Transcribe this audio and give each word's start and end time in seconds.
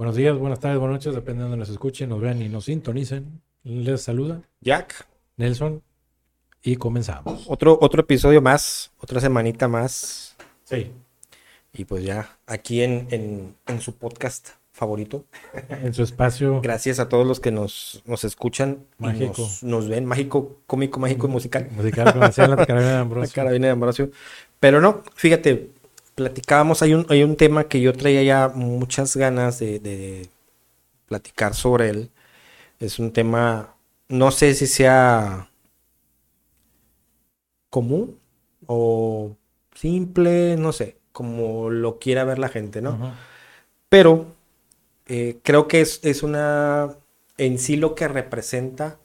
Buenos 0.00 0.16
días, 0.16 0.38
buenas 0.38 0.60
tardes, 0.60 0.78
buenas 0.78 0.94
noches, 0.94 1.14
depende 1.14 1.40
de 1.40 1.50
donde 1.50 1.58
nos 1.58 1.68
escuchen, 1.68 2.08
nos 2.08 2.22
vean 2.22 2.40
y 2.40 2.48
nos 2.48 2.64
sintonicen. 2.64 3.42
Les 3.64 4.00
saluda 4.00 4.40
Jack. 4.62 5.06
Nelson 5.36 5.82
y 6.62 6.76
comenzamos. 6.76 7.44
Otro, 7.46 7.76
otro 7.82 8.00
episodio 8.00 8.40
más, 8.40 8.92
otra 8.96 9.20
semanita 9.20 9.68
más. 9.68 10.36
Sí. 10.64 10.90
Y 11.74 11.84
pues 11.84 12.02
ya, 12.02 12.38
aquí 12.46 12.80
en, 12.80 13.08
en, 13.10 13.54
en 13.66 13.80
su 13.82 13.94
podcast 13.98 14.52
favorito. 14.72 15.26
En 15.68 15.92
su 15.92 16.02
espacio. 16.02 16.62
Gracias 16.62 16.98
a 16.98 17.10
todos 17.10 17.26
los 17.26 17.38
que 17.38 17.50
nos, 17.50 18.02
nos 18.06 18.24
escuchan. 18.24 18.86
y 18.98 19.02
Mágico. 19.02 19.34
Nos, 19.36 19.62
nos 19.62 19.86
ven. 19.86 20.06
Mágico, 20.06 20.62
cómico, 20.66 20.98
mágico 20.98 21.26
y 21.26 21.30
musical. 21.30 21.68
Musical 21.72 22.10
como 22.14 22.24
decía 22.24 22.48
la 22.48 22.56
carabina 22.56 22.88
de 22.88 22.94
La 22.94 23.00
Ambrosio. 23.00 23.34
carabina 23.34 23.66
de 23.66 23.72
Ambrosio. 23.72 24.10
Pero 24.60 24.80
no, 24.80 25.02
fíjate, 25.14 25.72
platicábamos, 26.20 26.82
hay 26.82 26.92
un, 26.92 27.06
hay 27.08 27.22
un 27.22 27.34
tema 27.34 27.64
que 27.64 27.80
yo 27.80 27.94
traía 27.94 28.22
ya 28.22 28.48
muchas 28.48 29.16
ganas 29.16 29.58
de, 29.58 29.78
de 29.78 30.28
platicar 31.06 31.54
sobre 31.54 31.88
él. 31.88 32.10
Es 32.78 32.98
un 32.98 33.10
tema, 33.10 33.74
no 34.08 34.30
sé 34.30 34.52
si 34.54 34.66
sea 34.66 35.48
común 37.70 38.18
o 38.66 39.34
simple, 39.74 40.56
no 40.58 40.72
sé, 40.72 40.98
como 41.12 41.70
lo 41.70 41.98
quiera 41.98 42.24
ver 42.24 42.38
la 42.38 42.50
gente, 42.50 42.82
¿no? 42.82 43.14
Pero 43.88 44.26
eh, 45.06 45.38
creo 45.42 45.68
que 45.68 45.80
es, 45.80 46.00
es 46.02 46.22
una, 46.22 46.96
en 47.38 47.58
sí 47.58 47.76
lo 47.76 47.94
que 47.94 48.08
representa, 48.08 48.98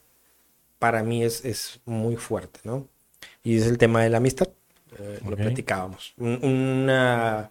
para 0.78 1.02
mí 1.02 1.24
es, 1.24 1.46
es 1.46 1.80
muy 1.86 2.16
fuerte, 2.16 2.60
¿no? 2.64 2.86
Y 3.42 3.56
es 3.56 3.66
el 3.66 3.78
tema 3.78 4.02
de 4.02 4.10
la 4.10 4.18
amistad, 4.18 4.48
eh, 4.98 5.20
lo 5.28 5.36
platicábamos. 5.36 6.14
Un, 6.18 6.38
una- 6.44 7.50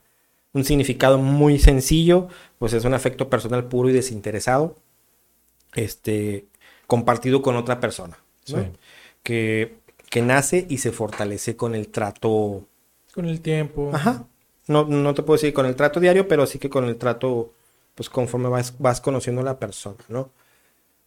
un 0.54 0.64
significado 0.64 1.18
muy 1.18 1.60
sencillo, 1.60 2.28
pues 2.60 2.74
es 2.74 2.86
un 2.86 2.94
afecto 2.94 3.30
personal 3.30 3.66
puro 3.66 3.90
y 3.90 3.94
desinteresado, 3.94 4.76
este, 5.74 6.46
compartido 6.88 7.42
con 7.42 7.56
otra 7.56 7.80
persona, 7.80 8.18
¿no? 8.50 8.60
Sí. 8.60 8.68
Que, 9.24 9.76
que 10.10 10.22
nace 10.22 10.66
y 10.70 10.78
se 10.78 10.92
fortalece 10.92 11.56
con 11.56 11.76
el 11.76 11.90
trato 11.90 12.66
Con 13.14 13.26
el 13.26 13.42
tiempo. 13.42 13.92
Ajá. 13.94 14.28
No, 14.68 14.86
no 14.86 15.14
te 15.14 15.24
puedo 15.24 15.38
decir 15.38 15.54
con 15.54 15.66
el 15.66 15.76
trato 15.76 16.00
diario, 16.00 16.28
pero 16.28 16.46
sí 16.46 16.58
que 16.60 16.70
con 16.70 16.86
el 16.86 16.96
trato, 16.98 17.54
pues 17.96 18.10
conforme 18.10 18.50
vas, 18.50 18.76
vas 18.80 19.02
conociendo 19.02 19.42
a 19.42 19.46
la 19.46 19.60
persona, 19.60 19.98
¿no? 20.08 20.32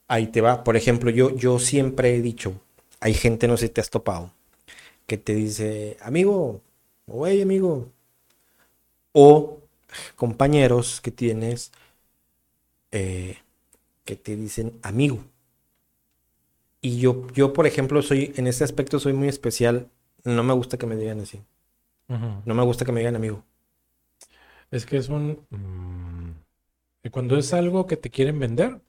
Ahí 0.08 0.28
te 0.28 0.40
va. 0.40 0.64
Por 0.64 0.76
ejemplo, 0.76 1.10
yo, 1.10 1.34
yo 1.34 1.58
siempre 1.58 2.14
he 2.16 2.22
dicho, 2.22 2.54
hay 3.00 3.14
gente, 3.14 3.48
no 3.48 3.56
sé 3.56 3.66
si 3.68 3.72
te 3.72 3.80
has 3.80 3.90
topado, 3.90 4.32
que 5.08 5.18
te 5.18 5.34
dice, 5.34 5.98
amigo, 6.02 6.62
o 7.08 7.26
hey, 7.26 7.42
amigo, 7.42 7.92
o 9.12 9.60
compañeros 10.16 11.00
que 11.00 11.10
tienes 11.10 11.72
eh, 12.92 13.38
que 14.04 14.16
te 14.16 14.36
dicen 14.36 14.78
amigo. 14.82 15.18
Y 16.80 17.00
yo, 17.00 17.26
yo, 17.34 17.52
por 17.52 17.66
ejemplo, 17.66 18.02
soy, 18.02 18.32
en 18.36 18.46
ese 18.46 18.64
aspecto 18.64 18.98
soy 19.00 19.12
muy 19.12 19.28
especial. 19.28 19.88
No 20.24 20.42
me 20.44 20.54
gusta 20.54 20.78
que 20.78 20.86
me 20.86 20.96
digan 20.96 21.20
así. 21.20 21.40
No 22.08 22.54
me 22.54 22.62
gusta 22.64 22.84
que 22.84 22.92
me 22.92 23.00
digan 23.00 23.16
amigo. 23.16 23.44
Es 24.70 24.86
que 24.86 24.96
es 24.98 25.08
un. 25.08 25.40
mm, 25.50 27.08
cuando 27.10 27.36
es 27.36 27.52
algo 27.52 27.86
que 27.86 27.96
te 27.96 28.10
quieren 28.10 28.38
vender, 28.38 28.80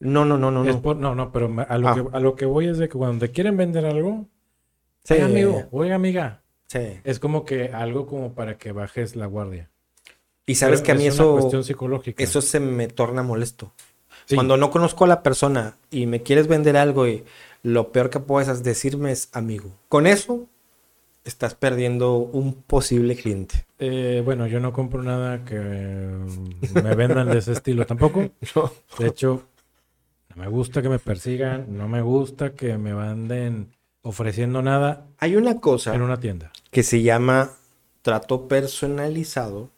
No, 0.00 0.24
no, 0.24 0.38
no, 0.38 0.50
no, 0.50 0.64
es 0.64 0.76
no. 0.76 0.82
por- 0.82 0.96
no, 0.96 1.14
no, 1.14 1.32
pero 1.32 1.46
a 1.68 1.78
lo, 1.78 1.88
Ah. 1.88 1.94
que, 1.94 2.16
a 2.16 2.20
lo 2.20 2.34
que 2.36 2.46
voy 2.46 2.68
es 2.68 2.78
de 2.78 2.88
que 2.88 2.98
cuando 2.98 3.26
te 3.26 3.32
quieren 3.32 3.56
vender 3.56 3.84
algo, 3.86 4.26
Sí, 5.04 5.14
oiga 5.14 5.26
amigo, 5.26 5.68
oiga 5.70 5.94
amiga, 5.94 6.42
sí. 6.66 7.00
es 7.04 7.18
como 7.18 7.44
que 7.44 7.68
algo 7.68 8.06
como 8.06 8.32
para 8.32 8.56
que 8.56 8.72
bajes 8.72 9.16
la 9.16 9.26
guardia. 9.26 9.70
Y 10.46 10.56
sabes 10.56 10.80
Pero 10.80 10.86
que 10.86 10.92
a 10.92 10.94
mí 10.96 11.06
es 11.06 11.14
una 11.18 11.24
eso, 11.24 11.32
cuestión 11.34 11.64
psicológica. 11.64 12.22
eso 12.22 12.40
se 12.42 12.60
me 12.60 12.88
torna 12.88 13.22
molesto. 13.22 13.72
Sí. 14.26 14.34
Cuando 14.34 14.56
no 14.56 14.70
conozco 14.70 15.04
a 15.04 15.08
la 15.08 15.22
persona 15.22 15.76
y 15.90 16.06
me 16.06 16.22
quieres 16.22 16.48
vender 16.48 16.76
algo 16.76 17.06
y 17.06 17.24
lo 17.62 17.92
peor 17.92 18.10
que 18.10 18.20
puedes 18.20 18.62
decirme 18.62 19.12
es 19.12 19.28
amigo. 19.32 19.70
Con 19.88 20.06
eso 20.06 20.46
estás 21.24 21.54
perdiendo 21.54 22.16
un 22.16 22.54
posible 22.54 23.16
cliente. 23.16 23.64
Eh, 23.78 24.22
bueno, 24.24 24.46
yo 24.46 24.60
no 24.60 24.72
compro 24.72 25.02
nada 25.02 25.44
que 25.44 25.58
me 25.58 26.94
vendan 26.94 27.30
de 27.30 27.38
ese 27.38 27.52
estilo 27.52 27.86
tampoco. 27.86 28.20
De 28.98 29.06
hecho, 29.06 29.42
no 30.34 30.42
me 30.42 30.48
gusta 30.48 30.82
que 30.82 30.88
me 30.88 30.98
persigan, 30.98 31.66
no 31.76 31.88
me 31.88 32.02
gusta 32.02 32.52
que 32.52 32.76
me 32.76 32.90
anden 32.92 33.74
ofreciendo 34.04 34.62
nada 34.62 35.06
Hay 35.18 35.34
una 35.34 35.60
cosa 35.60 35.94
en 35.94 36.02
una 36.02 36.20
tienda. 36.20 36.52
que 36.70 36.82
se 36.84 37.02
llama 37.02 37.50
trato 38.02 38.46
personalizado 38.46 39.70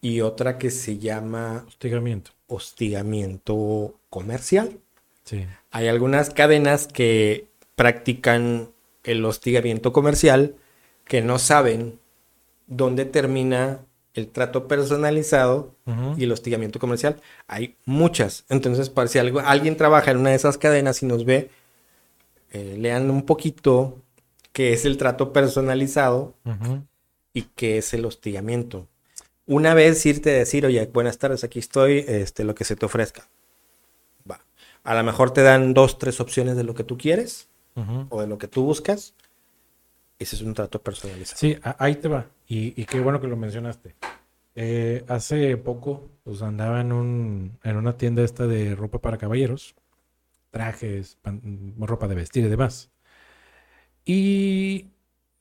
y 0.00 0.20
otra 0.22 0.58
que 0.58 0.70
se 0.70 0.98
llama 0.98 1.64
Hostigamiento. 1.68 2.30
hostigamiento 2.46 3.94
comercial. 4.10 4.78
Sí. 5.24 5.46
Hay 5.70 5.88
algunas 5.88 6.30
cadenas 6.30 6.86
que 6.88 7.46
practican 7.76 8.70
el 9.04 9.24
hostigamiento 9.24 9.92
comercial 9.92 10.54
que 11.04 11.20
no 11.22 11.38
saben 11.38 11.98
dónde 12.66 13.04
termina 13.04 13.80
el 14.14 14.28
trato 14.28 14.66
personalizado 14.66 15.74
y 16.16 16.24
el 16.24 16.32
hostigamiento 16.32 16.78
comercial. 16.78 17.20
Hay 17.46 17.76
muchas. 17.84 18.44
Entonces, 18.48 18.90
para 18.90 19.08
si 19.08 19.18
algo- 19.18 19.40
alguien 19.40 19.76
trabaja 19.76 20.10
en 20.10 20.16
una 20.18 20.30
de 20.30 20.36
esas 20.36 20.58
cadenas 20.58 21.02
y 21.02 21.06
nos 21.06 21.24
ve, 21.24 21.50
eh, 22.52 22.76
lean 22.78 23.10
un 23.10 23.22
poquito 23.22 24.02
qué 24.52 24.72
es 24.72 24.84
el 24.84 24.96
trato 24.96 25.32
personalizado 25.32 26.34
y 27.32 27.42
qué 27.42 27.78
es 27.78 27.94
el 27.94 28.04
hostigamiento. 28.04 28.88
Una 29.46 29.74
vez 29.74 30.04
irte 30.04 30.30
a 30.30 30.38
decir, 30.38 30.66
oye, 30.66 30.84
buenas 30.92 31.18
tardes, 31.18 31.44
aquí 31.44 31.58
estoy, 31.58 32.04
este, 32.06 32.44
lo 32.44 32.54
que 32.54 32.64
se 32.64 32.76
te 32.76 32.86
ofrezca. 32.86 33.28
Va. 34.30 34.40
A 34.84 34.94
lo 34.94 35.04
mejor 35.04 35.30
te 35.32 35.42
dan 35.42 35.74
dos, 35.74 35.98
tres 35.98 36.20
opciones 36.20 36.56
de 36.56 36.64
lo 36.64 36.74
que 36.74 36.84
tú 36.84 36.98
quieres 36.98 37.48
o 38.08 38.20
de 38.20 38.26
lo 38.26 38.38
que 38.38 38.48
tú 38.48 38.64
buscas. 38.64 39.14
Ese 40.18 40.34
es 40.34 40.42
un 40.42 40.52
trato 40.54 40.82
personalizado. 40.82 41.38
Sí, 41.38 41.56
ahí 41.62 41.94
te 41.94 42.08
va. 42.08 42.26
Y, 42.48 42.80
y 42.80 42.84
qué 42.86 42.98
bueno 43.00 43.20
que 43.20 43.28
lo 43.28 43.36
mencionaste. 43.36 43.94
Eh, 44.60 45.04
hace 45.06 45.56
poco, 45.56 46.08
pues 46.24 46.42
andaba 46.42 46.80
en 46.80 46.90
un, 46.90 47.58
en 47.62 47.76
una 47.76 47.96
tienda 47.96 48.24
esta 48.24 48.48
de 48.48 48.74
ropa 48.74 48.98
para 48.98 49.16
caballeros, 49.16 49.76
trajes, 50.50 51.16
pan- 51.22 51.74
ropa 51.78 52.08
de 52.08 52.14
vestir 52.14 52.44
y 52.44 52.48
demás. 52.48 52.90
Y 54.04 54.90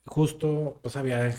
justo, 0.06 0.80
pues 0.82 0.96
había 0.96 1.34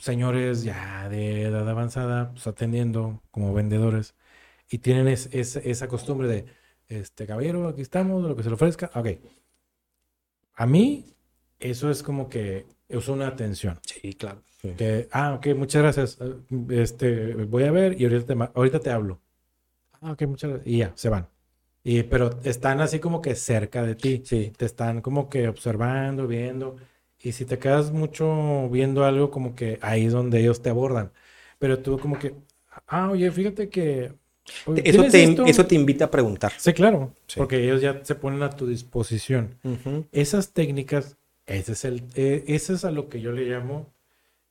señores 0.00 0.64
ya 0.64 1.08
de 1.08 1.42
edad 1.44 1.68
avanzada, 1.68 2.30
pues 2.32 2.46
atendiendo 2.46 3.22
como 3.30 3.54
vendedores, 3.54 4.14
y 4.70 4.78
tienen 4.78 5.08
es- 5.08 5.28
es- 5.32 5.56
esa 5.56 5.88
costumbre 5.88 6.28
de, 6.28 6.46
este 6.88 7.26
caballero, 7.26 7.68
aquí 7.68 7.80
estamos, 7.82 8.22
lo 8.24 8.36
que 8.36 8.42
se 8.42 8.50
le 8.50 8.54
ofrezca. 8.56 8.90
Ok. 8.94 9.08
A 10.54 10.66
mí, 10.66 11.14
eso 11.58 11.90
es 11.90 12.02
como 12.02 12.28
que 12.28 12.66
es 12.88 13.08
una 13.08 13.28
atención. 13.28 13.80
Sí, 13.82 14.12
claro. 14.14 14.42
Que, 14.76 15.08
ah, 15.10 15.34
ok, 15.34 15.56
muchas 15.56 15.82
gracias. 15.82 16.18
Este, 16.70 17.34
voy 17.34 17.64
a 17.64 17.72
ver 17.72 18.00
y 18.00 18.04
ahorita 18.04 18.26
te, 18.26 18.50
ahorita 18.54 18.78
te 18.80 18.90
hablo. 18.90 19.20
Ah, 20.00 20.12
ok, 20.12 20.22
muchas 20.22 20.50
gracias. 20.50 20.66
Y 20.72 20.78
ya, 20.78 20.92
se 20.94 21.08
van. 21.08 21.28
Y, 21.84 22.04
pero 22.04 22.30
están 22.44 22.80
así 22.80 23.00
como 23.00 23.20
que 23.20 23.34
cerca 23.34 23.82
de 23.82 23.94
ti. 23.96 24.22
Sí. 24.24 24.52
Te 24.56 24.64
están 24.66 25.00
como 25.00 25.28
que 25.28 25.48
observando, 25.48 26.26
viendo. 26.26 26.76
Y 27.20 27.32
si 27.32 27.44
te 27.44 27.58
quedas 27.58 27.92
mucho 27.92 28.68
viendo 28.70 29.04
algo, 29.04 29.30
como 29.30 29.54
que 29.54 29.78
ahí 29.82 30.06
es 30.06 30.12
donde 30.12 30.40
ellos 30.40 30.62
te 30.62 30.70
abordan. 30.70 31.12
Pero 31.58 31.78
tú 31.80 31.98
como 31.98 32.18
que, 32.18 32.34
ah, 32.86 33.10
oye, 33.10 33.30
fíjate 33.30 33.68
que... 33.68 34.12
oye, 34.66 34.82
Eso 34.84 35.02
¿tienes 35.04 35.12
te, 35.12 35.22
esto?" 35.24 35.44
eso 35.46 35.66
te 35.66 35.74
invita 35.74 36.06
a 36.06 36.10
preguntar. 36.10 36.52
Sí, 36.56 36.72
claro. 36.72 37.14
Sí. 37.26 37.38
Porque 37.38 37.62
ellos 37.62 37.80
ya 37.80 38.04
se 38.04 38.14
ponen 38.14 38.42
a 38.42 38.50
tu 38.50 38.66
disposición. 38.66 39.56
Ujú. 39.64 40.04
Esas 40.12 40.52
técnicas, 40.52 41.16
ese 41.46 41.72
es 41.72 41.84
el, 41.84 42.02
eh, 42.16 42.44
ese 42.48 42.74
es 42.74 42.84
a 42.84 42.90
lo 42.90 43.08
que 43.08 43.20
yo 43.20 43.32
le 43.32 43.42
llamo 43.44 43.86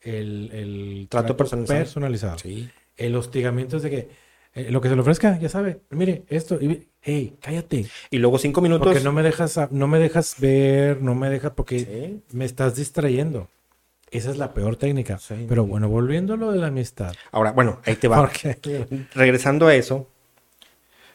el, 0.01 0.49
el 0.53 1.07
Trato 1.09 1.35
personalizado. 1.37 1.79
personalizado. 1.79 2.39
Sí. 2.39 2.69
El 2.97 3.15
hostigamiento 3.15 3.77
es 3.77 3.83
de 3.83 3.89
que 3.89 4.09
eh, 4.55 4.69
lo 4.71 4.81
que 4.81 4.89
se 4.89 4.95
le 4.95 5.01
ofrezca, 5.01 5.37
ya 5.39 5.49
sabe, 5.49 5.79
mire, 5.91 6.23
esto, 6.27 6.55
y, 6.61 6.87
hey, 7.01 7.35
cállate, 7.41 7.85
Y 8.09 8.17
luego 8.17 8.37
cinco 8.37 8.61
minutos. 8.61 8.87
porque 8.87 8.99
no 9.03 9.11
me 9.13 9.23
dejas, 9.23 9.71
no 9.71 9.87
me 9.87 9.99
dejas 9.99 10.35
ver, 10.39 11.01
no 11.01 11.15
me 11.15 11.29
dejas, 11.29 11.51
porque 11.55 11.79
Sí. 11.79 12.21
me 12.37 12.45
estás 12.45 12.75
distrayendo. 12.75 13.47
Esa 14.11 14.29
es 14.29 14.37
la 14.37 14.53
peor 14.53 14.75
técnica. 14.75 15.17
Sí. 15.19 15.45
Pero 15.47 15.65
bueno, 15.65 15.87
volviendo 15.87 16.33
a 16.33 16.37
lo 16.37 16.51
de 16.51 16.59
la 16.59 16.67
amistad. 16.67 17.13
Ahora, 17.31 17.53
bueno, 17.53 17.79
ahí 17.85 17.95
te 17.95 18.09
va. 18.09 18.17
Porque, 18.21 19.07
regresando 19.15 19.67
a 19.67 19.75
eso, 19.75 20.05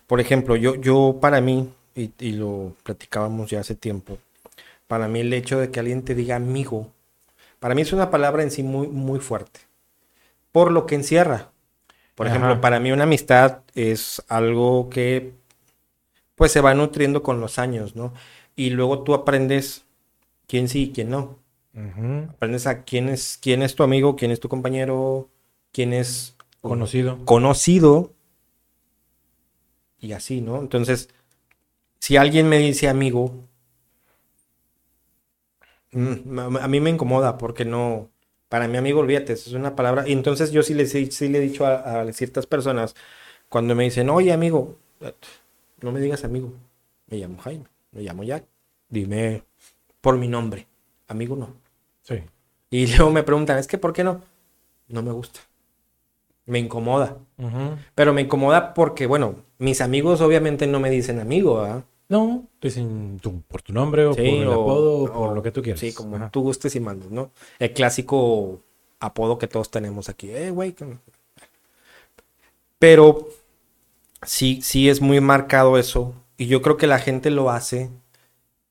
por 0.06 0.20
ejemplo, 0.20 0.56
yo, 0.56 0.76
yo 0.76 1.18
para 1.20 1.40
mí, 1.42 1.68
y, 1.94 2.10
y 2.18 2.32
lo 2.32 2.74
platicábamos 2.84 3.50
ya 3.50 3.60
hace 3.60 3.74
tiempo, 3.74 4.18
para 4.86 5.08
mí 5.08 5.20
el 5.20 5.32
hecho 5.34 5.58
de 5.58 5.70
que 5.70 5.80
alguien 5.80 6.02
te 6.02 6.14
diga 6.14 6.36
amigo, 6.36 6.90
para 7.58 7.74
mí 7.74 7.82
es 7.82 7.92
una 7.92 8.10
palabra 8.10 8.42
en 8.42 8.50
sí 8.50 8.62
muy, 8.62 8.86
muy 8.88 9.18
fuerte, 9.20 9.60
por 10.52 10.70
lo 10.72 10.86
que 10.86 10.94
encierra. 10.94 11.50
Por 12.16 12.26
Ajá. 12.26 12.36
ejemplo, 12.36 12.60
para 12.60 12.80
mí 12.80 12.90
una 12.90 13.04
amistad 13.04 13.60
es 13.76 14.24
algo 14.28 14.90
que 14.90 15.34
pues 16.34 16.52
se 16.52 16.60
va 16.60 16.74
nutriendo 16.74 17.22
con 17.22 17.40
los 17.40 17.58
años, 17.58 17.96
¿no? 17.96 18.12
Y 18.54 18.70
luego 18.70 19.02
tú 19.02 19.14
aprendes 19.14 19.84
quién 20.48 20.68
sí 20.68 20.84
y 20.84 20.92
quién 20.92 21.10
no. 21.10 21.38
Aprendes 22.30 22.66
a 22.66 22.84
quién 22.84 23.08
es, 23.10 23.38
quién 23.40 23.62
es 23.62 23.74
tu 23.74 23.82
amigo, 23.82 24.16
quién 24.16 24.30
es 24.30 24.40
tu 24.40 24.48
compañero, 24.48 25.28
quién 25.72 25.92
es 25.92 26.36
Conocido. 26.62 27.18
conocido 27.24 28.12
y 30.00 30.12
así, 30.12 30.40
¿no? 30.40 30.58
Entonces, 30.58 31.08
si 32.00 32.16
alguien 32.16 32.48
me 32.48 32.58
dice 32.58 32.88
amigo, 32.88 33.48
mm, 35.92 36.38
a 36.60 36.68
mí 36.68 36.80
me 36.80 36.90
incomoda 36.90 37.38
porque 37.38 37.64
no, 37.64 38.10
para 38.56 38.68
mi 38.68 38.78
amigo, 38.78 39.00
olvídate, 39.00 39.34
eso 39.34 39.50
es 39.50 39.54
una 39.54 39.76
palabra. 39.76 40.08
Y 40.08 40.14
entonces 40.14 40.50
yo 40.50 40.62
sí 40.62 40.72
le, 40.72 40.86
sí, 40.86 41.28
le 41.28 41.36
he 41.36 41.40
dicho 41.42 41.66
a, 41.66 42.00
a 42.00 42.12
ciertas 42.14 42.46
personas, 42.46 42.94
cuando 43.50 43.74
me 43.74 43.84
dicen, 43.84 44.08
oye 44.08 44.32
amigo, 44.32 44.76
no 45.82 45.92
me 45.92 46.00
digas 46.00 46.24
amigo, 46.24 46.54
me 47.06 47.18
llamo 47.18 47.36
Jaime, 47.36 47.66
me 47.92 48.00
llamo 48.00 48.24
Jack, 48.24 48.46
dime 48.88 49.42
por 50.00 50.16
mi 50.16 50.26
nombre, 50.26 50.66
amigo 51.06 51.36
no. 51.36 51.50
Sí. 52.00 52.22
Y 52.70 52.86
luego 52.96 53.10
me 53.10 53.22
preguntan, 53.24 53.58
es 53.58 53.66
que 53.66 53.76
¿por 53.76 53.92
qué 53.92 54.02
no? 54.04 54.22
No 54.88 55.02
me 55.02 55.12
gusta. 55.12 55.40
Me 56.46 56.58
incomoda. 56.58 57.18
Pero 57.94 58.14
me 58.14 58.22
incomoda 58.22 58.72
porque, 58.72 59.04
bueno, 59.06 59.34
mis 59.58 59.82
amigos 59.82 60.22
obviamente 60.22 60.66
no 60.66 60.80
me 60.80 60.88
dicen 60.88 61.20
amigo, 61.20 61.60
¿verdad? 61.60 61.84
No, 62.08 62.46
te 62.60 62.68
dicen 62.68 63.18
tu- 63.20 63.42
por 63.42 63.62
tu 63.62 63.72
nombre 63.72 64.06
o 64.06 64.14
Sí, 64.14 64.22
por 64.22 64.28
el 64.42 64.48
o- 64.48 64.52
apodo 64.52 65.02
o, 65.04 65.12
por 65.12 65.34
lo 65.34 65.42
que 65.42 65.50
tú 65.50 65.62
quieras. 65.62 65.80
Sí, 65.80 65.92
como 65.92 66.16
Ajá. 66.16 66.30
tú 66.30 66.42
gustes 66.42 66.74
y 66.76 66.80
mandes, 66.80 67.10
¿no? 67.10 67.32
El 67.58 67.72
clásico 67.72 68.60
apodo 69.00 69.38
que 69.38 69.48
todos 69.48 69.70
tenemos 69.70 70.08
aquí. 70.08 70.30
Eh, 70.30 70.50
güey. 70.50 70.74
Pero 72.78 73.28
sí, 74.22 74.60
sí 74.62 74.88
es 74.88 75.00
muy 75.00 75.20
marcado 75.20 75.78
eso. 75.78 76.14
Y 76.36 76.46
yo 76.46 76.62
creo 76.62 76.76
que 76.76 76.86
la 76.86 76.98
gente 76.98 77.30
lo 77.30 77.50
hace, 77.50 77.90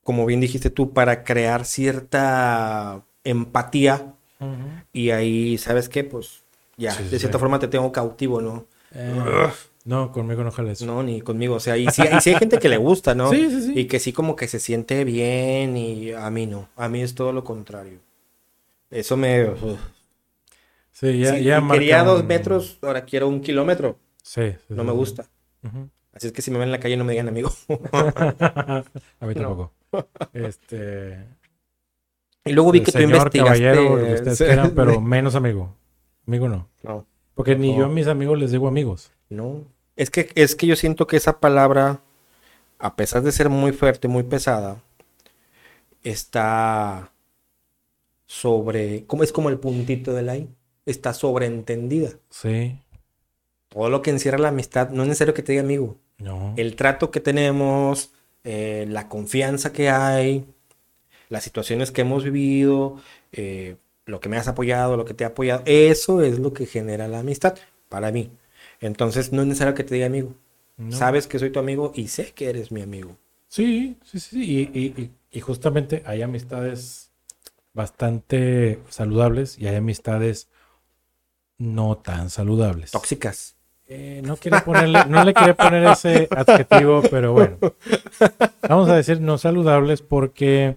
como 0.04 0.26
bien 0.26 0.40
dijiste 0.40 0.70
tú, 0.70 0.92
para 0.92 1.24
crear 1.24 1.64
cierta 1.64 3.04
empatía. 3.24 4.14
Y 4.92 5.10
ahí, 5.10 5.58
¿sabes 5.58 5.88
qué? 5.88 6.04
Pues 6.04 6.44
ya, 6.76 6.92
sí, 6.92 7.04
de 7.04 7.18
cierta 7.18 7.38
sí. 7.38 7.40
forma 7.40 7.58
te 7.58 7.68
tengo 7.68 7.92
cautivo, 7.92 8.40
¿no? 8.40 8.66
Eh, 8.94 9.50
no, 9.86 10.12
conmigo 10.12 10.44
no 10.44 10.50
jales. 10.50 10.82
No, 10.82 11.02
ni 11.02 11.20
conmigo. 11.22 11.54
O 11.54 11.60
sea, 11.60 11.76
y 11.78 11.88
sí, 11.90 12.02
y 12.02 12.20
sí 12.20 12.30
hay 12.30 12.36
gente 12.36 12.58
que 12.58 12.68
le 12.68 12.76
gusta, 12.76 13.14
¿no? 13.14 13.30
Sí, 13.32 13.48
sí, 13.50 13.62
sí. 13.62 13.72
Y 13.74 13.86
que 13.86 13.98
sí 14.00 14.12
como 14.12 14.36
que 14.36 14.46
se 14.48 14.60
siente 14.60 15.04
bien 15.04 15.76
y 15.76 16.12
a 16.12 16.28
mí 16.30 16.46
no. 16.46 16.68
A 16.76 16.88
mí 16.88 17.00
es 17.02 17.14
todo 17.14 17.32
lo 17.32 17.42
contrario. 17.44 17.98
Eso 18.90 19.16
me... 19.16 19.44
uf. 19.50 19.62
Sí, 20.92 21.18
ya, 21.18 21.34
Sí, 21.36 21.44
ya 21.44 21.66
quería 21.70 22.02
dos 22.04 22.24
metros, 22.24 22.78
ahora 22.82 23.04
quiero 23.04 23.28
un 23.28 23.40
kilómetro. 23.40 23.96
Sí, 24.22 24.52
sí, 24.52 24.56
No 24.70 24.82
sí, 24.82 24.86
me 24.86 24.92
gusta. 24.92 25.26
Así 26.12 26.28
es 26.28 26.32
que 26.32 26.40
si 26.42 26.50
me 26.50 26.58
ven 26.58 26.68
en 26.68 26.72
la 26.72 26.80
calle 26.80 26.96
no 26.96 27.04
me 27.04 27.12
digan 27.12 27.28
amigo. 27.28 27.52
A 27.92 29.26
mí 29.26 29.34
No. 29.34 29.40
tampoco. 29.40 29.72
Este. 30.32 31.18
y 32.44 32.52
luego 32.52 32.72
vi 32.72 32.80
que 32.80 32.92
tú 32.92 32.98
investigaste. 33.00 33.38
caballero, 33.38 33.96
lo 33.98 34.04
que 34.06 34.14
ustedes 34.14 34.38
Sí. 34.38 34.44
quieran, 34.44 34.72
pero 34.74 35.00
menos 35.00 35.34
amigo. 35.34 35.74
Amigo 36.26 36.48
no. 36.48 36.68
No, 36.82 37.06
Porque 37.34 37.54
ni 37.56 37.72
No. 37.72 37.78
yo 37.80 37.84
a 37.84 37.88
mis 37.88 38.06
amigos 38.06 38.38
les 38.38 38.50
digo 38.50 38.66
amigos. 38.68 39.10
no. 39.28 39.64
Es 39.96 40.10
que, 40.10 40.30
es 40.34 40.54
que 40.54 40.66
yo 40.66 40.76
siento 40.76 41.06
que 41.06 41.16
esa 41.16 41.40
palabra, 41.40 42.02
a 42.78 42.96
pesar 42.96 43.22
de 43.22 43.32
ser 43.32 43.48
muy 43.48 43.72
fuerte, 43.72 44.08
muy 44.08 44.22
pesada, 44.22 44.82
está 46.02 47.12
sobre... 48.26 49.06
¿Cómo 49.06 49.22
es 49.22 49.32
como 49.32 49.48
el 49.48 49.58
puntito 49.58 50.12
de 50.12 50.22
la 50.22 50.36
I? 50.36 50.48
Está 50.84 51.14
sobreentendida. 51.14 52.10
Sí. 52.30 52.78
Todo 53.68 53.88
lo 53.88 54.02
que 54.02 54.10
encierra 54.10 54.38
la 54.38 54.48
amistad, 54.48 54.90
no 54.90 55.02
es 55.02 55.08
necesario 55.08 55.34
que 55.34 55.42
te 55.42 55.52
diga 55.52 55.64
amigo. 55.64 55.96
No. 56.18 56.54
El 56.56 56.76
trato 56.76 57.10
que 57.10 57.20
tenemos, 57.20 58.12
eh, 58.44 58.86
la 58.88 59.08
confianza 59.08 59.72
que 59.72 59.90
hay, 59.90 60.46
las 61.28 61.42
situaciones 61.42 61.90
que 61.90 62.02
hemos 62.02 62.24
vivido, 62.24 63.00
eh, 63.32 63.76
lo 64.04 64.20
que 64.20 64.28
me 64.28 64.36
has 64.36 64.48
apoyado, 64.48 64.96
lo 64.96 65.04
que 65.04 65.14
te 65.14 65.24
he 65.24 65.26
apoyado, 65.26 65.62
eso 65.66 66.22
es 66.22 66.38
lo 66.38 66.52
que 66.52 66.66
genera 66.66 67.08
la 67.08 67.20
amistad 67.20 67.56
para 67.88 68.12
mí. 68.12 68.30
Entonces 68.80 69.32
no 69.32 69.42
es 69.42 69.48
necesario 69.48 69.74
que 69.74 69.84
te 69.84 69.94
diga 69.94 70.06
amigo. 70.06 70.34
No. 70.76 70.94
Sabes 70.96 71.26
que 71.26 71.38
soy 71.38 71.50
tu 71.50 71.58
amigo 71.58 71.92
y 71.94 72.08
sé 72.08 72.32
que 72.32 72.48
eres 72.50 72.70
mi 72.70 72.82
amigo. 72.82 73.16
Sí, 73.48 73.96
sí, 74.04 74.20
sí. 74.20 74.42
Y, 74.42 74.78
y- 74.78 74.86
y- 75.02 75.10
y 75.30 75.40
justamente 75.40 76.02
hay 76.06 76.22
amistades 76.22 77.10
bastante 77.72 78.80
saludables 78.88 79.58
y 79.58 79.66
hay 79.68 79.76
amistades 79.76 80.48
no 81.58 81.96
tan 81.98 82.30
saludables. 82.30 82.90
Tóxicas. 82.90 83.56
Eh, 83.88 84.20
no 84.24 84.36
quiero 84.36 84.64
ponerle, 84.64 85.04
no 85.06 85.24
le 85.24 85.32
quería 85.32 85.54
poner 85.54 85.84
ese 85.86 86.28
adjetivo, 86.30 87.02
pero 87.10 87.32
bueno. 87.32 87.58
Vamos 88.68 88.88
a 88.88 88.96
decir 88.96 89.20
no 89.20 89.38
saludables 89.38 90.02
porque 90.02 90.76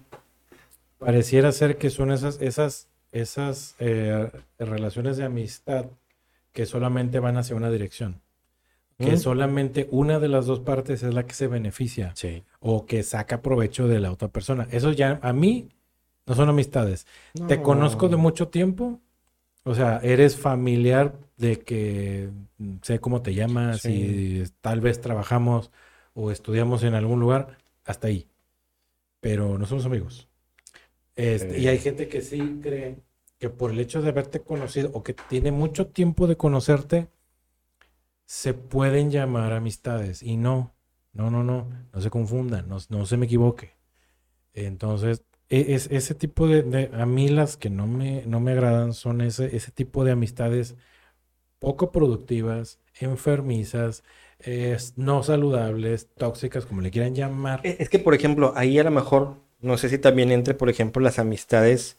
pareciera 0.98 1.50
ser 1.52 1.76
que 1.76 1.90
son 1.90 2.12
esas, 2.12 2.40
esas, 2.40 2.86
esas 3.12 3.74
eh, 3.80 4.30
relaciones 4.58 5.16
de 5.16 5.24
amistad 5.24 5.86
que 6.52 6.66
solamente 6.66 7.18
van 7.20 7.36
hacia 7.36 7.56
una 7.56 7.70
dirección. 7.70 8.20
Que 8.98 9.12
Mm. 9.12 9.18
solamente 9.18 9.88
una 9.90 10.18
de 10.18 10.28
las 10.28 10.46
dos 10.46 10.60
partes 10.60 11.02
es 11.02 11.14
la 11.14 11.24
que 11.26 11.32
se 11.34 11.46
beneficia 11.46 12.12
Sí. 12.14 12.42
o 12.60 12.84
que 12.86 13.02
saca 13.02 13.40
provecho 13.40 13.88
de 13.88 13.98
la 14.00 14.12
otra 14.12 14.28
persona. 14.28 14.68
Eso 14.70 14.92
ya 14.92 15.18
a 15.22 15.32
mí 15.32 15.70
no 16.26 16.34
son 16.34 16.48
amistades. 16.50 17.06
Te 17.48 17.62
conozco 17.62 18.08
de 18.08 18.16
mucho 18.16 18.48
tiempo. 18.48 19.00
O 19.64 19.74
sea, 19.74 20.00
eres 20.02 20.36
familiar 20.36 21.14
de 21.36 21.60
que 21.60 22.28
mm, 22.58 22.76
sé 22.82 22.98
cómo 22.98 23.22
te 23.22 23.34
llamas 23.34 23.80
Sí. 23.82 23.90
y 23.90 24.44
tal 24.60 24.80
vez 24.80 25.00
trabajamos 25.00 25.70
o 26.14 26.30
estudiamos 26.30 26.82
en 26.82 26.94
algún 26.94 27.20
lugar, 27.20 27.56
hasta 27.84 28.08
ahí. 28.08 28.26
Pero 29.20 29.56
no 29.58 29.66
somos 29.66 29.86
amigos. 29.86 30.28
Este, 31.16 31.56
Eh. 31.56 31.60
Y 31.60 31.68
hay 31.68 31.78
gente 31.78 32.08
que 32.08 32.20
sí 32.22 32.58
cree 32.62 32.96
que 33.40 33.50
por 33.50 33.72
el 33.72 33.80
hecho 33.80 34.02
de 34.02 34.10
haberte 34.10 34.42
conocido 34.42 34.90
o 34.94 35.02
que 35.04 35.14
tiene 35.14 35.52
mucho 35.52 35.88
tiempo 35.88 36.28
de 36.28 36.36
conocerte, 36.38 37.08
se 38.26 38.54
pueden 38.54 39.10
llamar 39.10 39.52
amistades. 39.52 40.22
Y 40.22 40.36
no, 40.36 40.74
no, 41.12 41.30
no, 41.30 41.42
no, 41.44 41.68
no 41.92 42.00
se 42.00 42.10
confundan, 42.10 42.68
no, 42.68 42.78
no 42.88 43.06
se 43.06 43.16
me 43.16 43.26
equivoque. 43.26 43.72
Entonces, 44.54 45.24
e- 45.48 45.74
es, 45.74 45.88
ese 45.92 46.14
tipo 46.14 46.48
de, 46.48 46.90
a 46.94 47.06
mí 47.06 47.28
las 47.28 47.56
que 47.56 47.70
no 47.70 47.86
me, 47.86 48.24
no 48.26 48.40
me 48.40 48.52
agradan 48.52 48.94
son 48.94 49.20
ese, 49.20 49.56
ese 49.56 49.72
tipo 49.72 50.04
de 50.04 50.12
amistades 50.12 50.76
poco 51.58 51.92
productivas, 51.92 52.80
enfermizas, 53.00 54.04
no 54.96 55.22
saludables, 55.22 56.08
tóxicas, 56.16 56.66
como 56.66 56.80
le 56.82 56.90
quieran 56.90 57.14
llamar. 57.14 57.60
Es 57.64 57.88
que, 57.90 57.98
por 57.98 58.14
ejemplo, 58.14 58.52
ahí 58.56 58.78
a 58.78 58.84
lo 58.84 58.90
mejor, 58.90 59.36
no 59.60 59.78
sé 59.78 59.88
si 59.88 59.98
también 59.98 60.32
entre, 60.32 60.54
por 60.54 60.70
ejemplo, 60.70 61.02
las 61.02 61.18
amistades, 61.18 61.98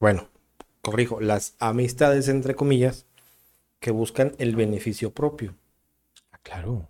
bueno, 0.00 0.28
corrijo, 0.84 1.20
las 1.20 1.56
amistades, 1.58 2.28
entre 2.28 2.54
comillas, 2.54 3.06
que 3.80 3.90
buscan 3.90 4.36
el 4.38 4.54
beneficio 4.54 5.12
propio. 5.12 5.56
Ah, 6.30 6.38
Claro. 6.44 6.88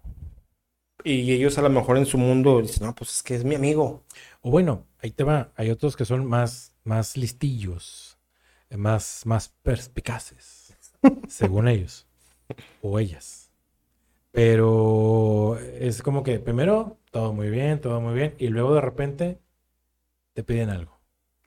Y 1.05 1.33
ellos 1.33 1.59
a 1.59 1.63
lo 1.63 1.69
mejor 1.71 1.99
en 1.99 2.07
su 2.07 2.17
mundo 2.17 2.63
dicen, 2.63 2.87
no, 2.87 2.95
pues 2.95 3.17
es 3.17 3.23
que 3.23 3.35
es 3.35 3.45
mi 3.45 3.55
amigo. 3.55 4.05
O 4.41 4.51
bueno, 4.51 4.87
ahí 5.01 5.11
te 5.11 5.23
va. 5.23 5.53
Hay 5.55 5.71
otros 5.71 5.97
que 5.97 6.07
son 6.07 6.25
más, 6.27 6.75
más 6.83 7.17
listillos, 7.19 8.19
eh, 8.71 8.79
más, 8.79 9.23
más 9.27 9.49
perspicaces, 9.63 10.75
según 11.29 11.69
ellos 11.69 12.07
o 12.83 12.99
ellas. 12.99 13.51
Pero 14.31 15.59
es 15.59 16.03
como 16.03 16.23
que 16.23 16.41
primero 16.41 16.99
todo 17.11 17.33
muy 17.33 17.51
bien, 17.51 17.81
todo 17.81 18.01
muy 18.01 18.15
bien, 18.15 18.35
y 18.39 18.49
luego 18.49 18.75
de 18.75 18.81
repente 18.81 19.39
te 20.33 20.43
piden 20.43 20.71
algo. 20.71 20.99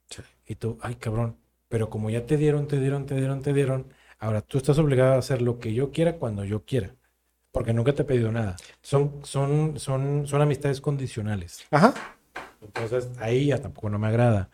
Sí. 0.10 0.21
Y 0.45 0.55
tú, 0.55 0.77
ay 0.81 0.95
cabrón, 0.95 1.38
pero 1.69 1.89
como 1.89 2.09
ya 2.09 2.25
te 2.25 2.38
dieron, 2.38 2.67
te 2.67 2.79
dieron, 2.79 3.05
te 3.05 3.15
dieron, 3.15 3.41
te 3.41 3.53
dieron, 3.53 3.93
ahora 4.19 4.41
tú 4.41 4.57
estás 4.57 4.77
obligado 4.79 5.13
a 5.13 5.17
hacer 5.19 5.41
lo 5.41 5.59
que 5.59 5.74
yo 5.74 5.91
quiera 5.91 6.17
cuando 6.17 6.45
yo 6.45 6.65
quiera. 6.65 6.95
Porque 7.51 7.74
nunca 7.74 7.93
te 7.93 8.03
he 8.03 8.05
pedido 8.05 8.31
nada. 8.31 8.55
Son, 8.81 9.21
son, 9.24 9.79
son, 9.79 10.27
son 10.27 10.41
amistades 10.41 10.81
condicionales. 10.81 11.65
Ajá. 11.71 11.93
Entonces 12.62 13.09
ahí 13.19 13.47
ya 13.47 13.62
tampoco 13.62 13.89
no 13.89 14.00
me 14.00 14.07
agrada. 14.07 14.50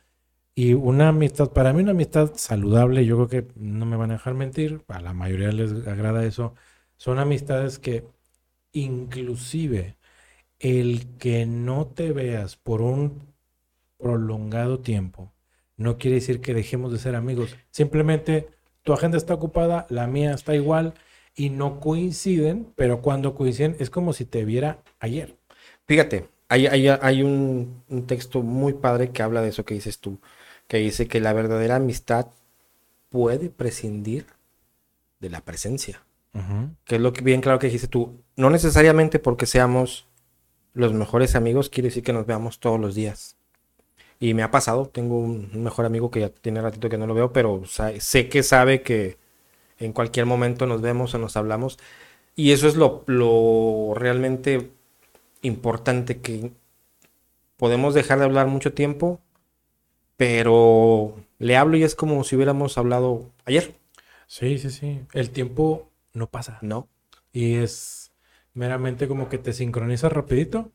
Y 0.56 0.74
una 0.74 1.10
amistad, 1.10 1.52
para 1.52 1.74
mí 1.74 1.82
una 1.82 1.92
amistad 1.92 2.34
saludable, 2.36 3.06
yo 3.06 3.16
creo 3.28 3.46
que 3.46 3.54
no 3.56 3.86
me 3.86 3.98
van 3.98 4.12
a 4.12 4.16
dejar 4.16 4.36
mentir, 4.36 4.84
a 4.88 5.02
la 5.02 5.14
mayoría 5.14 5.52
les 5.52 5.72
agrada 5.88 6.26
eso, 6.26 6.56
son 6.98 7.20
amistades 7.20 7.80
que 7.80 8.06
inclusive 8.74 9.98
el 10.60 11.18
que 11.18 11.46
no 11.46 11.88
te 11.88 12.14
veas 12.14 12.58
por 12.58 12.82
un 12.82 13.34
prolongado 13.98 14.80
tiempo 14.82 15.33
no 15.84 15.98
quiere 15.98 16.16
decir 16.16 16.42
que 16.42 16.54
dejemos 16.54 16.92
de 16.92 17.00
ser 17.00 17.16
amigos. 17.16 17.56
Simplemente 17.70 18.48
tu 18.82 18.94
agenda 18.94 19.18
está 19.18 19.34
ocupada, 19.34 19.86
la 19.90 20.08
mía 20.08 20.34
está 20.34 20.56
igual 20.56 20.94
y 21.36 21.50
no 21.50 21.80
coinciden, 21.80 22.72
pero 22.76 23.02
cuando 23.02 23.36
coinciden 23.36 23.76
es 23.80 23.90
como 23.90 24.14
si 24.14 24.26
te 24.26 24.46
viera 24.46 24.80
ayer. 25.00 25.36
Fíjate, 25.86 26.28
hay, 26.50 26.68
hay, 26.68 26.88
hay 26.88 27.22
un, 27.22 27.84
un 27.90 28.08
texto 28.08 28.42
muy 28.42 28.74
padre 28.74 29.12
que 29.12 29.22
habla 29.22 29.42
de 29.42 29.50
eso 29.50 29.66
que 29.66 29.74
dices 29.74 30.00
tú, 30.00 30.20
que 30.68 30.78
dice 30.78 31.08
que 31.08 31.20
la 31.20 31.34
verdadera 31.34 31.76
amistad 31.76 32.28
puede 33.10 33.50
prescindir 33.50 34.26
de 35.20 35.30
la 35.30 35.42
presencia. 35.42 36.04
Que 36.86 36.96
es 36.96 37.02
lo 37.02 37.14
que 37.14 37.22
bien 37.22 37.42
claro 37.42 37.60
que 37.60 37.68
dijiste 37.68 37.88
tú. 37.88 38.24
No 38.36 38.50
necesariamente 38.50 39.20
porque 39.20 39.46
seamos 39.46 40.08
los 40.74 40.92
mejores 40.92 41.36
amigos 41.36 41.70
quiere 41.70 41.90
decir 41.90 42.04
que 42.04 42.14
nos 42.14 42.26
veamos 42.26 42.60
todos 42.60 42.80
los 42.80 42.96
días. 42.96 43.38
Y 44.24 44.34
me 44.36 44.44
ha 44.44 44.52
pasado, 44.52 44.86
tengo 44.88 45.20
un 45.20 45.50
mejor 45.54 45.86
amigo 45.86 46.10
que 46.10 46.22
ya 46.22 46.30
tiene 46.30 46.62
ratito 46.62 46.88
que 46.88 46.98
no 46.98 47.08
lo 47.08 47.14
veo, 47.14 47.34
pero 47.34 47.64
sé 47.66 48.30
que 48.30 48.42
sabe 48.42 48.82
que 48.82 49.18
en 49.80 49.92
cualquier 49.92 50.26
momento 50.26 50.66
nos 50.66 50.80
vemos 50.80 51.14
o 51.14 51.18
nos 51.18 51.36
hablamos. 51.36 51.78
Y 52.34 52.54
eso 52.54 52.70
es 52.70 52.78
lo, 52.78 53.04
lo 53.08 53.92
realmente 53.96 54.72
importante 55.42 56.22
que 56.22 56.54
podemos 57.58 57.94
dejar 57.94 58.20
de 58.20 58.24
hablar 58.24 58.48
mucho 58.48 58.72
tiempo, 58.72 59.20
pero 60.16 61.18
le 61.38 61.58
hablo 61.58 61.76
y 61.76 61.84
es 61.84 61.94
como 61.94 62.24
si 62.24 62.38
hubiéramos 62.38 62.78
hablado 62.78 63.30
ayer. 63.44 63.76
Sí, 64.28 64.58
sí, 64.58 64.70
sí. 64.70 65.02
El 65.12 65.32
tiempo 65.32 65.90
no 66.14 66.28
pasa. 66.28 66.60
No. 66.62 66.88
Y 67.34 67.56
es 67.56 68.14
meramente 68.54 69.10
como 69.10 69.28
que 69.28 69.38
te 69.38 69.52
sincronizas 69.52 70.14
rapidito 70.14 70.72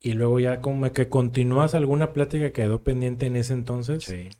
y 0.00 0.14
luego 0.14 0.40
ya 0.40 0.60
como 0.60 0.90
que 0.92 1.08
continúas 1.08 1.74
alguna 1.74 2.12
plática 2.12 2.46
que 2.46 2.52
quedó 2.62 2.82
pendiente 2.82 3.26
en 3.26 3.36
ese 3.36 3.52
entonces. 3.52 4.04
Sí. 4.04 4.30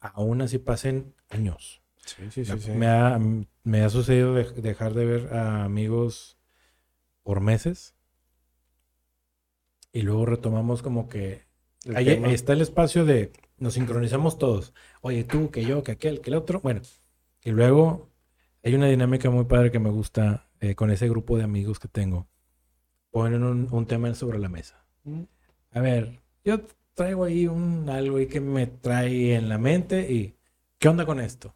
Aún 0.00 0.42
así 0.42 0.58
pasen 0.58 1.14
años. 1.30 1.82
Sí, 2.04 2.44
sí, 2.44 2.44
Me- 2.72 2.74
Me, 2.76 2.86
ha, 2.88 3.20
me 3.62 3.80
ha 3.82 3.88
sucedido 3.90 4.34
de- 4.34 4.50
dejar 4.60 4.92
de 4.94 5.06
ver 5.06 5.32
a 5.34 5.64
amigos 5.64 6.38
por 7.22 7.40
meses 7.40 7.94
y 9.92 10.02
luego 10.02 10.26
retomamos 10.26 10.82
como 10.82 11.08
que 11.08 11.46
El 11.84 11.96
ahí 11.96 12.04
tema. 12.06 12.30
está 12.32 12.52
el 12.52 12.60
espacio 12.60 13.04
de 13.04 13.32
nos 13.56 13.74
sincronizamos 13.74 14.38
todos. 14.38 14.74
Oye, 15.00 15.24
tú, 15.24 15.50
que 15.50 15.64
yo, 15.64 15.82
que 15.82 15.92
aquel, 15.92 16.20
que 16.20 16.30
el 16.30 16.36
otro. 16.36 16.60
Bueno, 16.60 16.82
y 17.42 17.50
luego 17.52 18.10
hay 18.62 18.74
una 18.74 18.86
dinámica 18.88 19.30
muy 19.30 19.44
padre 19.44 19.70
que 19.70 19.78
me 19.78 19.90
gusta 19.90 20.50
eh, 20.60 20.74
con 20.74 20.90
ese 20.90 21.08
grupo 21.08 21.38
de 21.38 21.44
amigos 21.44 21.78
que 21.78 21.88
tengo. 21.88 22.28
Ponen 23.10 23.44
un, 23.44 23.68
un 23.70 23.86
tema 23.86 24.12
sobre 24.14 24.38
la 24.38 24.48
mesa. 24.48 24.83
A 25.72 25.80
ver, 25.80 26.20
yo 26.44 26.60
traigo 26.94 27.24
ahí 27.24 27.46
un 27.46 27.88
algo 27.90 28.16
ahí 28.16 28.26
que 28.26 28.40
me 28.40 28.66
trae 28.66 29.34
en 29.34 29.48
la 29.48 29.58
mente 29.58 30.10
y 30.10 30.36
¿qué 30.78 30.88
onda 30.88 31.04
con 31.04 31.20
esto? 31.20 31.54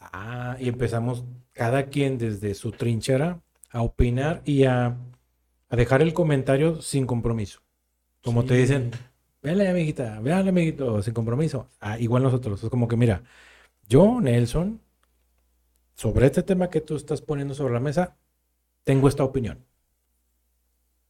Ah, 0.00 0.56
y 0.60 0.68
empezamos 0.68 1.24
cada 1.52 1.86
quien 1.86 2.18
desde 2.18 2.54
su 2.54 2.72
trinchera 2.72 3.40
a 3.70 3.82
opinar 3.82 4.42
y 4.44 4.64
a, 4.64 4.96
a 5.68 5.76
dejar 5.76 6.02
el 6.02 6.14
comentario 6.14 6.80
sin 6.82 7.06
compromiso. 7.06 7.60
Como 8.22 8.44
te 8.44 8.54
dicen, 8.54 8.90
véale 9.42 9.68
amiguita, 9.68 10.20
véale 10.20 10.50
amiguito, 10.50 11.02
sin 11.02 11.14
compromiso. 11.14 11.68
Ah, 11.80 11.98
igual 11.98 12.22
nosotros, 12.22 12.62
es 12.62 12.70
como 12.70 12.88
que 12.88 12.96
mira, 12.96 13.22
yo, 13.86 14.20
Nelson, 14.20 14.80
sobre 15.94 16.26
este 16.26 16.42
tema 16.42 16.70
que 16.70 16.80
tú 16.80 16.96
estás 16.96 17.22
poniendo 17.22 17.54
sobre 17.54 17.74
la 17.74 17.80
mesa, 17.80 18.16
tengo 18.84 19.08
esta 19.08 19.24
opinión. 19.24 19.64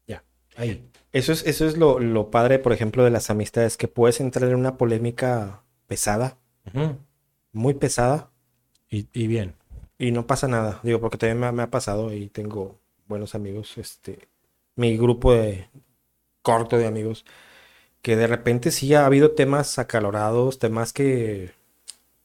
Ya, 0.07 0.25
ahí. 0.57 0.91
Eso 1.13 1.33
es, 1.33 1.47
eso 1.47 1.67
es 1.67 1.77
lo, 1.77 1.99
lo 2.01 2.31
padre, 2.31 2.59
por 2.59 2.73
ejemplo, 2.73 3.05
de 3.05 3.11
las 3.11 3.31
amistades, 3.31 3.77
que 3.77 3.89
puedes 3.89 4.21
entrar 4.21 4.49
en 4.51 4.57
una 4.57 4.77
polémica 4.79 5.63
pesada, 5.87 6.39
muy 7.53 7.75
pesada, 7.75 8.31
y, 8.91 9.09
y 9.13 9.27
bien. 9.27 9.57
y 9.99 10.13
no 10.13 10.27
pasa 10.27 10.49
nada. 10.49 10.81
Digo, 10.83 11.01
porque 11.01 11.19
también 11.19 11.41
me, 11.41 11.47
ha- 11.47 11.53
me 11.53 11.63
ha 11.63 11.71
pasado 11.71 12.13
y 12.13 12.29
tengo 12.29 12.79
buenos 13.07 13.35
amigos, 13.35 13.77
este, 13.79 14.29
mi 14.77 14.97
grupo 14.97 15.33
de 15.35 15.69
corto 16.43 16.79
de 16.79 16.87
amigos, 16.87 17.25
que 18.03 18.17
de 18.17 18.27
repente 18.27 18.71
sí 18.73 18.95
ha 18.95 19.07
habido 19.07 19.33
temas 19.33 19.79
acalorados, 19.79 20.59
temas 20.59 20.93
que 20.93 21.53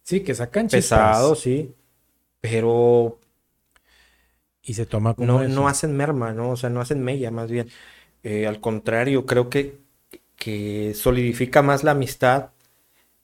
Sí, 0.03 0.23
que 0.23 0.33
sacan 0.35 0.69
pesados, 0.69 1.39
sí, 1.41 1.75
pero 2.41 3.19
Y 4.63 4.73
se 4.73 4.87
toma 4.87 5.13
como 5.15 5.39
no, 5.39 5.43
eso. 5.43 5.47
no 5.47 5.67
hacen 5.67 5.95
merma, 5.95 6.33
¿no? 6.33 6.51
O 6.51 6.55
sea, 6.57 6.69
no 6.69 6.81
hacen 6.81 7.03
mella, 7.03 7.31
más 7.31 7.49
bien. 7.51 7.69
Eh, 8.23 8.47
al 8.47 8.59
contrario, 8.61 9.25
creo 9.25 9.49
que, 9.49 9.77
que 10.37 10.93
solidifica 10.93 11.61
más 11.61 11.83
la 11.83 11.91
amistad, 11.91 12.51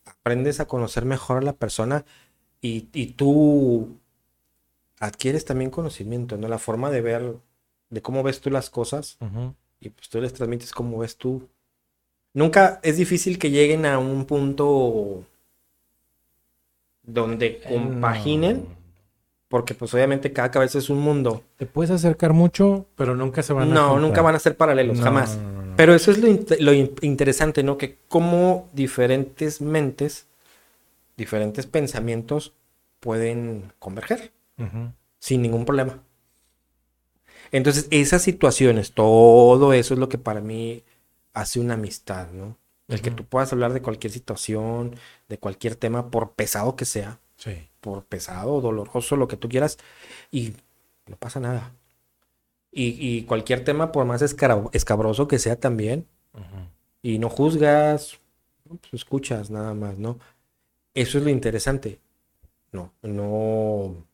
aprendes 0.06 0.60
a 0.60 0.68
conocer 0.68 1.06
mejor 1.06 1.38
a 1.38 1.41
la 1.41 1.53
persona 1.53 2.06
y, 2.62 2.89
y 2.94 3.08
tú 3.13 3.98
adquieres 5.00 5.46
también 5.46 5.72
conocimiento, 5.72 6.38
¿no? 6.38 6.48
La 6.48 6.60
forma 6.60 6.89
de 6.91 7.01
ver, 7.01 7.36
de 7.89 8.01
cómo 8.01 8.24
ves 8.24 8.41
tú 8.41 8.50
las 8.50 8.70
cosas 8.70 9.18
y 9.79 9.89
pues 9.89 10.10
tú 10.10 10.20
les 10.22 10.34
transmites 10.34 10.72
cómo 10.72 10.98
ves 11.00 11.15
tú. 11.18 11.48
Nunca 12.34 12.79
es 12.84 12.98
difícil 12.98 13.39
que 13.39 13.50
lleguen 13.51 13.86
a 13.86 13.98
un 13.98 14.25
punto 14.25 15.25
donde 17.03 17.62
compaginen, 17.62 18.58
Eh, 18.58 18.63
No. 18.70 18.79
Porque 19.50 19.74
pues 19.74 19.94
obviamente 19.94 20.32
cada 20.32 20.51
cabeza 20.51 20.77
es 20.77 20.89
un 20.89 21.00
mundo. 21.00 21.44
Te 21.58 21.65
puedes 21.65 21.91
acercar 21.91 22.32
mucho, 22.34 22.86
pero 22.96 23.15
nunca 23.15 23.44
se 23.44 23.51
van 23.51 23.72
a 23.72 23.74
No, 23.74 24.00
nunca 24.00 24.22
van 24.22 24.36
a 24.36 24.39
ser 24.39 24.56
paralelos, 24.56 24.98
No, 25.00 25.03
jamás. 25.03 25.36
no, 25.38 25.51
no, 25.51 25.62
no. 25.65 25.75
Pero 25.75 25.94
eso 25.94 26.12
es 26.12 26.20
lo, 26.20 26.29
lo 26.60 26.74
in- 26.74 26.94
interesante, 27.01 27.63
¿no? 27.63 27.77
Que 27.77 27.98
como 28.08 28.70
diferentes 28.74 29.60
mentes, 29.60 30.27
diferentes 31.18 31.65
pensamientos 31.65 32.53
pueden 33.00 33.74
converger 33.79 34.32
sin 35.20 35.41
ningún 35.41 35.65
problema. 35.65 36.03
Entonces, 37.51 37.88
esas 37.91 38.22
situaciones, 38.22 38.91
todo 38.94 39.74
eso 39.74 39.94
es 39.94 40.00
lo 40.00 40.10
que 40.10 40.18
para 40.18 40.41
mí 40.41 40.84
hace 41.34 41.60
una 41.60 41.74
amistad, 41.75 42.29
¿no? 42.32 42.58
El 42.88 43.01
que 43.01 43.12
tú 43.12 43.24
puedas 43.24 43.53
hablar 43.53 43.72
de 43.74 43.82
cualquier 43.84 44.12
situación, 44.12 44.96
de 45.27 45.38
cualquier 45.38 45.75
tema, 45.75 46.10
por 46.10 46.32
pesado 46.34 46.75
que 46.75 46.86
sea, 46.86 47.20
Sí. 47.38 47.69
Por 47.82 48.06
pesado, 48.06 48.62
doloroso, 48.62 49.16
lo 49.16 49.28
que 49.28 49.38
tú 49.38 49.50
quieras, 49.50 49.78
y 50.32 50.54
no 51.08 51.18
pasa 51.18 51.40
nada. 51.40 51.74
Y, 52.72 52.96
y 53.00 53.24
cualquier 53.26 53.64
tema, 53.64 53.92
por 53.92 54.06
más 54.06 54.22
escabroso 54.22 55.28
que 55.28 55.40
sea 55.40 55.60
también, 55.60 56.08
y 57.02 57.20
no 57.20 57.30
juzgas, 57.30 58.20
pues 58.68 58.94
escuchas 58.94 59.50
nada 59.52 59.74
más, 59.74 59.98
¿no? 60.00 60.20
Eso 60.96 61.20
es 61.20 61.26
lo 61.26 61.32
interesante. 61.32 62.00
No, 62.74 62.94
no, 63.04 64.06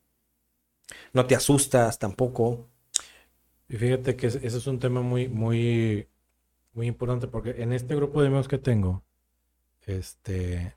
no 1.13 1.25
te 1.25 1.35
asustas 1.35 1.97
tampoco. 1.97 2.67
Y 3.67 3.77
fíjate 3.77 4.15
que 4.15 4.27
es- 4.27 4.35
ese 4.35 4.57
es 4.57 4.67
un 4.67 4.79
tema 4.79 5.01
muy, 5.01 5.27
muy, 5.27 6.07
muy 6.73 6.87
importante 6.87 7.27
porque 7.27 7.51
en 7.63 7.73
este 7.73 7.95
grupo 7.95 8.21
de 8.21 8.27
amigos 8.29 8.47
que 8.47 8.57
tengo, 8.59 9.03
este, 9.87 10.75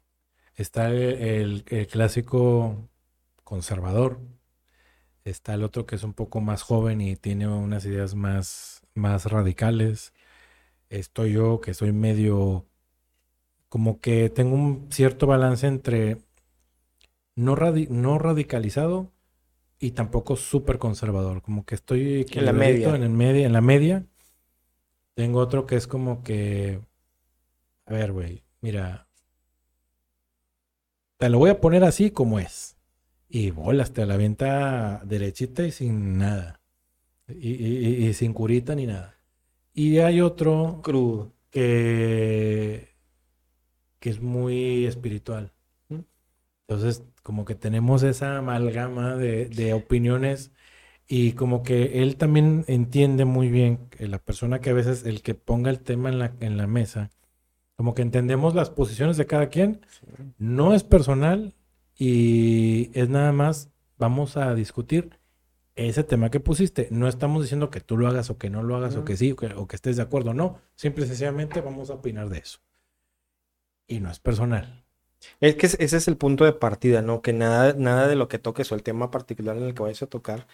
está 0.58 0.88
el, 0.90 0.96
el- 0.98 1.64
el 1.68 1.88
clásico 1.88 2.90
conservador, 3.44 4.20
está 5.24 5.54
el 5.54 5.62
otro 5.64 5.86
que 5.86 5.96
es 5.96 6.02
un 6.04 6.14
poco 6.14 6.40
más 6.40 6.62
joven 6.62 7.00
y 7.00 7.16
tiene 7.16 7.48
unas 7.48 7.84
ideas 7.84 8.14
más, 8.14 8.82
más 8.94 9.26
radicales, 9.26 10.12
estoy 10.90 11.34
yo 11.34 11.60
que 11.60 11.74
soy 11.74 11.92
medio, 11.92 12.66
como 13.68 14.00
que 14.00 14.30
tengo 14.30 14.54
un 14.54 14.88
cierto 14.90 15.26
balance 15.26 15.66
entre 15.66 16.18
no, 17.36 17.54
radi- 17.56 17.88
no 17.88 18.18
radicalizado 18.18 19.12
y 19.80 19.92
tampoco 19.92 20.36
súper 20.36 20.78
conservador, 20.78 21.42
como 21.42 21.64
que 21.64 21.74
estoy 21.76 22.26
En 22.32 22.44
la 22.46 22.52
media. 22.52 22.94
En, 22.96 23.02
el 23.02 23.10
media, 23.10 23.46
en 23.46 23.52
la 23.52 23.60
media. 23.60 24.06
Tengo 25.14 25.40
otro 25.40 25.66
que 25.66 25.76
es 25.76 25.86
como 25.86 26.22
que, 26.22 26.80
a 27.86 27.92
ver, 27.92 28.12
güey, 28.12 28.44
mira, 28.60 29.07
te 31.18 31.28
lo 31.28 31.38
voy 31.38 31.50
a 31.50 31.60
poner 31.60 31.84
así 31.84 32.10
como 32.10 32.38
es. 32.40 32.76
Y 33.28 33.50
bolas, 33.50 33.92
te 33.92 34.06
la 34.06 34.14
avienta 34.14 35.02
derechita 35.04 35.64
y 35.66 35.72
sin 35.72 36.18
nada. 36.18 36.60
Y, 37.28 37.50
y- 37.52 37.88
y- 38.06 38.08
y 38.08 38.14
sin 38.14 38.32
curita 38.34 38.74
ni 38.76 38.86
nada. 38.86 39.16
Y 39.74 39.98
hay 40.00 40.20
otro 40.22 40.80
Crudo. 40.82 41.34
que, 41.50 42.94
que 44.00 44.10
es 44.10 44.20
muy 44.20 44.86
espiritual. 44.86 45.52
Entonces, 46.66 47.02
como 47.22 47.44
que 47.44 47.54
tenemos 47.54 48.02
esa 48.02 48.38
amalgama 48.38 49.16
de, 49.16 49.46
de 49.48 49.72
opiniones 49.72 50.52
y 51.08 51.32
como 51.34 51.62
que 51.62 52.02
él 52.02 52.16
también 52.16 52.64
entiende 52.68 53.24
muy 53.26 53.50
bien 53.50 53.88
que 53.90 54.08
la 54.08 54.18
persona 54.18 54.60
que 54.60 54.70
a 54.70 54.74
veces 54.74 55.04
el 55.06 55.22
que 55.22 55.34
ponga 55.34 55.70
el 55.70 55.80
tema 55.80 56.08
en 56.10 56.18
la, 56.20 56.34
en 56.40 56.56
la 56.58 56.66
mesa, 56.66 57.10
como 57.78 57.94
que 57.94 58.02
entendemos 58.02 58.56
las 58.56 58.70
posiciones 58.70 59.16
de 59.16 59.26
cada 59.26 59.50
quien, 59.50 59.86
no 60.36 60.74
es 60.74 60.82
personal 60.82 61.54
y 61.96 62.90
es 62.92 63.08
nada 63.08 63.30
más, 63.30 63.70
vamos 63.98 64.36
a 64.36 64.52
discutir 64.56 65.10
ese 65.76 66.02
tema 66.02 66.28
que 66.28 66.40
pusiste. 66.40 66.88
No 66.90 67.06
estamos 67.06 67.40
diciendo 67.40 67.70
que 67.70 67.80
tú 67.80 67.96
lo 67.96 68.08
hagas 68.08 68.30
o 68.30 68.36
que 68.36 68.50
no 68.50 68.64
lo 68.64 68.74
hagas 68.74 68.96
o 68.96 69.04
que 69.04 69.16
sí 69.16 69.30
o 69.30 69.36
que, 69.36 69.46
o 69.54 69.68
que 69.68 69.76
estés 69.76 69.94
de 69.94 70.02
acuerdo. 70.02 70.34
No, 70.34 70.58
simple 70.74 71.04
y 71.04 71.06
sencillamente 71.06 71.60
vamos 71.60 71.88
a 71.90 71.94
opinar 71.94 72.28
de 72.28 72.38
eso. 72.38 72.58
Y 73.86 74.00
no 74.00 74.10
es 74.10 74.18
personal. 74.18 74.84
Es 75.38 75.54
que 75.54 75.66
ese 75.66 75.84
es 75.96 76.08
el 76.08 76.16
punto 76.16 76.44
de 76.44 76.54
partida, 76.54 77.00
¿no? 77.00 77.22
Que 77.22 77.32
nada, 77.32 77.74
nada 77.74 78.08
de 78.08 78.16
lo 78.16 78.26
que 78.26 78.40
toques 78.40 78.72
o 78.72 78.74
el 78.74 78.82
tema 78.82 79.12
particular 79.12 79.56
en 79.56 79.62
el 79.62 79.74
que 79.74 79.84
vayas 79.84 80.02
a 80.02 80.08
tocar, 80.08 80.48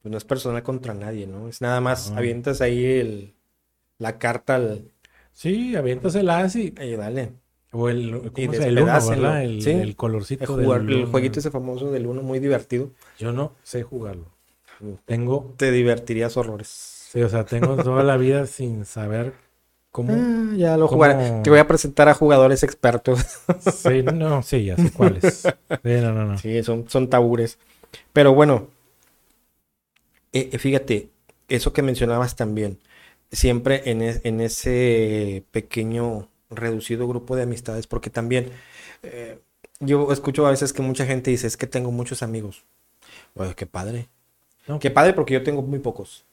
pues 0.00 0.12
no 0.12 0.16
es 0.16 0.24
personal 0.24 0.62
contra 0.62 0.94
nadie, 0.94 1.26
¿no? 1.26 1.48
Es 1.48 1.60
nada 1.60 1.80
más 1.80 2.12
No. 2.12 2.18
avientas 2.18 2.60
ahí 2.60 2.84
el, 2.84 3.34
la 3.98 4.18
carta 4.18 4.54
al... 4.54 4.92
Sí, 5.36 5.76
aviéntasela 5.76 6.38
así. 6.38 6.74
Ahí, 6.78 6.96
dale. 6.96 7.32
O 7.70 7.90
el, 7.90 8.32
¿cómo 8.32 8.52
Y? 8.54 8.56
El 8.56 8.78
uno. 8.78 9.06
¿verdad? 9.06 9.42
El, 9.44 9.60
Sí. 9.60 9.70
el 9.70 9.94
colorcito 9.94 10.44
El, 10.44 10.64
jugar- 10.64 10.86
del 10.86 11.00
el 11.00 11.06
jueguito 11.06 11.40
ese 11.40 11.50
famoso 11.50 11.90
del 11.90 12.06
uno, 12.06 12.22
muy 12.22 12.38
divertido. 12.38 12.90
Yo 13.18 13.32
no 13.32 13.52
sé 13.62 13.82
jugarlo. 13.82 14.24
Tengo, 15.04 15.54
Te 15.58 15.70
divertirías 15.70 16.36
horrores. 16.38 16.68
sí, 16.68 17.22
o 17.22 17.28
sea, 17.28 17.44
tengo 17.44 17.76
toda 17.76 18.02
la 18.02 18.16
vida 18.16 18.46
sin 18.46 18.86
saber 18.86 19.34
cómo. 19.90 20.14
Ah, 20.14 20.54
ya 20.56 20.76
lo 20.78 20.86
¿Cómo? 20.86 20.96
jugaré. 20.96 21.42
Te 21.42 21.50
voy 21.50 21.58
a 21.58 21.66
presentar 21.68 22.08
a 22.08 22.14
jugadores 22.14 22.62
expertos. 22.62 23.20
Sí, 23.60 24.02
no, 24.02 24.42
sí, 24.42 24.64
ya 24.64 24.76
sé 24.76 24.90
cuáles. 24.90 25.42
Sí, 25.82 25.90
no, 26.00 26.12
no, 26.12 26.24
no. 26.24 26.38
Sí, 26.38 26.62
son, 26.62 26.88
son 26.88 27.08
tabures. 27.10 27.58
Pero 28.14 28.32
bueno, 28.34 28.68
Eh, 30.32 30.50
eh, 30.52 30.58
fíjate, 30.58 31.10
eso 31.48 31.72
que 31.72 31.82
mencionabas 31.82 32.36
también, 32.36 32.78
siempre 33.32 33.82
en, 33.90 34.02
es- 34.02 34.20
en 34.24 34.40
ese 34.40 35.44
pequeño, 35.52 36.28
reducido 36.50 37.08
grupo 37.08 37.36
de 37.36 37.42
amistades, 37.44 37.86
porque 37.86 38.10
también 38.10 38.50
eh, 39.02 39.40
yo 39.80 40.12
escucho 40.12 40.46
a 40.46 40.50
veces 40.50 40.72
que 40.72 40.82
mucha 40.82 41.06
gente 41.06 41.30
dice, 41.30 41.46
es 41.46 41.56
que 41.56 41.66
tengo 41.66 41.90
muchos 41.92 42.22
amigos. 42.22 42.64
Oye, 43.34 43.54
qué 43.56 43.66
padre. 43.66 44.08
No, 44.68 44.78
Qué 44.80 44.90
padre 44.92 45.14
porque 45.14 45.34
yo 45.34 45.44
tengo 45.44 45.62
muy 45.62 45.80
pocos. 45.80 46.26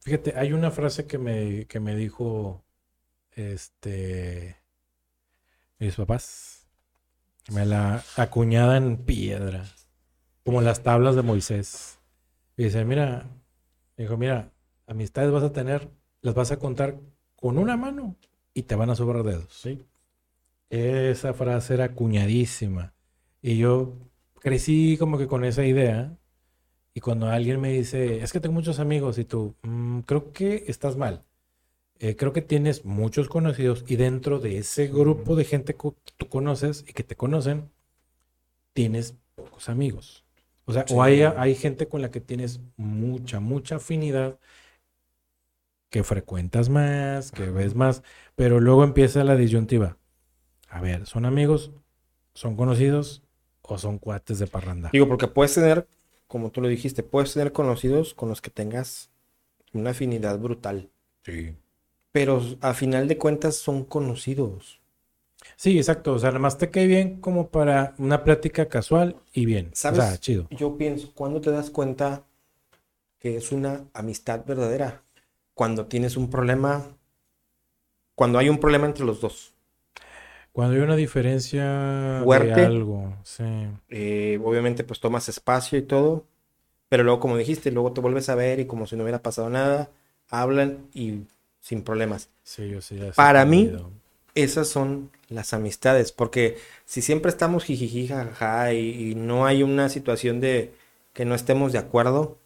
Fíjate, 0.00 0.34
hay 0.36 0.52
una 0.52 0.70
frase 0.70 1.06
que 1.06 1.18
me, 1.18 1.66
que 1.66 1.80
me 1.80 1.94
dijo 1.96 2.62
este 3.32 4.56
mis 5.78 5.96
papás. 5.96 6.66
Me 7.52 7.66
la 7.66 8.04
acuñada 8.16 8.76
en 8.78 8.98
piedra. 9.04 9.64
Como 10.44 10.62
las 10.62 10.82
tablas 10.84 11.16
de 11.16 11.22
Moisés. 11.22 11.98
Y 12.58 12.66
dice, 12.66 12.84
mira, 12.86 13.26
dijo, 13.98 14.18
mira, 14.18 14.51
amistades 14.86 15.30
vas 15.30 15.42
a 15.42 15.52
tener, 15.52 15.88
las 16.20 16.34
vas 16.34 16.52
a 16.52 16.58
contar 16.58 16.98
con 17.36 17.58
una 17.58 17.76
mano 17.76 18.16
y 18.54 18.62
te 18.62 18.74
van 18.74 18.90
a 18.90 18.94
sobrar 18.96 19.22
dedos. 19.24 19.52
¿sí? 19.52 19.82
Esa 20.70 21.34
frase 21.34 21.74
era 21.74 21.84
acuñadísima. 21.84 22.94
Y 23.40 23.58
yo 23.58 23.94
crecí 24.40 24.96
como 24.98 25.18
que 25.18 25.26
con 25.26 25.44
esa 25.44 25.64
idea. 25.64 26.16
Y 26.94 27.00
cuando 27.00 27.26
alguien 27.28 27.60
me 27.60 27.72
dice, 27.72 28.22
es 28.22 28.32
que 28.32 28.40
tengo 28.40 28.54
muchos 28.54 28.78
amigos 28.78 29.18
y 29.18 29.24
tú, 29.24 29.54
"Mm, 29.62 30.00
creo 30.00 30.32
que 30.32 30.64
estás 30.68 30.96
mal. 30.96 31.24
Eh, 31.98 32.16
creo 32.16 32.32
que 32.32 32.42
tienes 32.42 32.84
muchos 32.84 33.28
conocidos 33.28 33.84
y 33.86 33.96
dentro 33.96 34.40
de 34.40 34.58
ese 34.58 34.88
grupo 34.88 35.36
de 35.36 35.44
gente 35.44 35.74
que 35.74 35.92
tú 36.16 36.28
conoces 36.28 36.84
y 36.88 36.92
que 36.92 37.04
te 37.04 37.16
conocen, 37.16 37.70
tienes 38.72 39.14
pocos 39.34 39.68
amigos. 39.68 40.24
O 40.64 40.72
sea, 40.72 40.84
Sí. 40.86 40.94
o 40.94 41.02
hay, 41.02 41.22
hay 41.22 41.54
gente 41.54 41.88
con 41.88 42.02
la 42.02 42.10
que 42.10 42.20
tienes 42.20 42.60
mucha, 42.76 43.40
mucha 43.40 43.76
afinidad, 43.76 44.38
que 45.92 46.02
frecuentas 46.02 46.70
más, 46.70 47.30
que 47.30 47.50
ves 47.50 47.74
más, 47.74 48.02
pero 48.34 48.60
luego 48.60 48.82
empieza 48.82 49.24
la 49.24 49.36
disyuntiva. 49.36 49.98
A 50.70 50.80
ver, 50.80 51.04
¿son 51.04 51.26
amigos, 51.26 51.70
son 52.32 52.56
conocidos 52.56 53.22
o 53.60 53.76
son 53.76 53.98
cuates 53.98 54.38
de 54.38 54.46
parranda? 54.46 54.88
Digo, 54.90 55.06
porque 55.06 55.28
puedes 55.28 55.52
tener, 55.52 55.86
como 56.28 56.50
tú 56.50 56.62
lo 56.62 56.68
dijiste, 56.68 57.02
puedes 57.02 57.34
tener 57.34 57.52
conocidos 57.52 58.14
con 58.14 58.30
los 58.30 58.40
que 58.40 58.50
tengas 58.50 59.10
una 59.74 59.90
afinidad 59.90 60.38
brutal. 60.38 60.88
Sí. 61.26 61.56
Pero 62.10 62.42
a 62.62 62.72
final 62.72 63.06
de 63.06 63.18
cuentas 63.18 63.56
son 63.56 63.84
conocidos. 63.84 64.80
Sí, 65.56 65.76
exacto. 65.76 66.14
O 66.14 66.18
sea, 66.18 66.30
nada 66.30 66.40
más 66.40 66.56
te 66.56 66.70
cae 66.70 66.86
bien 66.86 67.20
como 67.20 67.48
para 67.48 67.94
una 67.98 68.24
plática 68.24 68.66
casual 68.66 69.16
y 69.34 69.44
bien. 69.44 69.68
¿Sabes? 69.74 69.98
O 69.98 70.02
sea, 70.02 70.16
chido. 70.16 70.48
Yo 70.52 70.78
pienso, 70.78 71.12
¿cuándo 71.14 71.42
te 71.42 71.50
das 71.50 71.68
cuenta 71.68 72.24
que 73.18 73.36
es 73.36 73.52
una 73.52 73.84
amistad 73.92 74.42
verdadera? 74.46 75.02
Cuando 75.54 75.86
tienes 75.86 76.16
un 76.16 76.30
problema, 76.30 76.84
cuando 78.14 78.38
hay 78.38 78.48
un 78.48 78.58
problema 78.58 78.86
entre 78.86 79.04
los 79.04 79.20
dos. 79.20 79.52
Cuando 80.52 80.76
hay 80.76 80.82
una 80.82 80.96
diferencia 80.96 82.20
Fuerte. 82.24 82.60
de 82.60 82.66
algo, 82.66 83.16
sí. 83.24 83.44
Eh, 83.88 84.38
obviamente, 84.44 84.84
pues 84.84 85.00
tomas 85.00 85.28
espacio 85.28 85.78
y 85.78 85.82
todo, 85.82 86.26
pero 86.88 87.04
luego, 87.04 87.20
como 87.20 87.38
dijiste, 87.38 87.70
luego 87.70 87.92
te 87.92 88.02
vuelves 88.02 88.28
a 88.28 88.34
ver 88.34 88.60
y 88.60 88.66
como 88.66 88.86
si 88.86 88.96
no 88.96 89.02
hubiera 89.02 89.22
pasado 89.22 89.48
nada, 89.48 89.90
hablan 90.28 90.86
y 90.92 91.22
sin 91.60 91.82
problemas. 91.82 92.28
Sí, 92.42 92.68
yo 92.68 92.80
sí. 92.82 92.96
ya 92.96 93.12
Para 93.12 93.44
mí. 93.44 93.72
Esas 94.34 94.68
son 94.68 95.10
las 95.28 95.52
amistades, 95.52 96.10
porque 96.10 96.56
si 96.86 97.02
siempre 97.02 97.30
estamos 97.30 97.64
jijiji, 97.64 98.08
jajaja, 98.08 98.72
y, 98.72 99.10
y 99.10 99.14
no 99.14 99.44
hay 99.44 99.62
una 99.62 99.90
situación 99.90 100.40
de 100.40 100.72
que 101.12 101.26
no 101.26 101.34
estemos 101.34 101.72
de 101.72 101.78
acuerdo, 101.78 102.38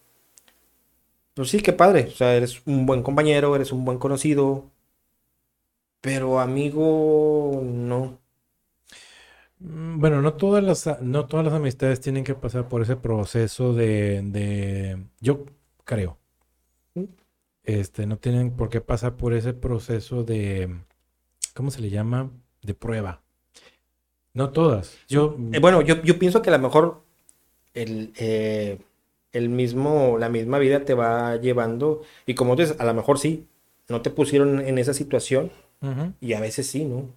pues 1.37 1.49
sí, 1.49 1.61
qué 1.61 1.73
padre. 1.73 2.07
O 2.07 2.11
sea, 2.11 2.35
eres 2.35 2.61
un 2.65 2.85
buen 2.85 3.03
compañero, 3.03 3.55
eres 3.55 3.71
un 3.71 3.85
buen 3.85 3.97
conocido, 3.99 4.71
pero 6.01 6.39
amigo, 6.39 7.61
no. 7.63 8.19
Mm, 9.59 9.99
Bueno, 9.99 10.21
no 10.21 10.33
todas 10.35 10.63
las, 10.63 11.01
no 11.01 11.27
todas 11.27 11.45
las 11.45 11.53
amistades 11.55 11.99
tienen 12.01 12.23
que 12.23 12.35
pasar 12.35 12.67
por 12.69 12.81
ese 12.81 12.95
proceso 12.95 13.73
de, 13.73 14.21
de, 14.23 15.07
yo 15.19 15.45
creo, 15.83 16.19
¿Mm? 16.95 17.05
este, 17.63 18.07
no 18.07 18.17
tienen 18.17 18.55
por 18.55 18.69
qué 18.69 18.81
pasar 18.81 19.15
por 19.17 19.33
ese 19.33 19.53
proceso 19.53 20.23
de, 20.23 20.81
¿cómo 21.55 21.71
se 21.71 21.81
le 21.81 21.89
llama? 21.91 22.31
De 22.63 22.73
prueba. 22.75 23.23
No 24.33 24.51
todas. 24.51 24.97
Yo, 25.07 25.35
Eh, 25.51 25.59
bueno, 25.59 25.81
yo, 25.81 26.01
yo 26.03 26.19
pienso 26.19 26.41
que 26.41 26.49
a 26.49 26.53
lo 26.57 26.59
mejor 26.59 27.03
el, 27.73 28.13
eh, 28.17 28.79
el 29.31 29.49
mismo, 29.49 30.17
la 30.17 30.29
misma 30.29 30.59
vida 30.59 30.85
te 30.85 30.93
va 30.93 31.35
llevando, 31.37 32.01
y 32.25 32.33
como 32.33 32.55
dices, 32.55 32.79
a 32.79 32.85
lo 32.85 32.93
mejor 32.93 33.19
sí, 33.19 33.47
no 33.89 34.01
te 34.01 34.09
pusieron 34.09 34.59
en 34.61 34.77
esa 34.77 34.93
situación, 34.93 35.51
y 36.19 36.33
a 36.33 36.39
veces 36.39 36.67
sí, 36.67 36.85
¿no? 36.85 37.09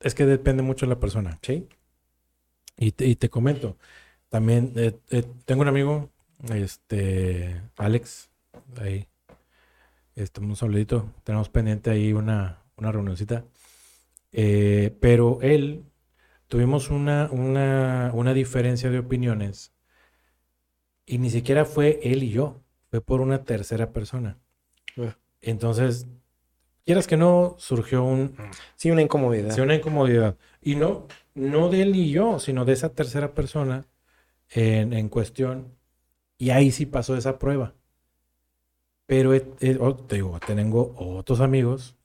Es 0.00 0.14
que 0.14 0.26
depende 0.26 0.62
mucho 0.62 0.86
de 0.86 0.90
la 0.90 0.98
persona. 1.00 1.38
Sí. 1.42 1.68
Y 2.78 2.92
te, 2.92 3.06
y 3.06 3.14
te 3.16 3.28
comento, 3.28 3.76
también 4.30 4.72
eh, 4.76 4.98
eh, 5.10 5.24
tengo 5.44 5.62
un 5.62 5.68
amigo, 5.68 6.10
este, 6.52 7.60
Alex, 7.76 8.30
ahí, 8.80 9.06
este, 10.16 10.40
un 10.40 10.56
saludito, 10.56 11.10
tenemos 11.24 11.48
pendiente 11.48 11.90
ahí 11.90 12.12
una, 12.12 12.62
una 12.76 12.90
reunioncita, 12.92 13.44
Eh, 14.34 14.96
pero 15.00 15.40
él, 15.42 15.84
tuvimos 16.48 16.88
una, 16.88 17.28
una, 17.30 18.10
una 18.14 18.32
diferencia 18.32 18.88
de 18.90 18.98
opiniones 18.98 19.71
y 21.06 21.18
ni 21.18 21.30
siquiera 21.30 21.64
fue 21.64 22.00
él 22.02 22.22
y 22.22 22.30
yo, 22.30 22.60
fue 22.90 23.00
por 23.00 23.20
una 23.20 23.44
tercera 23.44 23.92
persona. 23.92 24.38
Ah. 24.98 25.16
Entonces, 25.40 26.06
quieras 26.84 27.06
que 27.06 27.16
no, 27.16 27.56
surgió 27.58 28.04
un, 28.04 28.34
Sí, 28.76 28.90
una 28.90 29.02
incomodidad. 29.02 29.50
Sí, 29.54 29.60
una 29.60 29.74
incomodidad. 29.74 30.36
Y 30.60 30.76
no, 30.76 31.06
no 31.34 31.68
de 31.68 31.82
él 31.82 31.96
y 31.96 32.10
yo, 32.10 32.38
sino 32.38 32.64
de 32.64 32.72
esa 32.74 32.90
tercera 32.90 33.34
persona 33.34 33.86
en, 34.50 34.92
en 34.92 35.08
cuestión. 35.08 35.74
Y 36.38 36.50
ahí 36.50 36.70
sí 36.70 36.86
pasó 36.86 37.16
esa 37.16 37.38
prueba. 37.38 37.74
Pero 39.06 39.34
he- 39.34 39.46
he- 39.60 39.78
oh, 39.80 39.94
te 39.96 40.16
digo, 40.16 40.38
tengo 40.46 40.94
otros 40.96 41.40
amigos 41.40 41.96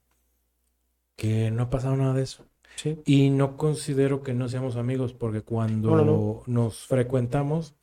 que 1.16 1.50
no 1.50 1.64
ha 1.64 1.70
pasado 1.70 1.96
nada 1.96 2.14
de 2.14 2.22
eso. 2.22 2.44
Sí. 2.76 2.98
Y 3.04 3.30
no 3.30 3.56
considero 3.56 4.22
que 4.22 4.34
no 4.34 4.48
seamos 4.48 4.76
amigos, 4.76 5.12
porque 5.12 5.42
cuando 5.42 5.90
No, 5.90 5.96
no, 5.96 6.04
no. 6.04 6.42
nos 6.46 6.86
frecuentamos, 6.86 7.74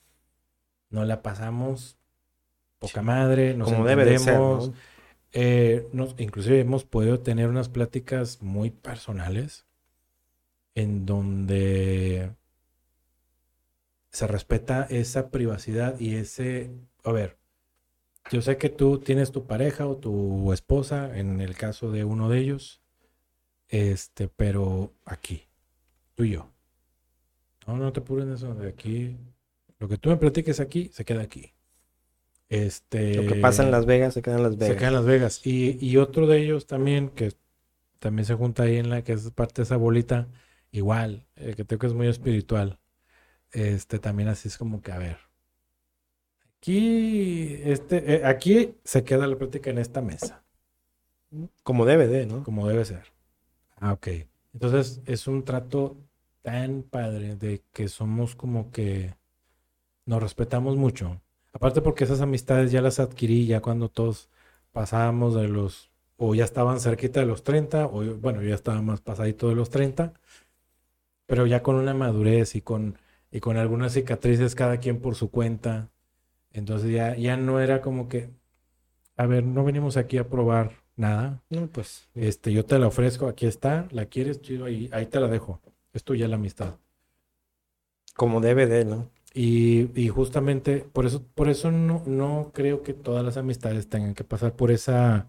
nos 0.89 1.07
la 1.07 1.21
pasamos 1.21 1.97
poca 2.79 3.01
madre, 3.01 3.55
nos 3.55 3.69
Como 3.69 3.85
debe 3.85 4.05
de 4.05 4.19
ser. 4.19 4.39
¿no? 4.39 4.73
Eh, 5.33 5.87
nos- 5.91 6.15
inclusive 6.17 6.59
hemos 6.59 6.85
podido 6.85 7.19
tener 7.19 7.49
unas 7.49 7.69
pláticas 7.69 8.41
muy 8.41 8.69
personales 8.71 9.65
en 10.75 11.05
donde 11.05 12.31
se 14.11 14.27
respeta 14.27 14.83
esa 14.89 15.29
privacidad 15.29 15.99
y 15.99 16.15
ese, 16.15 16.71
a 17.03 17.11
ver, 17.11 17.37
yo 18.31 18.41
sé 18.41 18.57
que 18.57 18.69
tú 18.69 18.99
tienes 18.99 19.31
tu 19.31 19.45
pareja 19.47 19.87
o 19.87 19.97
tu 19.97 20.53
esposa, 20.53 21.17
en 21.17 21.41
el 21.41 21.55
caso 21.55 21.91
de 21.91 22.03
uno 22.05 22.29
de 22.29 22.39
ellos, 22.39 22.81
este, 23.69 24.27
pero 24.29 24.93
aquí, 25.05 25.43
tú 26.15 26.23
y 26.25 26.31
yo. 26.31 26.51
No, 27.67 27.75
no 27.77 27.91
te 27.91 27.99
apures 27.99 28.25
en 28.27 28.33
eso, 28.33 28.53
de 28.55 28.69
aquí, 28.69 29.17
lo 29.79 29.87
que 29.87 29.97
tú 29.97 30.09
me 30.09 30.17
platiques 30.17 30.59
aquí, 30.59 30.89
se 30.93 31.05
queda 31.05 31.21
aquí. 31.23 31.53
Este, 32.49 33.15
Lo 33.15 33.25
que 33.33 33.39
pasa 33.39 33.63
en 33.63 33.71
Las 33.71 33.85
Vegas 33.85 34.13
se 34.13 34.21
queda 34.21 34.35
en 34.37 34.43
Las 34.43 34.53
se 34.53 34.59
Vegas. 34.59 34.77
queda 34.77 34.87
en 34.89 34.93
Las 34.93 35.05
Vegas. 35.05 35.41
Y, 35.45 35.83
y 35.85 35.97
otro 35.97 36.27
de 36.27 36.39
ellos 36.41 36.67
también, 36.67 37.09
que 37.09 37.33
también 37.99 38.25
se 38.25 38.35
junta 38.35 38.63
ahí 38.63 38.77
en 38.77 38.89
la 38.89 39.03
que 39.03 39.13
es 39.13 39.31
parte 39.31 39.61
de 39.61 39.63
esa 39.65 39.77
bolita, 39.77 40.27
igual, 40.71 41.27
eh, 41.35 41.53
que 41.55 41.65
creo 41.65 41.79
que 41.79 41.87
es 41.87 41.93
muy 41.93 42.07
espiritual. 42.07 42.79
Este 43.51 43.99
también 43.99 44.29
así 44.29 44.47
es 44.49 44.57
como 44.57 44.81
que, 44.81 44.91
a 44.91 44.99
ver. 44.99 45.17
Aquí, 46.57 47.57
este, 47.63 48.15
eh, 48.15 48.25
aquí 48.25 48.75
se 48.83 49.03
queda 49.03 49.27
la 49.27 49.37
plática 49.37 49.69
en 49.69 49.77
esta 49.77 50.01
mesa, 50.01 50.43
Como 51.63 51.85
debe 51.85 52.07
de, 52.07 52.25
¿no? 52.25 52.43
como 52.43 52.67
debe 52.67 52.85
ser. 52.85 53.03
Ah, 53.77 53.93
ok. 53.93 54.07
Entonces 54.53 55.01
es 55.05 55.27
un 55.27 55.43
trato 55.43 55.97
tan 56.41 56.83
padre 56.83 57.35
de 57.35 57.61
que 57.73 57.87
somos 57.87 58.35
como 58.35 58.71
que 58.71 59.13
nos 60.05 60.21
respetamos 60.21 60.75
mucho. 60.77 61.21
Aparte 61.53 61.81
porque 61.81 62.03
esas 62.03 62.21
amistades 62.21 62.71
ya 62.71 62.81
las 62.81 62.99
adquirí 62.99 63.45
ya 63.47 63.61
cuando 63.61 63.89
todos 63.89 64.29
pasábamos 64.71 65.35
de 65.35 65.47
los, 65.47 65.91
o 66.17 66.35
ya 66.35 66.43
estaban 66.45 66.79
cerquita 66.79 67.19
de 67.21 67.25
los 67.27 67.43
30, 67.43 67.87
o 67.87 68.03
yo- 68.03 68.17
bueno, 68.17 68.41
yo 68.41 68.49
ya 68.49 68.55
estaba 68.55 68.81
más 68.81 69.01
pasadito 69.01 69.49
de 69.49 69.55
los 69.55 69.69
30, 69.69 70.13
pero 71.25 71.45
ya 71.45 71.63
con 71.63 71.75
una 71.75 71.93
madurez 71.93 72.55
y 72.55 72.61
con, 72.61 72.97
y 73.31 73.39
con 73.39 73.57
algunas 73.57 73.93
cicatrices 73.93 74.55
cada 74.55 74.79
quien 74.79 74.99
por 75.01 75.15
su 75.15 75.31
cuenta. 75.31 75.89
Entonces 76.51 76.91
ya, 76.91 77.15
ya 77.17 77.37
no 77.37 77.59
era 77.59 77.81
como 77.81 78.07
que, 78.09 78.31
a 79.17 79.25
ver, 79.27 79.45
no 79.45 79.63
venimos 79.65 79.97
aquí 79.97 80.17
a 80.17 80.29
probar 80.29 80.73
nada. 80.95 81.43
No, 81.49 81.67
pues. 81.67 82.09
Este, 82.15 82.53
yo 82.53 82.65
te 82.65 82.79
la 82.79 82.87
ofrezco, 82.87 83.27
aquí 83.27 83.45
está, 83.47 83.87
la 83.91 84.07
quieres, 84.07 84.41
chido, 84.41 84.65
ahí, 84.65 84.89
ahí 84.93 85.07
te 85.07 85.19
la 85.19 85.27
dejo. 85.29 85.61
Es 85.93 86.03
tuya 86.03 86.27
la 86.27 86.35
amistad. 86.37 86.75
Como 88.15 88.41
debe 88.41 88.65
de, 88.65 88.83
¿no? 88.83 89.11
Y, 89.37 89.89
y 90.01 90.07
justamente 90.07 90.77
por 90.93 91.05
eso, 91.05 91.21
por 91.35 91.49
eso 91.49 91.69
no, 91.69 92.01
no 92.05 92.51
creo 92.53 92.83
que 92.83 92.93
todas 92.93 93.23
las 93.23 93.35
amistades 93.35 93.89
tengan 93.89 94.13
que 94.13 94.23
pasar 94.23 94.55
por 94.55 94.71
esa, 94.71 95.27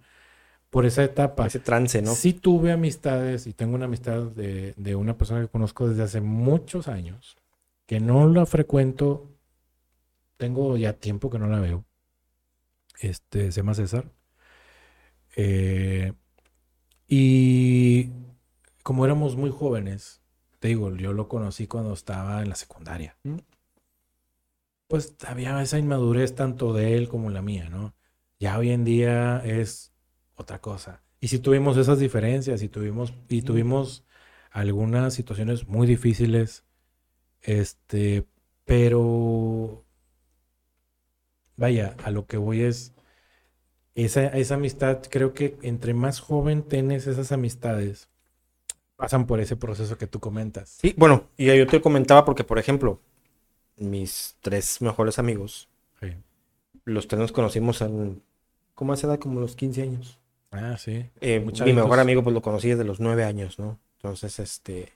por 0.70 0.86
esa 0.86 1.02
etapa. 1.02 1.44
Ese 1.44 1.58
trance, 1.58 2.00
¿no? 2.02 2.14
Sí 2.14 2.32
tuve 2.32 2.70
amistades 2.70 3.48
y 3.48 3.52
tengo 3.52 3.74
una 3.74 3.86
amistad 3.86 4.22
de, 4.22 4.74
de 4.76 4.94
una 4.94 5.18
persona 5.18 5.40
que 5.40 5.48
conozco 5.48 5.88
desde 5.88 6.04
hace 6.04 6.20
muchos 6.20 6.86
años, 6.86 7.36
que 7.84 7.98
no 7.98 8.28
la 8.28 8.46
frecuento, 8.46 9.28
tengo 10.36 10.76
ya 10.76 10.92
tiempo 10.92 11.28
que 11.28 11.40
no 11.40 11.48
la 11.48 11.58
veo. 11.58 11.84
Este, 13.00 13.50
se 13.50 13.60
llama 13.60 13.74
César. 13.74 14.08
Eh, 15.34 16.12
y 17.08 18.10
como 18.84 19.04
éramos 19.04 19.34
muy 19.34 19.50
jóvenes, 19.50 20.20
te 20.60 20.68
digo, 20.68 20.94
yo 20.94 21.12
lo 21.12 21.26
conocí 21.26 21.66
cuando 21.66 21.92
estaba 21.92 22.40
en 22.40 22.50
la 22.50 22.54
secundaria. 22.54 23.16
Pues 24.88 25.16
había 25.26 25.60
esa 25.62 25.78
inmadurez 25.78 26.34
tanto 26.34 26.72
de 26.72 26.96
él 26.96 27.08
como 27.08 27.30
la 27.30 27.42
mía, 27.42 27.68
¿no? 27.68 27.94
Ya 28.38 28.58
hoy 28.58 28.70
en 28.70 28.84
día 28.84 29.42
es 29.44 29.92
otra 30.34 30.60
cosa. 30.60 31.02
Y 31.20 31.28
si 31.28 31.38
tuvimos 31.38 31.76
esas 31.76 31.98
diferencias 31.98 32.62
y 32.62 32.68
tuvimos, 32.68 33.12
y 33.28 33.42
tuvimos 33.42 34.04
algunas 34.50 35.14
situaciones 35.14 35.66
muy 35.66 35.86
difíciles, 35.86 36.64
este, 37.40 38.26
pero 38.64 39.84
vaya, 41.56 41.96
a 42.04 42.10
lo 42.10 42.26
que 42.26 42.36
voy 42.36 42.62
es 42.62 42.94
esa, 43.94 44.26
esa 44.26 44.54
amistad, 44.54 45.02
creo 45.10 45.32
que 45.32 45.56
entre 45.62 45.94
más 45.94 46.20
joven 46.20 46.62
tienes 46.62 47.06
esas 47.06 47.32
amistades, 47.32 48.08
pasan 48.96 49.26
por 49.26 49.40
ese 49.40 49.56
proceso 49.56 49.98
que 49.98 50.06
tú 50.06 50.20
comentas. 50.20 50.76
Sí, 50.80 50.94
bueno, 50.96 51.28
y 51.36 51.46
yo 51.46 51.66
te 51.66 51.80
comentaba 51.80 52.24
porque, 52.24 52.44
por 52.44 52.58
ejemplo, 52.58 53.00
mis 53.76 54.36
tres 54.42 54.80
mejores 54.82 55.18
amigos, 55.18 55.68
Sí. 56.00 56.16
los 56.84 57.06
tres 57.08 57.20
nos 57.20 57.32
conocimos 57.32 57.80
en, 57.82 58.22
¿cómo 58.74 58.92
hace 58.92 59.06
edad? 59.06 59.18
Como 59.18 59.40
los 59.40 59.56
15 59.56 59.82
años. 59.82 60.18
Ah, 60.50 60.76
sí. 60.78 61.10
Eh, 61.20 61.40
mi 61.40 61.72
mejor 61.72 61.98
amigo, 62.00 62.22
pues 62.22 62.34
lo 62.34 62.42
conocí 62.42 62.68
desde 62.70 62.84
los 62.84 63.00
9 63.00 63.24
años, 63.24 63.58
¿no? 63.58 63.78
Entonces, 63.98 64.38
este... 64.38 64.92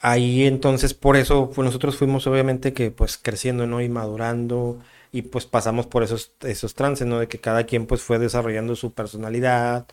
Ahí 0.00 0.44
entonces, 0.44 0.94
por 0.94 1.16
eso, 1.16 1.50
pues 1.50 1.64
nosotros 1.66 1.96
fuimos 1.96 2.26
obviamente 2.28 2.72
que 2.72 2.92
pues 2.92 3.18
creciendo, 3.18 3.66
¿no? 3.66 3.80
Y 3.80 3.88
madurando 3.88 4.78
y 5.10 5.22
pues 5.22 5.44
pasamos 5.46 5.86
por 5.88 6.04
esos, 6.04 6.32
esos 6.42 6.74
trances, 6.74 7.06
¿no? 7.08 7.18
De 7.18 7.26
que 7.28 7.40
cada 7.40 7.64
quien 7.66 7.86
pues 7.86 8.00
fue 8.02 8.18
desarrollando 8.20 8.76
su 8.76 8.92
personalidad. 8.94 9.86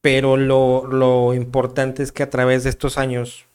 Pero 0.00 0.36
lo, 0.36 0.86
lo 0.86 1.34
importante 1.34 2.02
es 2.02 2.12
que 2.12 2.22
a 2.22 2.30
través 2.30 2.64
de 2.64 2.70
estos 2.70 2.98
años 2.98 3.46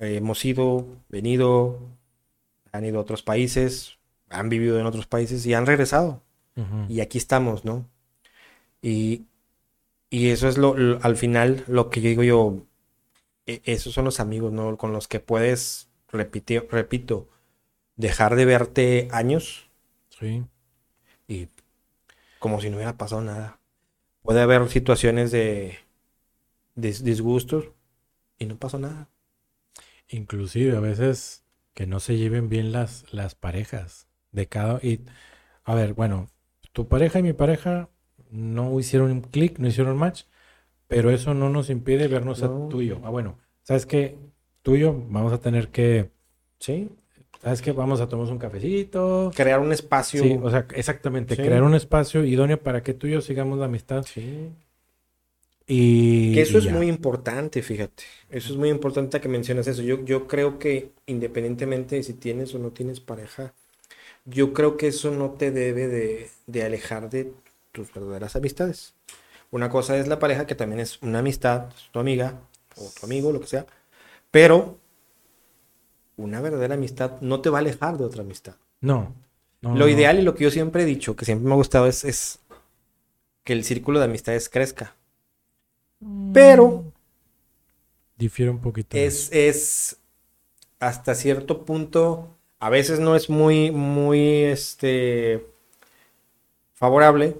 hemos 0.00 0.44
ido, 0.44 0.86
venido, 1.08 1.78
han 2.72 2.84
ido 2.84 2.98
a 2.98 3.02
otros 3.02 3.22
países, 3.22 3.98
han 4.30 4.48
vivido 4.48 4.78
en 4.80 4.86
otros 4.86 5.06
países 5.06 5.44
y 5.46 5.54
han 5.54 5.66
regresado. 5.66 6.22
Y 6.88 7.00
aquí 7.00 7.16
estamos, 7.18 7.64
¿no? 7.64 7.86
Y, 8.82 9.24
y 10.10 10.28
eso 10.30 10.48
es 10.48 10.58
lo, 10.58 10.76
lo- 10.76 10.98
al 11.02 11.16
final 11.16 11.64
lo 11.68 11.90
que 11.90 12.00
yo 12.02 12.08
digo 12.10 12.22
yo, 12.22 12.66
e- 13.46 13.62
esos 13.64 13.94
son 13.94 14.04
los 14.06 14.20
amigos, 14.20 14.52
¿no? 14.52 14.76
Con 14.76 14.92
los 14.92 15.08
que 15.08 15.20
puedes, 15.20 15.88
repiti- 16.12 16.66
repito, 16.70 17.28
dejar 17.96 18.36
de 18.36 18.44
verte 18.46 19.08
años 19.12 19.70
Sí. 20.18 20.44
y 21.28 21.48
como 22.38 22.60
si 22.60 22.70
no 22.70 22.76
hubiera 22.76 22.96
pasado 22.98 23.22
nada. 23.22 23.58
Puede 24.22 24.40
haber 24.42 24.68
situaciones 24.68 25.30
de, 25.30 25.78
dis- 26.76 27.02
disgustos 27.02 27.66
y 28.38 28.46
no 28.46 28.56
pasó 28.56 28.78
nada. 28.78 29.08
Inclusive 30.10 30.76
a 30.76 30.80
veces 30.80 31.44
que 31.74 31.86
no 31.86 32.00
se 32.00 32.16
lleven 32.16 32.48
bien 32.48 32.72
las, 32.72 33.04
las 33.12 33.34
parejas 33.34 34.08
de 34.32 34.46
cada... 34.46 34.78
Y, 34.82 35.00
a 35.64 35.74
ver, 35.74 35.94
bueno, 35.94 36.28
tu 36.72 36.88
pareja 36.88 37.20
y 37.20 37.22
mi 37.22 37.32
pareja 37.32 37.88
no 38.30 38.78
hicieron 38.78 39.10
un 39.10 39.20
clic, 39.22 39.58
no 39.58 39.68
hicieron 39.68 39.96
match, 39.96 40.22
pero 40.88 41.10
eso 41.10 41.34
no 41.34 41.48
nos 41.48 41.70
impide 41.70 42.08
vernos 42.08 42.42
No. 42.42 42.66
a 42.66 42.68
tú 42.68 42.82
y 42.82 42.86
yo. 42.86 43.00
Ah, 43.04 43.10
bueno, 43.10 43.38
¿sabes 43.62 43.86
qué? 43.86 44.16
Tú 44.62 44.74
y 44.76 44.80
yo 44.80 44.92
vamos 45.08 45.32
a 45.32 45.38
tener 45.40 45.68
que... 45.68 46.10
¿Sí? 46.58 46.90
¿Sabes 47.40 47.62
qué? 47.62 47.72
Vamos 47.72 48.00
a 48.00 48.08
tomarnos 48.08 48.32
un 48.32 48.38
cafecito. 48.38 49.30
Crear 49.34 49.60
un 49.60 49.72
espacio. 49.72 50.22
Sí, 50.22 50.38
o 50.42 50.50
sea, 50.50 50.66
exactamente, 50.74 51.36
Sí. 51.36 51.42
crear 51.42 51.62
un 51.62 51.74
espacio 51.74 52.24
idóneo 52.24 52.60
para 52.62 52.82
que 52.82 52.92
tú 52.92 53.06
y 53.06 53.12
yo 53.12 53.20
sigamos 53.22 53.58
la 53.58 53.64
amistad. 53.66 54.04
Sí. 54.04 54.50
Y, 55.70 55.82
Que 56.32 56.40
eso 56.42 56.58
y 56.58 56.58
es 56.58 56.66
ya. 56.66 56.70
muy 56.70 56.88
importante, 56.88 57.62
fíjate. 57.62 58.04
Eso 58.30 58.52
es 58.52 58.58
muy 58.58 58.68
importante 58.68 59.20
que 59.20 59.28
menciones 59.28 59.66
eso. 59.66 59.82
Yo, 59.82 60.04
yo 60.04 60.26
creo 60.28 60.58
que 60.58 60.92
independientemente 61.06 61.96
de 61.96 62.02
si 62.02 62.14
tienes 62.14 62.54
o 62.54 62.58
no 62.58 62.70
tienes 62.70 63.00
pareja, 63.00 63.54
yo 64.24 64.52
creo 64.54 64.76
que 64.76 64.88
eso 64.88 65.10
no 65.12 65.32
te 65.32 65.50
debe 65.52 65.88
de, 65.88 66.30
de 66.46 66.64
alejar 66.64 67.10
de 67.10 67.32
tus 67.72 67.92
verdaderas 67.94 68.36
amistades. 68.36 68.94
Una 69.50 69.70
cosa 69.70 69.98
es 69.98 70.08
la 70.08 70.18
pareja, 70.20 70.46
que 70.46 70.54
también 70.56 70.80
es 70.80 71.02
una 71.02 71.20
amistad, 71.20 71.70
tu 71.92 72.00
amiga 72.00 72.40
o 72.76 72.90
tu 72.98 73.06
amigo, 73.06 73.32
lo 73.32 73.40
que 73.40 73.48
sea. 73.48 73.66
Pero 74.30 74.78
una 76.16 76.40
verdadera 76.40 76.74
amistad 76.74 77.20
no 77.20 77.40
te 77.40 77.50
va 77.50 77.58
a 77.58 77.60
alejar 77.62 77.98
de 77.98 78.04
otra 78.04 78.22
amistad. 78.22 78.54
No. 78.82 79.14
no, 79.62 79.74
Lo 79.74 79.88
no. 79.88 79.88
ideal 79.88 80.18
y 80.18 80.22
lo 80.22 80.34
que 80.34 80.44
yo 80.44 80.50
siempre 80.50 80.82
he 80.82 80.86
dicho, 80.86 81.16
que 81.16 81.24
siempre 81.24 81.46
me 81.48 81.54
ha 81.54 81.56
gustado, 81.56 81.86
es, 81.86 82.04
es 82.04 82.40
que 83.44 83.52
el 83.52 83.64
círculo 83.64 83.98
de 83.98 84.06
amistades 84.06 84.48
crezca. 84.48 84.96
Pero 86.32 86.84
Difiere 88.16 88.50
un 88.52 88.60
poquito. 88.60 88.96
es, 88.98 89.30
es 89.32 89.98
hasta 90.80 91.14
cierto 91.14 91.64
punto, 91.66 92.36
a 92.60 92.70
veces 92.70 93.00
no 93.00 93.16
es 93.16 93.30
muy, 93.30 93.70
muy, 93.72 94.44
este, 94.44 95.46
favorable 96.74 97.36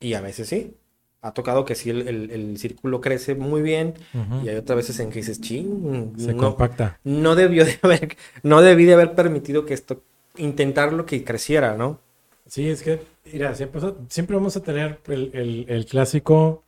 y 0.00 0.14
a 0.14 0.20
veces 0.20 0.48
sí. 0.48 0.76
Ha 1.22 1.32
tocado 1.34 1.64
que 1.66 1.74
sí 1.74 1.90
el, 1.90 2.08
el- 2.08 2.30
el 2.30 2.58
círculo 2.58 3.00
crece 3.00 3.34
muy 3.34 3.60
bien 3.62 3.94
y 4.42 4.48
hay 4.48 4.56
otras 4.56 4.76
veces 4.76 4.98
en 5.00 5.10
que 5.10 5.18
dices, 5.18 5.40
ching, 5.40 6.12
Se 6.16 6.34
no, 6.34 6.36
compacta. 6.36 6.98
no 7.04 7.34
debió 7.36 7.64
de 7.64 7.78
haber, 7.82 8.16
no 8.42 8.62
debí 8.62 8.84
de 8.86 8.94
haber 8.94 9.14
permitido 9.14 9.66
que 9.66 9.74
esto, 9.74 10.02
intentarlo 10.36 11.04
que 11.04 11.22
creciera, 11.24 11.76
¿no? 11.76 12.00
Sí, 12.46 12.68
es 12.68 12.82
que, 12.82 13.00
mira, 13.32 13.54
siempre, 13.54 13.80
siempre 14.08 14.36
vamos 14.36 14.56
a 14.56 14.62
tener 14.62 14.98
el, 15.08 15.30
el- 15.34 15.66
el 15.68 15.86
clásico, 15.86 16.64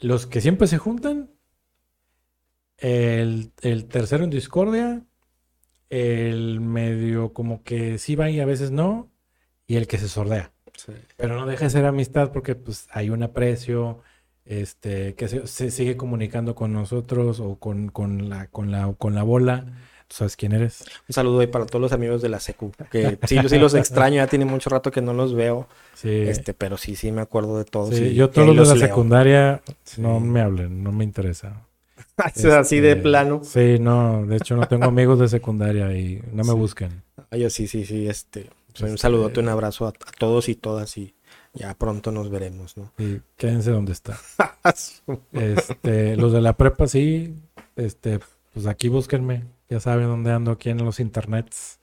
los 0.00 0.26
que 0.26 0.40
siempre 0.40 0.66
se 0.66 0.78
juntan, 0.78 1.30
el, 2.78 3.52
el 3.62 3.86
tercero 3.86 4.24
en 4.24 4.30
discordia, 4.30 5.04
el 5.88 6.60
medio 6.60 7.32
como 7.32 7.62
que 7.62 7.98
sí 7.98 8.16
va 8.16 8.30
y 8.30 8.40
a 8.40 8.46
veces 8.46 8.70
no, 8.70 9.10
y 9.66 9.76
el 9.76 9.86
que 9.86 9.98
se 9.98 10.08
sordea. 10.08 10.52
Pero 11.16 11.36
no 11.36 11.46
deja 11.46 11.64
de 11.64 11.70
ser 11.70 11.86
amistad 11.86 12.32
porque 12.32 12.54
pues 12.54 12.86
hay 12.90 13.10
un 13.10 13.22
aprecio, 13.22 14.02
este, 14.44 15.14
que 15.14 15.28
se, 15.28 15.46
se 15.46 15.70
sigue 15.70 15.96
comunicando 15.96 16.54
con 16.54 16.72
nosotros 16.72 17.40
o 17.40 17.58
con, 17.58 17.88
con 17.88 18.28
la, 18.28 18.48
con 18.48 18.70
la, 18.70 18.92
con 18.94 19.14
la 19.14 19.22
bola. 19.22 19.66
¿Tú 20.08 20.14
sabes 20.16 20.36
quién 20.36 20.52
eres? 20.52 20.84
Un 21.08 21.12
saludo 21.12 21.40
ahí 21.40 21.48
para 21.48 21.66
todos 21.66 21.80
los 21.82 21.92
amigos 21.92 22.22
de 22.22 22.28
la 22.28 22.38
secu, 22.38 22.70
que 22.90 23.18
sí, 23.26 23.34
yo 23.42 23.48
sí 23.48 23.58
los 23.58 23.74
extraño, 23.74 24.16
ya 24.16 24.26
tiene 24.28 24.44
mucho 24.44 24.70
rato 24.70 24.90
que 24.92 25.00
no 25.02 25.12
los 25.12 25.34
veo, 25.34 25.66
Sí. 25.94 26.08
este, 26.10 26.54
pero 26.54 26.76
sí, 26.76 26.94
sí 26.94 27.10
me 27.10 27.22
acuerdo 27.22 27.58
de 27.58 27.64
todos. 27.64 27.94
Sí, 27.94 28.04
y- 28.04 28.14
yo 28.14 28.30
todos 28.30 28.54
los 28.54 28.68
de 28.68 28.74
la 28.76 28.78
leo. 28.80 28.88
secundaria 28.88 29.62
no 29.98 30.20
me 30.20 30.40
hablen, 30.40 30.84
no 30.84 30.92
me 30.92 31.02
interesa. 31.02 31.62
Así 32.16 32.78
de 32.80 32.90
Este, 32.92 33.02
plano. 33.02 33.40
Sí, 33.42 33.78
no, 33.80 34.24
de 34.26 34.36
hecho 34.36 34.54
no 34.56 34.68
tengo 34.68 34.84
amigos 34.84 35.18
de 35.18 35.28
secundaria 35.28 35.92
y 35.96 36.22
no 36.32 36.44
me 36.44 36.52
Sí. 36.52 36.56
busquen. 36.58 37.02
Ay, 37.30 37.40
yo 37.40 37.50
sí, 37.50 37.66
sí, 37.66 37.84
sí, 37.84 38.08
este, 38.08 38.48
pues, 38.68 38.82
un 38.82 38.88
Este- 38.90 38.98
saludote, 38.98 39.40
un 39.40 39.48
abrazo 39.48 39.86
a, 39.86 39.88
a 39.88 40.12
todos 40.18 40.48
y 40.48 40.54
todas 40.54 40.96
y 40.98 41.14
ya 41.52 41.74
pronto 41.74 42.12
nos 42.12 42.30
veremos, 42.30 42.76
¿no? 42.76 42.92
Y 42.98 43.20
quédense 43.36 43.70
donde 43.72 43.92
está. 43.92 44.16
Este, 45.32 46.16
los 46.16 46.32
de 46.32 46.40
la 46.40 46.56
prepa 46.56 46.86
sí, 46.86 47.34
este, 47.76 48.20
pues 48.52 48.66
aquí 48.66 48.88
búsquenme, 48.88 49.44
ya 49.68 49.80
saben 49.80 50.06
dónde 50.06 50.30
ando 50.32 50.50
aquí 50.52 50.70
en 50.70 50.78
los 50.84 51.00
internets. 51.00 51.78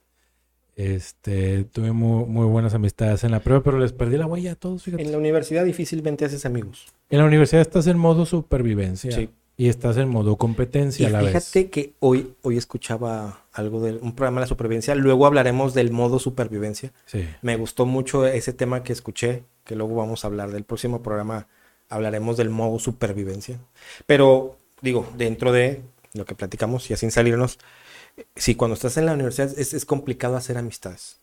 Este, 0.76 1.64
tuve 1.64 1.92
muy, 1.92 2.24
muy 2.26 2.46
buenas 2.46 2.74
amistades 2.74 3.22
en 3.22 3.30
la 3.30 3.40
prepa, 3.40 3.62
pero 3.62 3.78
les 3.78 3.92
perdí 3.92 4.16
la 4.16 4.26
huella 4.26 4.52
a 4.52 4.54
todos, 4.56 4.82
fíjate. 4.82 5.02
En 5.04 5.12
la 5.12 5.18
universidad 5.18 5.64
difícilmente 5.64 6.24
haces 6.24 6.44
amigos. 6.46 6.86
En 7.10 7.18
la 7.18 7.24
universidad 7.26 7.62
estás 7.62 7.86
en 7.86 7.96
modo 7.96 8.26
supervivencia 8.26 9.12
Sí. 9.12 9.30
y 9.56 9.68
estás 9.68 9.96
en 9.98 10.08
modo 10.08 10.32
Y 10.32 10.36
competencia 10.36 11.06
a 11.06 11.10
la 11.10 11.22
vez. 11.22 11.28
fíjate 11.30 11.70
que 11.70 11.92
hoy, 12.00 12.34
hoy 12.42 12.56
escuchaba 12.56 13.44
algo 13.52 13.80
de 13.80 13.92
un 13.98 14.16
programa 14.16 14.40
de 14.40 14.44
la 14.44 14.48
supervivencia, 14.48 14.96
luego 14.96 15.26
hablaremos 15.26 15.74
del 15.74 15.92
modo 15.92 16.18
supervivencia. 16.18 16.92
Sí. 17.06 17.24
Me 17.40 17.54
gustó 17.56 17.86
mucho 17.86 18.26
ese 18.26 18.52
tema 18.52 18.82
que 18.82 18.92
escuché, 18.92 19.44
que 19.64 19.76
luego 19.76 19.94
vamos 19.94 20.24
a 20.24 20.26
hablar 20.26 20.50
del 20.50 20.64
próximo 20.64 21.02
programa, 21.04 21.46
hablaremos 21.88 22.36
del 22.36 22.50
modo 22.50 22.80
supervivencia. 22.80 23.60
Pero 24.06 24.56
digo, 24.82 25.06
dentro 25.16 25.52
de 25.52 25.82
lo 26.14 26.24
que 26.24 26.34
platicamos 26.34 26.90
y 26.90 26.96
sin 26.96 27.10
salirnos, 27.10 27.58
sí, 28.36 28.54
cuando 28.56 28.74
estás 28.74 28.96
en 28.96 29.06
la 29.06 29.14
universidad 29.14 29.52
es, 29.58 29.74
es 29.74 29.84
complicado 29.86 30.36
hacer 30.36 30.58
amistades. 30.58 31.20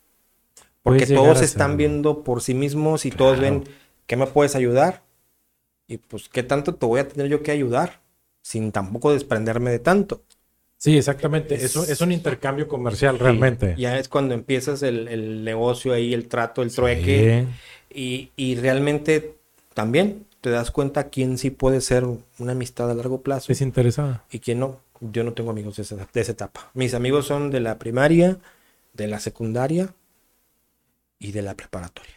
Porque 0.84 1.06
todos 1.08 1.42
están 1.42 1.78
viendo 1.78 2.24
por 2.24 2.42
sí 2.42 2.54
mismos 2.54 3.06
y 3.06 3.12
todos 3.12 3.40
ven 3.40 3.64
qué 4.08 4.16
me 4.18 4.28
puedes 4.28 4.56
ayudar. 4.56 5.04
Y 5.88 5.98
pues 5.98 6.30
qué 6.30 6.44
tanto 6.44 6.76
te 6.76 6.86
voy 6.86 7.00
a 7.02 7.08
tener 7.08 7.28
yo 7.28 7.44
que 7.44 7.52
ayudar 7.52 8.02
sin 8.42 8.72
tampoco 8.72 9.12
desprenderme 9.14 9.72
de 9.72 9.80
tanto. 9.80 10.24
Sí, 10.78 10.98
exactamente. 10.98 11.56
Es, 11.56 11.76
un- 11.76 11.86
es 11.90 12.02
un 12.02 12.12
intercambio 12.12 12.68
comercial 12.68 13.20
realmente. 13.20 13.76
Ya 13.78 13.98
es 14.00 14.10
cuando 14.10 14.34
empiezas 14.34 14.82
el, 14.84 15.08
el 15.08 15.44
negocio 15.44 15.94
ahí, 15.94 16.14
el 16.14 16.28
trato, 16.28 16.64
el 16.64 16.74
trueque. 16.74 17.46
Sí. 17.90 17.94
Y, 17.94 18.32
y 18.36 18.56
realmente 18.56 19.36
también 19.74 20.26
te 20.42 20.50
das 20.50 20.72
cuenta 20.72 21.10
quién 21.10 21.38
sí 21.38 21.52
puede 21.52 21.82
ser 21.82 22.04
una 22.40 22.52
amistad 22.54 22.90
a 22.92 22.96
largo 22.96 23.22
plazo 23.22 23.52
Es 23.52 23.62
interesada. 23.62 24.26
y 24.32 24.40
quién 24.40 24.60
no. 24.60 24.80
Yo 25.00 25.24
no 25.24 25.34
tengo 25.34 25.50
amigos 25.52 25.78
de 25.78 25.84
esa, 25.84 25.96
de 25.96 26.22
esa 26.22 26.32
etapa. 26.32 26.70
Mis 26.76 26.94
amigos 26.94 27.26
son 27.26 27.50
de 27.50 27.60
la 27.60 27.80
primaria, 27.80 28.38
de 28.94 29.08
la 29.08 29.20
secundaria 29.20 29.94
y 31.20 31.32
de 31.32 31.42
la 31.42 31.56
preparatoria. 31.56 32.16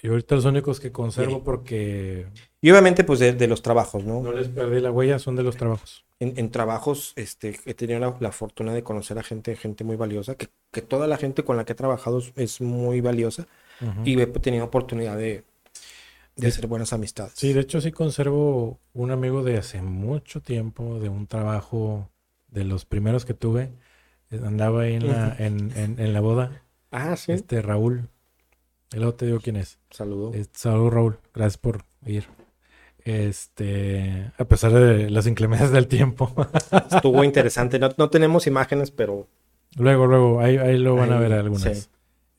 Y 0.00 0.08
ahorita 0.08 0.36
los 0.36 0.44
únicos 0.44 0.78
que 0.78 0.92
conservo 0.92 1.42
porque 1.42 2.26
Y 2.60 2.70
obviamente 2.70 3.02
pues 3.04 3.18
de, 3.18 3.32
de 3.32 3.48
los 3.48 3.62
trabajos, 3.62 4.04
¿no? 4.04 4.22
no 4.22 4.32
les 4.32 4.48
perdí 4.48 4.80
la 4.80 4.92
huella 4.92 5.18
son 5.18 5.34
de 5.36 5.42
los 5.42 5.56
trabajos. 5.56 6.04
En, 6.20 6.34
en 6.38 6.50
trabajos 6.50 7.12
este, 7.16 7.58
he 7.64 7.74
tenido 7.74 7.98
la, 8.00 8.16
la 8.20 8.32
fortuna 8.32 8.72
de 8.74 8.82
conocer 8.82 9.18
a 9.18 9.22
gente, 9.22 9.56
gente 9.56 9.84
muy 9.84 9.96
valiosa, 9.96 10.36
que, 10.36 10.48
que 10.72 10.82
toda 10.82 11.06
la 11.08 11.16
gente 11.16 11.42
con 11.44 11.56
la 11.56 11.64
que 11.64 11.72
he 11.72 11.76
trabajado 11.76 12.22
es- 12.36 12.60
muy 12.60 13.00
valiosa 13.00 13.46
y 14.04 14.20
he 14.20 14.26
tenido 14.26 14.64
oportunidad 14.64 15.16
de, 15.16 15.44
de 16.38 16.50
Sí. 16.50 16.54
hacer 16.58 16.66
buenas 16.68 16.92
amistades. 16.94 17.32
Sí, 17.36 17.52
de 17.52 17.60
hecho 17.60 17.80
sí 17.82 17.92
conservo 17.92 18.80
un 18.94 19.10
amigo 19.10 19.42
de 19.44 19.58
hace 19.58 19.82
mucho 19.82 20.40
tiempo, 20.40 20.98
de 20.98 21.10
un 21.10 21.26
trabajo 21.26 22.08
de 22.48 22.64
los 22.64 22.86
primeros 22.86 23.26
que 23.26 23.34
tuve. 23.34 23.70
Andaba 24.30 24.82
ahí 24.82 24.94
en 24.94 25.06
la, 25.08 25.36
en, 25.38 25.72
en- 25.76 25.98
en 26.00 26.12
la 26.14 26.20
boda. 26.20 26.62
Ah, 26.90 27.16
sí. 27.16 27.32
Este 27.32 27.60
Raúl. 27.60 28.08
El 28.92 29.02
otro 29.04 29.16
te 29.16 29.26
digo 29.26 29.40
quién 29.40 29.56
es. 29.56 29.78
Saludo. 29.90 30.32
Eh, 30.32 30.46
Saludos 30.52 30.94
Raúl, 30.94 31.18
gracias 31.34 31.58
por 31.58 31.82
ir. 32.06 32.24
Este, 33.04 34.30
a 34.38 34.44
pesar 34.44 34.72
de 34.72 35.10
las 35.10 35.26
inclemencias 35.26 35.72
del 35.72 35.88
tiempo. 35.88 36.32
Estuvo 36.94 37.24
interesante. 37.24 37.78
No, 37.78 37.90
no 37.96 38.10
tenemos 38.10 38.46
imágenes, 38.46 38.90
pero 38.90 39.26
luego, 39.76 40.06
luego, 40.06 40.40
ahí, 40.40 40.56
ahí 40.58 40.78
lo 40.78 40.94
van 40.96 41.12
a 41.12 41.18
ver 41.18 41.32
algunas. 41.32 41.78
sí. 41.78 41.88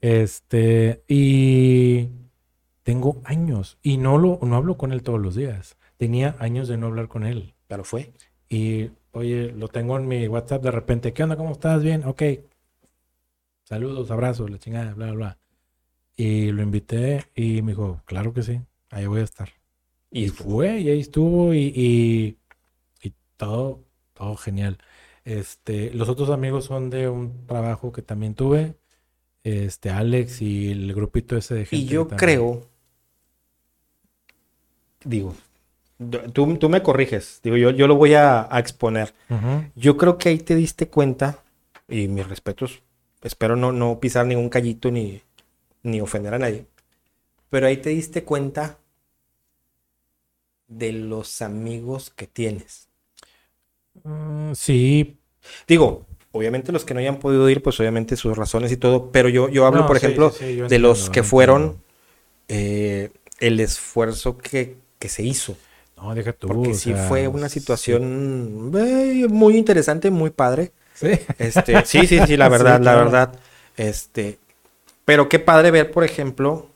Este, 0.01 1.03
y 1.07 2.07
tengo 2.89 3.21
años 3.23 3.77
y 3.83 3.97
no 3.97 4.17
lo, 4.17 4.39
no 4.41 4.55
hablo 4.55 4.75
con 4.75 4.91
él 4.91 5.03
todos 5.03 5.21
los 5.21 5.35
días. 5.35 5.77
Tenía 5.97 6.35
años 6.39 6.67
de 6.67 6.75
no 6.75 6.87
hablar 6.87 7.07
con 7.07 7.23
él. 7.23 7.53
pero 7.67 7.83
fue. 7.83 8.13
Y, 8.49 8.89
oye, 9.11 9.51
lo 9.51 9.67
tengo 9.67 9.95
en 9.95 10.07
mi 10.07 10.27
WhatsApp 10.27 10.63
de 10.63 10.71
repente. 10.71 11.13
¿Qué 11.13 11.21
onda? 11.21 11.37
¿Cómo 11.37 11.51
estás? 11.51 11.83
Bien, 11.83 12.03
ok. 12.03 12.23
Saludos, 13.63 14.09
abrazos, 14.09 14.49
la 14.49 14.57
chingada, 14.57 14.95
bla, 14.95 15.05
bla, 15.05 15.15
bla. 15.15 15.37
Y 16.15 16.51
lo 16.51 16.63
invité 16.63 17.25
y 17.35 17.61
me 17.61 17.73
dijo, 17.73 18.01
claro 18.05 18.33
que 18.33 18.41
sí, 18.41 18.59
ahí 18.89 19.05
voy 19.05 19.21
a 19.21 19.25
estar. 19.25 19.49
Y 20.09 20.29
fue, 20.29 20.79
y 20.79 20.89
ahí 20.89 21.01
estuvo, 21.01 21.53
y, 21.53 21.71
y, 21.75 22.37
y 23.03 23.13
todo, 23.37 23.83
todo 24.15 24.35
genial. 24.35 24.79
Este, 25.25 25.93
los 25.93 26.09
otros 26.09 26.31
amigos 26.31 26.65
son 26.65 26.89
de 26.89 27.07
un 27.07 27.45
trabajo 27.45 27.91
que 27.91 28.01
también 28.01 28.33
tuve. 28.33 28.77
Este, 29.43 29.91
Alex 29.91 30.41
y 30.41 30.71
el 30.71 30.91
grupito 30.95 31.37
ese 31.37 31.53
de 31.53 31.65
gente. 31.65 31.85
Y 31.85 31.87
yo 31.87 32.07
creo, 32.07 32.68
digo, 35.03 35.35
tú, 36.33 36.57
tú 36.57 36.69
me 36.69 36.83
corriges, 36.83 37.39
digo, 37.43 37.57
yo, 37.57 37.71
yo 37.71 37.87
lo 37.87 37.95
voy 37.95 38.13
a, 38.13 38.47
a 38.53 38.59
exponer. 38.59 39.13
Yo 39.75 39.97
creo 39.97 40.17
que 40.17 40.29
ahí 40.29 40.39
te 40.39 40.55
diste 40.55 40.89
cuenta, 40.89 41.43
y 41.87 42.07
mis 42.07 42.27
respetos, 42.27 42.81
espero 43.23 43.55
no, 43.55 43.71
no 43.71 43.99
pisar 43.99 44.25
ningún 44.25 44.49
callito 44.49 44.91
ni, 44.91 45.21
ni 45.83 46.01
ofender 46.01 46.33
a 46.35 46.39
nadie, 46.39 46.65
pero 47.49 47.67
ahí 47.67 47.77
te 47.77 47.91
diste 47.91 48.23
cuenta 48.23 48.79
de 50.69 50.93
los 50.93 51.41
amigos 51.41 52.11
que 52.11 52.25
tienes. 52.25 52.87
Mm, 54.03 54.53
sí, 54.53 55.17
Digo, 55.67 56.05
obviamente 56.31 56.71
los 56.71 56.85
que 56.85 56.93
no 56.93 56.99
hayan 56.99 57.19
podido 57.19 57.49
ir, 57.49 57.63
pues 57.63 57.79
obviamente 57.79 58.15
sus 58.15 58.37
razones 58.37 58.71
y 58.71 58.77
todo, 58.77 59.11
pero 59.11 59.29
yo, 59.29 59.49
yo 59.49 59.65
hablo, 59.65 59.81
No, 59.81 59.87
por 59.87 59.97
sí, 59.97 60.05
ejemplo, 60.05 60.31
sí, 60.31 60.37
sí, 60.39 60.55
yo 60.57 60.67
de 60.67 60.79
los 60.79 61.09
que 61.09 61.23
fueron 61.23 61.81
eh, 62.49 63.11
el 63.39 63.59
esfuerzo 63.59 64.37
que, 64.37 64.77
que 64.99 65.09
se 65.09 65.23
hizo. 65.23 65.57
no, 65.97 66.15
deja 66.15 66.33
tú. 66.33 66.47
Porque 66.47 66.73
sí 66.73 66.93
sea, 66.93 66.95
fue 66.95 67.27
una 67.27 67.49
situación 67.49 68.71
eh, 68.75 69.27
muy 69.29 69.57
interesante, 69.57 70.09
muy 70.11 70.31
padre. 70.31 70.71
Sí. 70.93 71.11
Este, 71.37 71.85
sí, 71.85 72.07
sí, 72.07 72.21
sí, 72.21 72.37
la 72.37 72.49
Sí, 72.53 72.53
verdad, 72.53 72.81
la 72.81 72.93
claro. 72.93 72.97
verdad. 72.97 73.39
Este, 73.77 74.39
pero 75.05 75.29
qué 75.29 75.39
padre 75.39 75.71
ver, 75.71 75.91
por 75.91 76.03
ejemplo, 76.03 76.69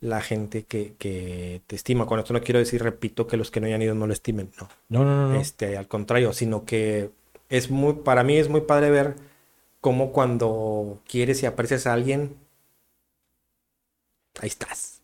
la 0.00 0.20
gente 0.22 0.64
que, 0.64 0.94
que 0.98 1.62
te 1.66 1.76
estima. 1.76 2.06
Con 2.06 2.20
esto 2.20 2.32
no 2.34 2.42
quiero 2.42 2.58
decir, 2.60 2.82
repito, 2.82 3.26
que 3.26 3.36
los 3.36 3.50
que 3.50 3.60
no 3.60 3.66
hayan 3.66 3.82
ido 3.82 3.94
no 3.94 4.06
lo 4.06 4.12
estimen, 4.12 4.50
no. 4.60 4.68
No, 4.88 5.04
no, 5.04 5.16
no. 5.28 5.34
no. 5.34 5.40
Este, 5.40 5.76
al 5.76 5.88
contrario, 5.88 6.32
sino 6.32 6.64
que 6.64 7.10
es 7.48 7.70
muy, 7.70 7.94
para 7.94 8.24
mí 8.24 8.36
es 8.38 8.48
muy 8.48 8.62
padre 8.62 8.90
ver 8.90 9.16
cómo 9.80 10.12
cuando 10.12 11.00
quieres 11.08 11.42
y 11.42 11.46
aprecias 11.46 11.86
a 11.86 11.92
alguien, 11.94 12.36
ahí 14.40 14.48
estás. 14.48 14.99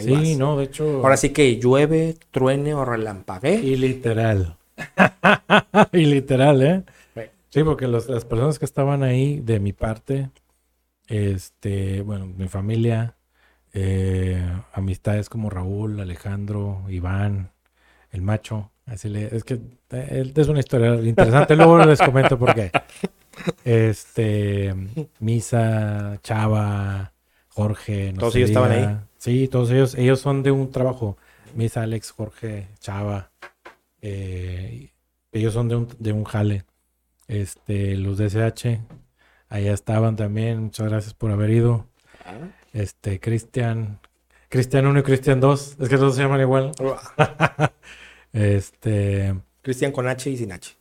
Ahí 0.00 0.06
sí, 0.06 0.10
vas. 0.12 0.38
no, 0.38 0.56
de 0.56 0.64
hecho. 0.64 0.84
Ahora 1.02 1.16
sí 1.16 1.30
que 1.30 1.58
llueve, 1.58 2.16
truene 2.30 2.74
o 2.74 2.84
relampaguee. 2.84 3.60
Y 3.62 3.76
literal. 3.76 4.56
y 5.92 6.04
literal, 6.06 6.62
¿eh? 6.62 6.82
Sí. 7.14 7.22
Sí, 7.50 7.64
porque 7.64 7.88
los- 7.88 8.08
las 8.08 8.24
personas 8.24 8.58
que 8.58 8.64
estaban 8.64 9.02
ahí 9.02 9.40
de 9.40 9.60
mi 9.60 9.72
parte, 9.72 10.30
este, 11.08 12.02
bueno, 12.02 12.26
mi 12.26 12.48
familia, 12.48 13.16
eh, 13.72 14.42
amistades 14.72 15.28
como 15.28 15.50
Raúl, 15.50 16.00
Alejandro, 16.00 16.84
Iván, 16.88 17.52
el 18.12 18.22
macho, 18.22 18.72
así 18.86 19.08
le, 19.08 19.34
es 19.36 19.44
que 19.44 19.60
eh, 19.90 20.32
es 20.34 20.48
una 20.48 20.60
historia 20.60 20.94
interesante, 20.96 21.56
luego 21.56 21.78
les 21.84 22.00
comento 22.00 22.38
por 22.38 22.54
qué. 22.54 22.72
Este, 23.64 24.74
Misa, 25.20 26.18
Chava, 26.22 27.12
Jorge, 27.48 28.12
no 28.12 28.20
Todos 28.20 28.36
ellos 28.36 28.50
estaban 28.50 28.72
ahí. 28.72 28.98
Sí, 29.20 29.48
todos 29.48 29.70
ellos, 29.70 29.94
ellos 29.96 30.18
son 30.18 30.42
de 30.42 30.50
un 30.50 30.70
trabajo. 30.70 31.18
Misa, 31.54 31.82
Alex, 31.82 32.10
Jorge, 32.10 32.68
Chava, 32.78 33.30
eh, 34.00 34.92
ellos 35.30 35.52
son 35.52 35.68
de 35.68 35.76
un, 35.76 35.88
de 35.98 36.12
un 36.12 36.24
jale. 36.24 36.64
Este, 37.28 37.96
los 37.96 38.16
de 38.16 38.30
SH, 38.30 38.80
allá 39.50 39.74
estaban 39.74 40.16
también. 40.16 40.62
Muchas 40.62 40.88
gracias 40.88 41.12
por 41.12 41.30
haber 41.32 41.50
ido. 41.50 41.86
Este, 42.72 43.20
Cristian, 43.20 44.00
Cristian 44.48 44.86
1 44.86 45.00
y 45.00 45.02
Cristian 45.02 45.38
2, 45.38 45.76
es 45.80 45.88
que 45.90 45.96
todos 45.98 46.16
se 46.16 46.22
llaman 46.22 46.40
igual. 46.40 46.72
Este, 48.32 49.34
Cristian 49.60 49.90
con 49.90 50.06
H 50.06 50.30
y 50.30 50.36
sin 50.36 50.52
H. 50.52 50.76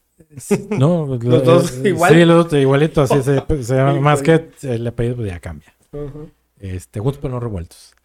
no, 0.69 1.17
Los 1.21 1.43
dos 1.43 1.77
eh, 1.79 1.89
igual. 1.89 2.13
Sí, 2.13 2.23
los 2.23 2.45
dos 2.45 2.61
igualitos, 2.61 3.11
así 3.11 3.23
se, 3.23 3.41
pues, 3.41 3.65
se 3.65 3.75
llama, 3.75 3.99
más 3.99 4.21
que 4.21 4.51
el 4.61 4.85
apellido 4.85 5.15
pues 5.15 5.29
ya 5.29 5.39
cambia. 5.39 5.73
Este, 6.59 6.99
juntos 6.99 7.19
pero 7.19 7.33
no 7.33 7.39
revueltos. 7.39 7.95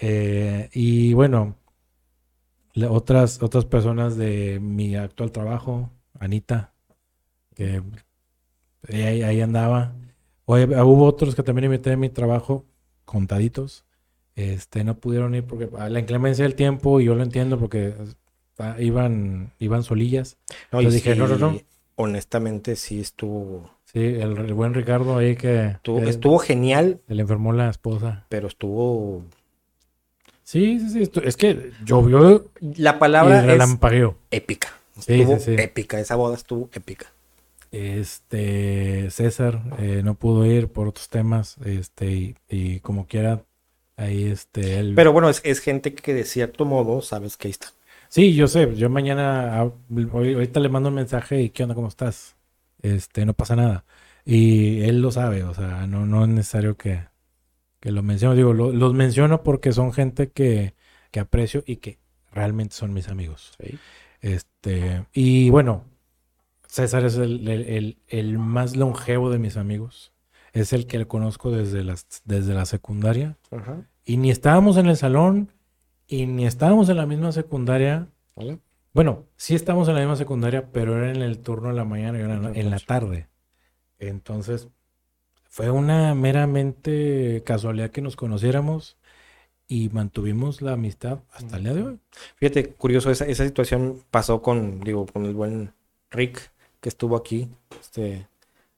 Eh, 0.00 0.70
y 0.72 1.12
bueno, 1.12 1.56
otras, 2.88 3.42
otras 3.42 3.64
personas 3.64 4.16
de 4.16 4.58
mi 4.60 4.96
actual 4.96 5.32
trabajo, 5.32 5.90
Anita, 6.18 6.72
que 7.54 7.82
ahí, 8.92 9.22
ahí 9.22 9.40
andaba. 9.40 9.94
Oye, 10.46 10.64
hubo 10.82 11.04
otros 11.04 11.34
que 11.34 11.42
también 11.42 11.66
invité 11.66 11.92
a 11.92 11.96
mi 11.96 12.08
trabajo, 12.08 12.64
contaditos. 13.04 13.84
Este, 14.36 14.84
no 14.84 14.96
pudieron 14.98 15.34
ir 15.34 15.44
porque 15.44 15.68
a 15.76 15.88
la 15.88 16.00
inclemencia 16.00 16.44
del 16.44 16.54
tiempo, 16.54 17.00
y 17.00 17.04
yo 17.04 17.14
lo 17.14 17.22
entiendo 17.22 17.58
porque 17.58 17.94
ah, 18.58 18.76
iban, 18.78 19.52
iban 19.58 19.82
solillas. 19.82 20.38
No, 20.72 20.80
dije, 20.80 21.14
no, 21.14 21.28
no, 21.28 21.36
no. 21.36 21.52
sí, 21.52 21.64
Honestamente, 21.96 22.76
sí 22.76 23.00
estuvo. 23.00 23.70
Sí, 23.84 23.98
el, 23.98 24.38
el 24.38 24.54
buen 24.54 24.72
Ricardo 24.72 25.18
ahí 25.18 25.36
que, 25.36 25.66
Estuvo, 25.66 26.00
que 26.00 26.08
estuvo 26.08 26.38
genial, 26.38 27.00
se 27.06 27.14
le 27.14 27.22
enfermó 27.22 27.52
la 27.52 27.68
esposa. 27.68 28.24
pero 28.28 28.48
estuvo. 28.48 29.24
Sí, 30.52 30.80
sí, 30.80 31.04
sí. 31.06 31.10
Es 31.22 31.36
que 31.36 31.70
llovió 31.84 32.50
La 32.76 32.98
y 32.98 32.98
palabra 32.98 33.40
es 33.40 33.46
relampagueó. 33.46 34.16
épica. 34.30 34.68
Sí, 34.98 35.22
Estuvo 35.22 35.38
sí, 35.38 35.44
sí. 35.44 35.52
épica. 35.62 36.00
Esa 36.00 36.16
boda 36.16 36.34
estuvo 36.36 36.68
épica. 36.72 37.06
Este 37.72 39.10
César 39.10 39.62
eh, 39.78 40.02
no 40.04 40.14
pudo 40.16 40.44
ir 40.44 40.68
por 40.72 40.88
otros 40.88 41.08
temas, 41.08 41.56
este, 41.64 42.10
y, 42.10 42.36
y 42.48 42.80
como 42.80 43.06
quiera, 43.06 43.44
ahí 43.96 44.24
este 44.24 44.78
él. 44.80 44.94
Pero 44.96 45.12
bueno, 45.12 45.28
es, 45.30 45.40
es 45.44 45.60
gente 45.60 45.94
que 45.94 46.12
de 46.14 46.24
cierto 46.24 46.64
modo 46.64 47.00
sabes 47.00 47.36
que 47.36 47.46
ahí 47.48 47.52
está. 47.52 47.68
sí, 48.08 48.34
yo 48.34 48.48
sé, 48.48 48.74
yo 48.76 48.90
mañana 48.90 49.60
ah, 49.60 49.72
hoy- 50.12 50.34
ahorita 50.34 50.60
le 50.60 50.68
mando 50.68 50.88
un 50.88 50.94
mensaje 50.96 51.40
y 51.42 51.50
qué 51.50 51.62
onda, 51.62 51.74
cómo 51.74 51.88
estás. 51.88 52.36
Este, 52.82 53.24
no 53.26 53.34
pasa 53.34 53.56
nada. 53.56 53.84
Y 54.24 54.82
él 54.82 55.00
lo 55.02 55.10
sabe, 55.12 55.44
o 55.44 55.54
sea, 55.54 55.86
no, 55.86 56.06
no 56.06 56.24
es 56.24 56.28
necesario 56.30 56.76
que, 56.76 57.00
que 57.80 57.90
lo 57.92 58.02
mencione. 58.02 58.36
Digo, 58.36 58.52
lo- 58.52 58.72
los 58.72 58.94
menciono 58.94 59.42
porque 59.42 59.72
son 59.72 59.92
gente 59.92 60.30
que, 60.30 60.74
que 61.10 61.20
aprecio 61.20 61.62
y 61.66 61.76
que 61.76 61.98
realmente 62.32 62.74
son 62.74 62.92
mis 62.92 63.08
amigos. 63.08 63.52
Este, 64.20 65.06
y 65.12 65.50
bueno, 65.50 65.84
César 66.66 67.04
es 67.04 67.16
el, 67.16 67.48
el- 67.48 67.62
el- 67.68 67.98
el 68.08 68.38
más 68.38 68.76
longevo 68.76 69.30
de 69.30 69.38
mis 69.38 69.56
amigos. 69.56 70.12
Es 70.52 70.72
el 70.72 70.86
que 70.86 70.98
le 70.98 71.06
conozco 71.06 71.50
desde, 71.50 71.84
las, 71.84 72.06
desde 72.24 72.54
la 72.54 72.66
secundaria. 72.66 73.38
Ajá. 73.50 73.82
Y 74.04 74.16
ni 74.16 74.30
estábamos 74.30 74.76
en 74.76 74.86
el 74.86 74.96
salón 74.96 75.52
y 76.06 76.26
ni 76.26 76.46
estábamos 76.46 76.88
en 76.88 76.96
la 76.96 77.06
misma 77.06 77.32
secundaria. 77.32 78.08
¿Vale? 78.34 78.58
Bueno, 78.92 79.26
sí 79.36 79.54
estamos 79.54 79.88
en 79.88 79.94
la 79.94 80.00
misma 80.00 80.16
secundaria, 80.16 80.70
pero 80.72 80.96
era 80.96 81.10
en 81.10 81.22
el 81.22 81.38
turno 81.38 81.68
de 81.68 81.74
la 81.74 81.84
mañana 81.84 82.18
y 82.18 82.22
era 82.22 82.34
en 82.34 82.42
la- 82.42 82.50
en 82.52 82.70
la 82.70 82.78
tarde. 82.80 83.28
Entonces, 83.98 84.68
fue 85.50 85.70
una 85.70 86.14
meramente 86.14 87.42
casualidad 87.44 87.90
que 87.90 88.00
nos 88.00 88.16
conociéramos 88.16 88.96
y 89.68 89.90
mantuvimos 89.90 90.62
la 90.62 90.72
amistad 90.72 91.18
hasta 91.32 91.58
el 91.58 91.64
día 91.64 91.74
de 91.74 91.82
hoy. 91.82 92.00
Fíjate, 92.36 92.72
curioso, 92.72 93.10
esa, 93.10 93.26
esa 93.26 93.44
situación 93.44 94.02
pasó 94.10 94.40
con, 94.40 94.80
digo, 94.80 95.06
con 95.06 95.26
el 95.26 95.34
buen 95.34 95.74
Rick, 96.10 96.50
que 96.80 96.88
estuvo 96.88 97.16
aquí, 97.16 97.48
este, 97.80 98.26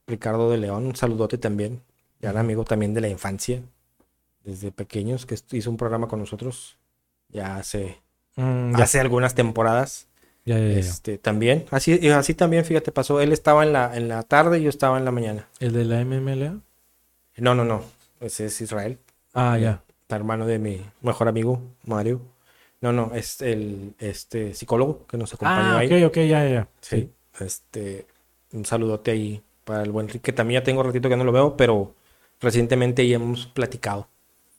Ricardo 0.06 0.50
de 0.50 0.58
León, 0.58 0.86
un 0.86 0.96
saludote 0.96 1.38
también, 1.38 1.82
ya 2.20 2.30
era 2.30 2.40
amigo 2.40 2.64
también 2.64 2.94
de 2.94 3.02
la 3.02 3.08
infancia, 3.08 3.62
desde 4.42 4.72
pequeños, 4.72 5.26
que 5.26 5.36
hizo 5.52 5.70
un 5.70 5.76
programa 5.76 6.08
con 6.08 6.18
nosotros, 6.18 6.78
ya 7.28 7.56
hace, 7.56 8.02
Mm, 8.36 8.76
ya, 8.76 8.84
hace 8.84 9.00
algunas 9.00 9.34
temporadas, 9.34 10.08
ya, 10.44 10.58
ya, 10.58 10.68
ya. 10.68 10.78
este, 10.78 11.18
también, 11.18 11.66
así, 11.70 12.08
así 12.10 12.34
también, 12.34 12.64
fíjate, 12.64 12.92
pasó, 12.92 13.20
él 13.20 13.32
estaba 13.32 13.62
en 13.64 13.72
la, 13.72 13.96
en 13.96 14.08
la 14.08 14.22
tarde 14.22 14.58
y 14.58 14.62
yo 14.64 14.68
estaba 14.70 14.98
en 14.98 15.04
la 15.04 15.10
mañana. 15.10 15.48
¿El 15.60 15.72
de 15.72 15.84
la 15.84 16.00
MMLA? 16.04 16.58
No, 17.38 17.54
no, 17.54 17.64
no, 17.64 17.82
ese 18.20 18.46
es 18.46 18.60
Israel, 18.60 18.98
Ah, 19.34 19.56
ya. 19.58 19.82
hermano 20.08 20.46
de 20.46 20.58
mi 20.58 20.82
mejor 21.00 21.28
amigo, 21.28 21.60
Mario. 21.84 22.20
No, 22.82 22.92
no, 22.92 23.12
es 23.14 23.40
el 23.40 23.94
este 23.98 24.54
psicólogo 24.54 25.06
que 25.06 25.16
nos 25.16 25.32
acompañó 25.32 25.76
Ah, 25.76 25.78
ahí. 25.78 25.86
ok, 26.04 26.08
ok, 26.10 26.16
ya, 26.26 26.46
ya. 26.48 26.68
Sí, 26.80 27.10
este, 27.40 28.06
un 28.52 28.64
saludote 28.66 29.12
ahí 29.12 29.40
para 29.64 29.82
el 29.84 29.90
buen 29.92 30.08
que 30.08 30.32
también 30.32 30.60
ya 30.60 30.64
tengo 30.64 30.82
ratito 30.82 31.08
que 31.08 31.16
no 31.16 31.24
lo 31.24 31.32
veo, 31.32 31.56
pero 31.56 31.94
recientemente 32.40 33.06
ya 33.06 33.16
hemos 33.16 33.46
platicado. 33.46 34.08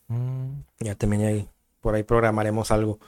Mm, 0.07 0.61
Ya 0.79 0.95
también 0.95 1.25
ahí, 1.25 1.47
por 1.81 1.95
ahí 1.95 2.03
programaremos 2.03 2.71
algo. 2.71 2.99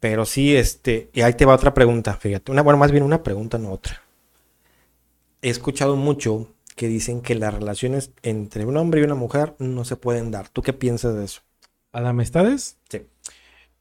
Pero 0.00 0.24
sí, 0.24 0.56
este, 0.56 1.10
y 1.12 1.20
ahí 1.20 1.34
te 1.34 1.44
va 1.44 1.54
otra 1.54 1.74
pregunta, 1.74 2.14
fíjate. 2.16 2.50
Una, 2.52 2.62
bueno, 2.62 2.78
más 2.78 2.90
bien 2.90 3.02
una 3.04 3.22
pregunta, 3.22 3.58
no 3.58 3.70
otra. 3.72 4.00
He 5.42 5.50
escuchado 5.50 5.96
mucho 5.96 6.48
que 6.76 6.88
dicen 6.88 7.20
que 7.20 7.34
las 7.34 7.52
relaciones 7.54 8.10
entre 8.22 8.64
un 8.64 8.76
hombre 8.76 9.00
y 9.00 9.04
una 9.04 9.14
mujer 9.14 9.54
no 9.58 9.84
se 9.84 9.96
pueden 9.96 10.30
dar. 10.30 10.48
¿Tú 10.48 10.62
qué 10.62 10.72
piensas 10.72 11.14
de 11.14 11.24
eso? 11.24 11.42
¿A 11.92 12.00
las 12.00 12.10
amistades? 12.10 12.78
Sí. 12.88 13.02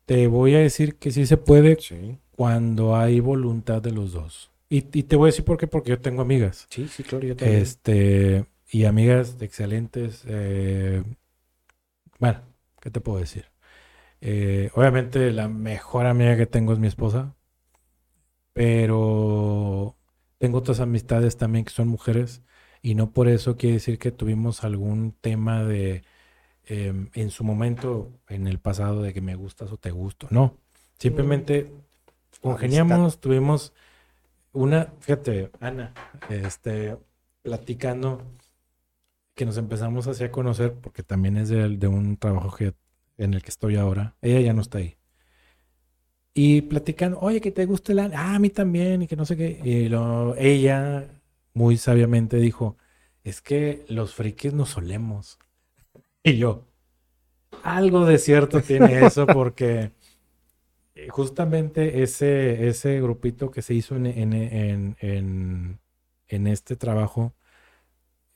Te 0.05 0.27
voy 0.27 0.55
a 0.55 0.59
decir 0.59 0.95
que 0.95 1.11
sí 1.11 1.25
se 1.25 1.37
puede 1.37 1.77
Sí. 1.79 2.17
cuando 2.35 2.95
hay 2.95 3.19
voluntad 3.19 3.81
de 3.81 3.91
los 3.91 4.13
dos. 4.13 4.49
Y, 4.69 4.77
y 4.97 5.03
te 5.03 5.15
voy 5.15 5.27
a 5.27 5.31
decir 5.31 5.45
por 5.45 5.57
qué, 5.57 5.67
porque 5.67 5.89
yo 5.91 5.99
tengo 5.99 6.21
amigas. 6.21 6.67
Sí, 6.69 6.87
sí, 6.87 7.03
claro, 7.03 7.25
yo 7.25 7.35
también. 7.35 7.61
Este, 7.61 8.45
y 8.71 8.85
amigas 8.85 9.37
excelentes. 9.39 10.23
eh, 10.27 11.03
bueno, 12.19 12.41
¿qué 12.81 12.89
te 12.91 13.01
puedo 13.01 13.19
decir? 13.19 13.45
Eh, 14.21 14.69
obviamente 14.75 15.31
la 15.31 15.47
mejor 15.47 16.05
amiga 16.05 16.35
que 16.35 16.45
tengo 16.45 16.73
es 16.73 16.79
mi 16.79 16.87
esposa, 16.87 17.35
pero 18.53 19.95
tengo 20.37 20.57
otras 20.57 20.79
amistades 20.79 21.37
también 21.37 21.65
que 21.65 21.71
son 21.71 21.87
mujeres 21.87 22.43
y 22.81 22.95
no 22.95 23.11
por 23.11 23.27
eso 23.27 23.57
quiere 23.57 23.75
decir 23.75 23.99
que 23.99 24.11
tuvimos 24.11 24.63
algún 24.63 25.13
tema 25.13 25.63
de, 25.63 26.03
em, 26.65 27.09
en 27.13 27.29
su 27.31 27.43
momento, 27.43 28.11
en 28.27 28.47
el 28.47 28.59
pasado, 28.59 29.01
de 29.01 29.13
que 29.13 29.21
me 29.21 29.35
gustas 29.35 29.71
o 29.71 29.77
te 29.77 29.91
gusto. 29.91 30.27
No, 30.31 30.57
simplemente 30.97 31.71
congeniamos, 32.41 33.19
tuvimos 33.19 33.73
una, 34.53 34.93
fíjate, 34.99 35.51
Ana, 35.59 35.93
este, 36.29 36.97
platicando 37.41 38.23
que 39.35 39.45
nos 39.45 39.57
empezamos 39.57 40.07
así 40.07 40.23
a 40.23 40.31
conocer, 40.31 40.73
porque 40.73 41.03
también 41.03 41.37
es 41.37 41.49
de, 41.49 41.77
de 41.77 41.87
un 41.87 42.17
trabajo 42.17 42.55
que, 42.55 42.73
en 43.19 43.33
el 43.35 43.43
que 43.43 43.49
estoy 43.51 43.75
ahora. 43.77 44.17
Ella 44.21 44.41
ya 44.41 44.53
no 44.53 44.61
está 44.63 44.79
ahí. 44.79 44.97
Y 46.33 46.61
platicando, 46.61 47.19
oye, 47.19 47.41
que 47.41 47.51
te 47.51 47.65
gusta 47.65 47.91
el 47.91 47.99
anime. 47.99 48.15
Ah, 48.17 48.35
a 48.35 48.39
mí 48.39 48.49
también, 48.49 49.01
y 49.01 49.07
que 49.07 49.15
no 49.15 49.25
sé 49.25 49.35
qué. 49.37 49.59
Y 49.63 49.89
lo, 49.89 50.35
ella 50.37 51.07
muy 51.53 51.77
sabiamente 51.77 52.37
dijo, 52.37 52.77
es 53.23 53.41
que 53.41 53.85
los 53.89 54.13
frikis 54.15 54.53
nos 54.53 54.69
solemos. 54.69 55.37
Y 56.23 56.37
yo, 56.37 56.67
algo 57.63 58.05
de 58.05 58.17
cierto 58.19 58.63
tiene 58.63 59.03
eso, 59.05 59.31
porque 59.31 59.93
eh, 60.95 61.09
justamente 61.09 62.03
ese, 62.03 62.67
ese 62.67 62.99
grupito 63.01 63.51
que 63.51 63.61
se 63.61 63.73
hizo 63.73 63.95
en, 63.95 64.05
en, 64.07 64.33
en, 64.33 64.97
en- 65.01 65.79
en 66.27 66.47
este 66.47 66.75
trabajo, 66.75 67.33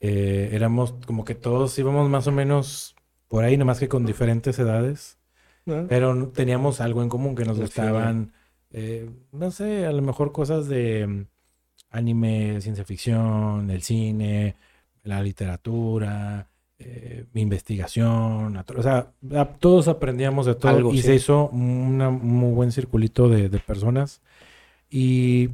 eh, 0.00 0.50
éramos 0.52 0.94
como 1.06 1.24
que 1.24 1.34
todos 1.34 1.78
íbamos 1.78 2.08
más 2.10 2.26
o 2.26 2.32
menos 2.32 2.93
por 3.34 3.42
ahí, 3.42 3.56
nomás 3.56 3.80
que 3.80 3.88
con 3.88 4.06
diferentes 4.06 4.56
edades, 4.60 5.18
¿No? 5.66 5.88
pero 5.88 6.28
teníamos 6.28 6.80
algo 6.80 7.02
en 7.02 7.08
común 7.08 7.34
que 7.34 7.44
nos 7.44 7.58
gustaban, 7.58 8.30
eh, 8.70 9.10
no 9.32 9.50
sé, 9.50 9.86
a 9.86 9.92
lo 9.92 10.02
mejor 10.02 10.30
cosas 10.30 10.68
de 10.68 11.04
mm, 11.04 11.26
anime, 11.90 12.60
ciencia 12.60 12.84
ficción, 12.84 13.72
el 13.72 13.82
cine, 13.82 14.54
la 15.02 15.20
literatura, 15.20 16.46
eh, 16.78 17.24
investigación, 17.34 18.56
o 18.56 18.82
sea, 18.84 19.08
a- 19.34 19.46
todos 19.46 19.88
aprendíamos 19.88 20.46
de 20.46 20.54
todo 20.54 20.70
Algo, 20.70 20.92
y 20.94 20.98
sí. 20.98 21.02
se 21.08 21.14
hizo 21.16 21.48
una- 21.48 22.10
un 22.10 22.24
muy 22.28 22.52
buen 22.54 22.70
circulito 22.70 23.28
de, 23.28 23.48
de 23.48 23.58
personas 23.58 24.20
y 24.88 25.50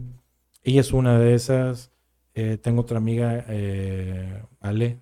ella 0.65 0.83
es 0.83 0.93
una 0.93 1.19
de 1.19 1.33
esas. 1.35 1.91
Eh, 2.35 2.59
tengo 2.61 2.83
otra 2.83 2.99
amiga, 2.99 3.43
eh, 3.49 4.43
Ale, 4.61 4.99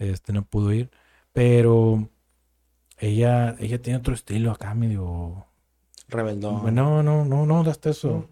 este 0.00 0.32
no 0.32 0.42
pudo 0.42 0.72
ir, 0.72 0.90
pero 1.38 2.08
ella, 2.98 3.54
ella 3.60 3.80
tiene 3.80 3.98
otro 4.00 4.12
estilo 4.12 4.50
acá 4.50 4.74
medio 4.74 5.46
Rebeldón. 6.08 6.74
no, 6.74 7.02
no, 7.04 7.24
no, 7.24 7.46
no, 7.46 7.60
hasta 7.70 7.90
eso. 7.90 8.28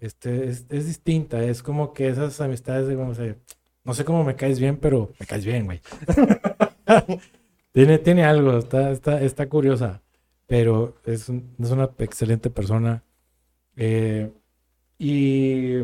Este, 0.00 0.48
es, 0.48 0.66
es 0.68 0.86
distinta, 0.86 1.40
es 1.44 1.62
como 1.62 1.92
que 1.92 2.08
esas 2.08 2.40
amistades 2.40 2.88
de, 2.88 2.96
como 2.96 3.14
se- 3.14 3.36
no 3.84 3.94
sé 3.94 4.04
cómo 4.04 4.24
me 4.24 4.34
caes 4.34 4.58
bien, 4.58 4.76
pero 4.76 5.12
me 5.20 5.26
caes 5.26 5.44
bien, 5.44 5.66
güey. 5.66 5.80
tiene, 7.72 7.98
tiene 7.98 8.24
algo, 8.24 8.58
está, 8.58 8.90
está, 8.90 9.20
está 9.22 9.48
curiosa, 9.48 10.02
pero 10.46 10.96
es, 11.04 11.28
un- 11.28 11.54
es 11.60 11.70
una 11.70 11.90
excelente 11.98 12.50
persona. 12.50 13.04
Eh, 13.76 14.32
y, 14.98 15.78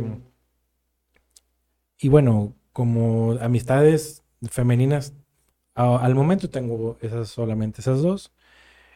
y 1.99 2.09
bueno, 2.09 2.55
como 2.73 3.33
amistades 3.41 4.23
femeninas, 4.51 5.13
a- 5.75 5.99
al 5.99 6.15
momento 6.15 6.51
tengo 6.51 6.99
esas 7.03 7.29
solamente 7.29 7.81
esas 7.81 8.03
dos. 8.03 8.33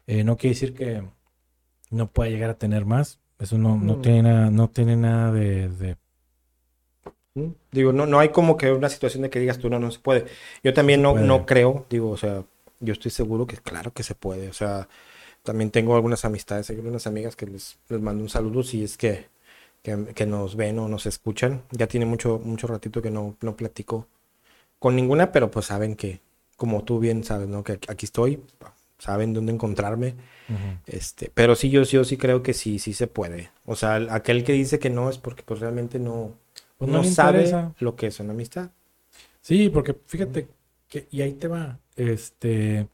Eh, 0.07 0.25
no 0.25 0.37
quiere 0.37 0.55
decir 0.55 0.75
que 0.75 1.05
no 1.91 2.11
pueda 2.13 2.31
llegar 2.31 2.51
a 2.51 2.59
tener 2.59 2.87
más. 2.87 3.21
Eso 3.39 3.59
no, 3.59 3.79
no 3.79 3.97
Mm. 3.97 4.03
tiene 4.03 4.23
nada, 4.25 4.51
no 4.51 4.71
tiene 4.71 4.97
nada 4.97 5.33
de, 5.33 5.69
de- 5.71 5.97
¿Mm? 7.35 7.49
Digo, 7.73 7.93
no, 7.93 8.07
no 8.07 8.19
hay 8.19 8.31
como 8.31 8.57
que 8.57 8.73
una 8.73 8.89
situación 8.89 9.23
de 9.23 9.31
que 9.31 9.41
digas 9.41 9.59
tú 9.59 9.71
no, 9.71 9.79
no 9.79 9.91
se 9.91 9.99
puede. 10.01 10.27
Yo 10.63 10.75
también 10.75 11.03
no, 11.03 11.15
puede. 11.15 11.27
no 11.27 11.47
creo, 11.47 11.87
digo, 11.91 12.11
o 12.11 12.17
sea, 12.17 12.45
yo 12.81 12.93
estoy 12.93 13.11
seguro 13.11 13.47
que 13.47 13.57
claro 13.59 13.93
que 13.93 14.03
se 14.03 14.15
puede. 14.15 14.49
O 14.49 14.53
sea, 14.53 14.89
también 15.45 15.71
tengo 15.71 15.97
algunas 15.97 16.25
amistades, 16.25 16.71
hay 16.71 16.77
algunas 16.77 17.07
amigas 17.07 17.37
que 17.37 17.47
les, 17.47 17.79
les 17.89 18.01
mando 18.01 18.23
un 18.23 18.31
saludo 18.31 18.63
si 18.63 18.85
es 18.85 18.99
que, 18.99 19.27
que, 19.83 20.07
que 20.15 20.27
nos 20.27 20.57
ven 20.57 20.79
o 20.79 20.89
nos 20.89 21.07
escuchan. 21.07 21.63
Ya 21.73 21.89
tiene 21.89 22.07
mucho, 22.07 22.41
mucho 22.45 22.67
ratito 22.69 23.03
que 23.03 23.11
no, 23.11 23.37
no 23.43 23.57
platico 23.57 24.09
con 24.79 24.97
ninguna, 24.97 25.33
pero 25.33 25.51
pues 25.51 25.67
saben 25.67 25.97
que, 25.97 26.21
como 26.59 26.85
tú 26.85 27.01
bien 27.01 27.25
sabes, 27.25 27.49
¿no? 27.49 27.65
Que 27.65 27.75
aquí 27.89 28.07
estoy, 28.07 28.43
saben 28.99 29.35
dónde 29.35 29.55
encontrarme. 29.55 30.17
Este, 30.87 31.31
pero 31.35 31.55
sí, 31.57 31.71
yo, 31.71 31.83
yo 31.85 32.05
sí 32.05 32.17
creo 32.19 32.43
que 32.43 32.55
sí, 32.55 32.79
sí 32.79 32.95
se 32.95 33.07
puede. 33.09 33.51
O 33.67 33.77
sea, 33.77 33.99
el- 33.99 34.11
aquel 34.11 34.45
que 34.45 34.53
dice 34.55 34.79
que 34.79 34.91
no 34.91 35.11
es 35.11 35.19
porque 35.19 35.43
pues 35.45 35.61
realmente 35.61 35.99
no, 35.99 36.35
Pues 36.79 36.91
no, 36.91 37.03
le 37.03 37.09
sabe 37.09 37.45
interesa. 37.45 37.75
lo 37.81 37.97
que 37.97 38.09
es 38.09 38.21
una 38.21 38.33
amistad. 38.33 38.71
Sí, 39.43 39.71
porque 39.71 39.95
fíjate 40.07 40.49
que, 40.89 41.09
y 41.11 41.23
ahí 41.23 41.35
te 41.35 41.49
va, 41.49 41.81
este, 41.97 42.89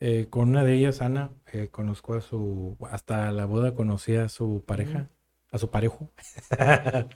eh, 0.00 0.26
con 0.30 0.48
una 0.50 0.64
de 0.64 0.74
ellas, 0.74 1.02
Ana, 1.02 1.30
eh, 1.52 1.68
conozco 1.70 2.14
a 2.14 2.20
su, 2.20 2.76
hasta 2.90 3.30
la 3.32 3.44
boda 3.46 3.74
conocí 3.74 4.16
a 4.16 4.28
su 4.28 4.62
pareja, 4.66 5.08
a 5.50 5.58
su 5.58 5.70
parejo. 5.70 6.10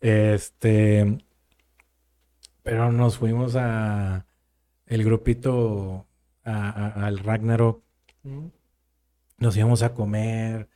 Este, 0.00 1.18
pero 2.62 2.90
nos 2.92 3.18
fuimos 3.18 3.56
a 3.56 4.26
el 4.86 5.04
grupito, 5.04 6.06
a- 6.44 6.68
a- 6.70 7.06
al 7.06 7.18
Ragnarok, 7.18 7.82
nos 9.38 9.56
íbamos 9.56 9.82
a 9.82 9.94
comer, 9.94 10.68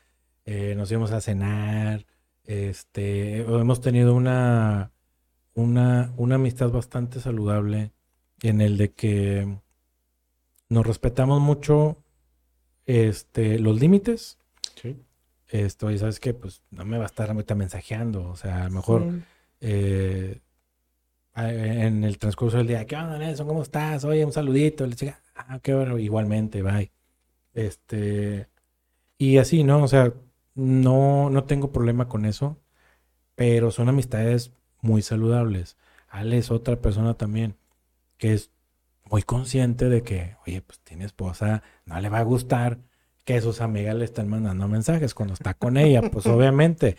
eh, 0.44 0.74
nos 0.76 0.90
íbamos 0.90 1.12
a 1.12 1.20
cenar, 1.20 2.06
este, 2.44 3.40
hemos 3.40 3.80
tenido 3.80 4.14
una, 4.14 4.90
una, 5.54 6.12
una 6.16 6.34
amistad 6.36 6.70
bastante 6.70 7.20
saludable 7.20 7.92
en 8.42 8.60
el 8.60 8.76
de 8.78 8.92
que 8.92 9.58
nos 10.68 10.86
respetamos 10.86 11.40
mucho 11.40 12.02
este, 12.86 13.58
los 13.58 13.78
límites. 13.80 14.38
Esto, 15.48 15.90
y 15.90 15.98
sabes 15.98 16.20
que 16.20 16.34
pues 16.34 16.62
no 16.70 16.84
me 16.84 16.98
va 16.98 17.04
a 17.04 17.06
estar 17.06 17.30
ahorita 17.30 17.54
mensajeando, 17.54 18.28
o 18.28 18.36
sea, 18.36 18.62
a 18.62 18.68
lo 18.68 18.74
mejor 18.74 19.02
eh, 19.60 20.40
en 21.46 22.04
el 22.04 22.18
transcurso 22.18 22.58
del 22.58 22.66
día, 22.66 22.86
¿qué 22.86 22.96
onda, 22.96 23.18
Nelson? 23.18 23.46
¿Cómo 23.46 23.62
estás? 23.62 24.04
Oye, 24.04 24.24
un 24.24 24.32
saludito. 24.32 24.86
Le 24.86 24.96
chica, 24.96 25.20
ah, 25.34 25.58
qué 25.62 25.74
bueno, 25.74 25.98
igualmente, 25.98 26.62
bye. 26.62 26.90
Este, 27.54 28.48
y 29.18 29.38
así, 29.38 29.64
¿no? 29.64 29.82
O 29.82 29.88
sea, 29.88 30.12
no, 30.54 31.30
no 31.30 31.44
tengo 31.44 31.72
problema 31.72 32.08
con 32.08 32.24
eso, 32.24 32.58
pero 33.34 33.70
son 33.70 33.88
amistades 33.88 34.52
muy 34.80 35.02
saludables. 35.02 35.76
Ale 36.08 36.38
es 36.38 36.50
otra 36.50 36.76
persona 36.80 37.14
también 37.14 37.56
que 38.18 38.34
es 38.34 38.50
muy 39.10 39.22
consciente 39.22 39.88
de 39.88 40.02
que, 40.02 40.36
oye, 40.46 40.60
pues 40.60 40.80
tiene 40.80 41.04
esposa, 41.04 41.62
no 41.86 41.98
le 42.00 42.08
va 42.08 42.18
a 42.18 42.24
gustar 42.24 42.78
que 43.24 43.40
sus 43.40 43.60
amigas 43.60 43.94
le 43.94 44.04
estén 44.04 44.28
mandando 44.28 44.68
mensajes 44.68 45.14
cuando 45.14 45.34
está 45.34 45.54
con 45.54 45.76
ella, 45.76 46.02
pues 46.10 46.26
obviamente. 46.26 46.96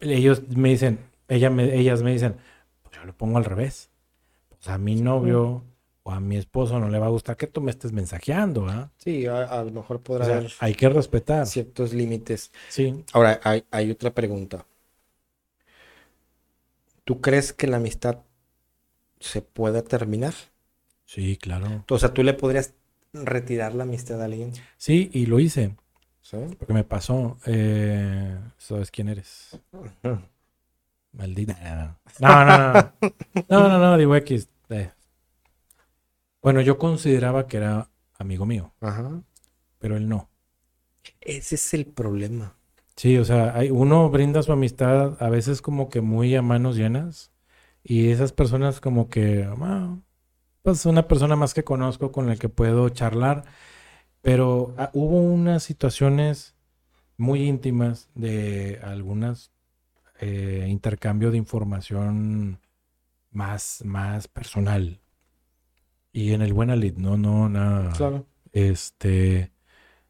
Ellos 0.00 0.42
me 0.48 0.70
dicen, 0.70 0.98
ella 1.28 1.50
me, 1.50 1.74
ellas 1.76 2.02
me 2.02 2.12
dicen, 2.12 2.36
yo 2.92 3.04
lo 3.04 3.16
pongo 3.16 3.38
al 3.38 3.44
revés. 3.44 3.90
Pues 4.48 4.68
a 4.68 4.78
mi 4.78 4.96
novio 4.96 5.64
o 6.04 6.12
a 6.12 6.20
mi 6.20 6.36
esposo 6.36 6.78
no 6.80 6.88
le 6.88 6.98
va 6.98 7.06
a 7.06 7.10
gustar 7.10 7.36
que 7.36 7.46
tú 7.46 7.60
me 7.60 7.70
estés 7.70 7.92
mensajeando, 7.92 8.68
¿ah? 8.68 8.90
Sí, 8.98 9.26
a, 9.26 9.44
a 9.44 9.64
lo 9.64 9.70
mejor 9.72 10.02
podrá 10.02 10.24
O 10.24 10.26
sea, 10.26 10.36
haber 10.38 10.52
hay 10.60 10.74
que 10.74 10.88
respetar. 10.88 11.46
ciertos 11.46 11.92
límites. 11.92 12.52
Sí. 12.68 13.04
Ahora, 13.12 13.40
hay, 13.44 13.64
hay 13.70 13.90
otra 13.90 14.14
pregunta. 14.14 14.66
¿Tú 17.04 17.20
crees 17.20 17.52
que 17.52 17.68
la 17.68 17.76
amistad 17.76 18.24
se 19.20 19.42
pueda 19.42 19.82
terminar? 19.82 20.34
Sí, 21.04 21.36
claro. 21.36 21.84
O 21.88 21.98
sea, 21.98 22.12
¿tú 22.12 22.22
le 22.24 22.34
podrías 22.34 22.74
retirar 23.12 23.74
la 23.74 23.84
amistad 23.84 24.20
a 24.20 24.24
alguien? 24.24 24.52
Sí, 24.76 25.10
y 25.12 25.26
lo 25.26 25.40
hice, 25.40 25.76
¿Sí? 26.22 26.36
porque 26.58 26.74
me 26.74 26.84
pasó. 26.84 27.38
Eh, 27.46 28.38
¿Sabes 28.58 28.90
quién 28.90 29.08
eres? 29.08 29.60
Maldita. 31.12 31.98
No, 32.18 32.44
no, 32.44 32.58
no. 32.58 32.92
No, 33.48 33.68
no, 33.68 33.78
no, 33.78 33.98
digo 33.98 34.16
X. 34.16 34.48
Bueno, 36.42 36.60
yo 36.60 36.76
consideraba 36.76 37.46
que 37.46 37.58
era 37.58 37.88
amigo 38.18 38.46
mío, 38.46 38.72
Ajá. 38.80 39.22
pero 39.78 39.96
él 39.96 40.08
no. 40.08 40.28
Ese 41.20 41.54
es 41.54 41.74
el 41.74 41.86
problema. 41.86 42.56
Sí, 42.96 43.16
o 43.16 43.24
sea, 43.24 43.56
hay, 43.56 43.70
uno 43.70 44.10
brinda 44.10 44.42
su 44.42 44.52
amistad 44.52 45.16
a 45.22 45.30
veces 45.30 45.62
como 45.62 45.88
que 45.88 46.00
muy 46.00 46.34
a 46.34 46.42
manos 46.42 46.76
llenas 46.76 47.32
y 47.84 48.10
esas 48.10 48.32
personas 48.32 48.80
como 48.80 49.08
que, 49.08 49.44
ah, 49.44 49.96
pues 50.62 50.84
una 50.86 51.08
persona 51.08 51.36
más 51.36 51.54
que 51.54 51.64
conozco 51.64 52.12
con 52.12 52.26
la 52.26 52.36
que 52.36 52.48
puedo 52.48 52.88
charlar, 52.88 53.44
pero 54.20 54.74
ah, 54.78 54.90
hubo 54.94 55.20
unas 55.20 55.62
situaciones 55.62 56.54
muy 57.16 57.44
íntimas 57.44 58.10
de 58.14 58.80
algunas 58.82 59.52
eh, 60.22 60.66
intercambio 60.68 61.32
de 61.32 61.36
información 61.36 62.60
más, 63.32 63.82
más 63.84 64.28
personal 64.28 65.00
y 66.12 66.32
en 66.32 66.42
el 66.42 66.52
buen 66.52 66.70
alid, 66.70 66.96
no, 66.96 67.16
no, 67.16 67.48
nada 67.48 67.92
Claro. 67.92 68.24
este, 68.52 69.50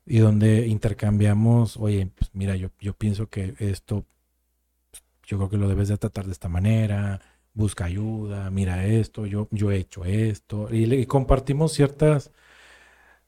y 0.04 0.18
donde 0.18 0.66
intercambiamos, 0.66 1.78
oye, 1.78 2.10
pues 2.14 2.30
mira, 2.34 2.56
yo, 2.56 2.68
yo 2.78 2.92
pienso 2.92 3.28
que 3.28 3.54
esto, 3.58 4.04
pues, 4.90 5.02
yo 5.26 5.38
creo 5.38 5.48
que 5.48 5.56
lo 5.56 5.68
debes 5.68 5.88
de 5.88 5.96
tratar 5.96 6.26
de 6.26 6.32
esta 6.32 6.50
manera, 6.50 7.22
busca 7.54 7.86
ayuda, 7.86 8.50
mira 8.50 8.84
esto, 8.84 9.24
yo, 9.24 9.48
yo 9.50 9.70
he 9.70 9.76
hecho 9.76 10.04
esto, 10.04 10.68
y, 10.70 11.06
compartimos 11.06 11.72
ciertas, 11.72 12.32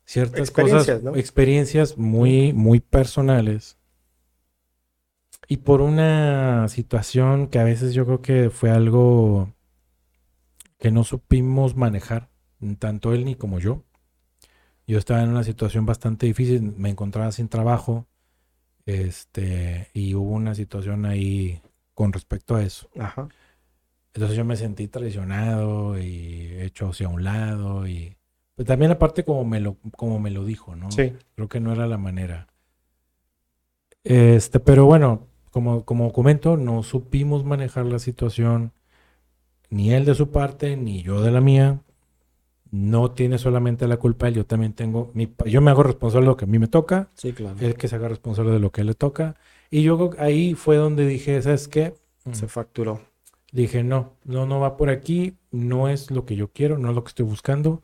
ciertas 0.05 0.51
cosas, 0.51 0.87
experiencias 1.15 1.97
muy, 1.97 2.53
muy 2.53 2.81
personales. 2.81 3.79
Y 5.49 5.59
por 5.59 5.81
una 5.81 6.69
situación 6.69 7.49
que 7.49 7.59
a 7.59 7.65
veces 7.65 7.95
yo 7.95 8.07
creo 8.07 8.23
que 8.23 8.51
fue 8.51 8.71
algo 8.71 9.53
que 10.79 10.91
no 10.91 11.05
supimos 11.05 11.77
manejar, 11.77 12.29
tanto 12.79 13.13
él 13.13 13.25
ni 13.25 13.35
como 13.35 13.59
yo. 13.59 13.83
Yo 14.87 14.99
estaba 14.99 15.23
en 15.23 15.31
una 15.31 15.45
situación 15.45 15.87
bastante 15.87 16.27
difícil, 16.27 16.75
me 16.77 16.91
encontraba 16.91 17.33
sin 17.33 17.49
trabajo, 17.49 18.07
este, 18.87 19.89
y 19.95 20.15
hubo 20.15 20.31
una 20.31 20.55
situación 20.55 21.07
ahí 21.07 21.63
con 21.95 22.13
respecto 22.13 22.57
a 22.57 22.63
eso. 22.63 22.91
Ajá. 22.99 23.29
Entonces 24.13 24.37
yo 24.37 24.45
me 24.45 24.57
sentí 24.57 24.87
traicionado 24.89 25.99
y 25.99 26.55
hecho 26.61 26.89
hacia 26.89 27.09
un 27.09 27.25
lado 27.25 27.87
y 27.87 28.17
pues 28.55 28.69
también 28.69 28.93
aparte 28.93 29.25
como 29.25 29.45
me 29.45 29.59
lo, 29.59 29.77
como 29.97 30.21
me 30.21 30.31
lo 30.31 30.45
dijo, 30.45 30.77
¿no? 30.77 30.91
Sí. 30.93 31.13
Creo 31.35 31.49
que 31.49 31.59
no 31.59 31.73
era 31.73 31.89
la 31.89 31.99
manera. 31.99 32.47
Este, 34.05 34.61
pero 34.61 34.85
bueno, 34.85 35.27
como, 35.55 35.85
como 35.85 36.13
comento, 36.13 36.57
no 36.59 36.83
supimos 36.83 37.45
manejar 37.45 37.87
la 37.87 38.01
situación, 38.01 38.73
ni 39.71 39.93
él 39.95 40.05
de 40.05 40.15
su 40.17 40.31
parte, 40.31 40.77
ni 40.77 41.03
yo 41.03 41.23
de 41.23 41.31
la 41.31 41.41
mía. 41.41 41.81
No 42.73 43.13
tiene 43.13 43.39
solamente 43.39 43.87
la 43.87 43.99
culpa 43.99 44.27
él, 44.27 44.35
yo 44.35 44.47
también 44.47 44.73
tengo 44.73 45.13
mi, 45.15 45.33
yo 45.47 45.61
me 45.61 45.71
hago 45.71 45.85
responsable 45.85 46.25
de 46.27 46.31
lo 46.33 46.37
que 46.37 46.45
a 46.45 46.49
mí 46.49 46.59
me 46.59 46.67
toca, 46.67 47.09
Sí, 47.15 47.33
claro. 47.33 47.57
él 47.61 47.77
que 47.77 47.87
se 47.87 47.95
haga 47.95 48.09
responsable 48.09 48.51
de 48.53 48.59
lo 48.59 48.73
que 48.73 48.83
le 48.83 48.95
toca. 48.95 49.37
Y 49.71 49.83
yo 49.85 50.11
ahí 50.19 50.55
fue 50.55 50.77
donde 50.77 51.07
dije, 51.07 51.41
¿sabes 51.41 51.69
qué? 51.69 51.95
Se 52.33 52.49
facturó. 52.49 53.01
Dije, 53.53 53.85
no, 53.85 54.15
no, 54.25 54.47
no 54.47 54.59
va 54.59 54.77
por 54.77 54.91
aquí, 54.91 55.37
no 55.53 55.89
es 55.89 56.11
lo 56.11 56.25
que 56.27 56.35
yo 56.37 56.49
quiero, 56.53 56.79
no 56.79 56.89
es 56.91 56.97
lo 56.97 57.05
que 57.05 57.11
estoy 57.11 57.27
buscando. 57.27 57.81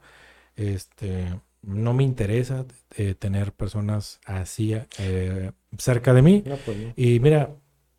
Este, 0.57 1.41
no 1.63 1.95
me 1.95 2.05
interesa 2.05 2.67
eh, 2.97 3.15
tener 3.15 3.53
personas 3.53 4.21
así 4.27 4.75
eh, 4.99 5.53
cerca 5.79 6.13
de 6.13 6.23
mí. 6.23 6.45
No, 6.47 6.57
pues 6.57 6.77
no. 6.77 6.93
Y 6.97 7.21
mira, 7.21 7.55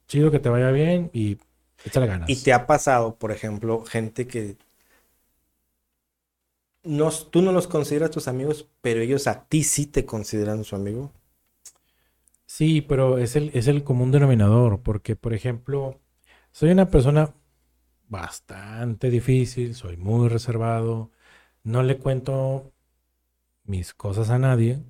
chido 0.07 0.31
que 0.31 0.39
te 0.39 0.49
vaya 0.49 0.71
bien 0.71 1.09
y 1.13 1.37
échale 1.83 2.07
ganas. 2.07 2.29
¿Y 2.29 2.37
te 2.37 2.53
ha 2.53 2.67
pasado, 2.67 3.15
por 3.15 3.31
ejemplo, 3.31 3.83
gente 3.85 4.27
que 4.27 4.57
no, 6.83 7.09
tú 7.11 7.41
no 7.41 7.51
los 7.51 7.67
consideras 7.67 8.11
tus 8.11 8.27
amigos, 8.27 8.67
pero 8.81 9.01
ellos 9.01 9.27
a 9.27 9.45
ti 9.45 9.63
sí 9.63 9.87
te 9.87 10.05
consideran 10.05 10.63
su 10.63 10.75
amigo? 10.75 11.11
Sí, 12.45 12.81
pero 12.81 13.17
es 13.17 13.35
el, 13.35 13.51
es 13.53 13.67
el 13.67 13.83
común 13.83 14.11
denominador, 14.11 14.81
porque, 14.81 15.15
por 15.15 15.33
ejemplo, 15.33 15.99
soy 16.51 16.71
una 16.71 16.89
persona 16.89 17.33
bastante 18.09 19.09
difícil, 19.09 19.75
soy 19.75 19.97
muy 19.97 20.29
reservado, 20.29 21.11
no 21.63 21.83
le 21.83 21.99
cuento 21.99 22.73
mis 23.65 23.93
cosas 23.93 24.29
a 24.31 24.39
nadie. 24.39 24.83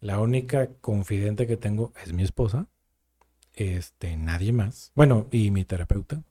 La 0.00 0.20
única 0.20 0.68
confidente 0.80 1.46
que 1.46 1.56
tengo 1.56 1.92
es 2.04 2.12
mi 2.12 2.22
esposa, 2.22 2.66
este, 3.54 4.16
nadie 4.16 4.52
más. 4.52 4.92
Bueno, 4.94 5.26
y 5.30 5.50
mi 5.50 5.64
terapeuta. 5.64 6.22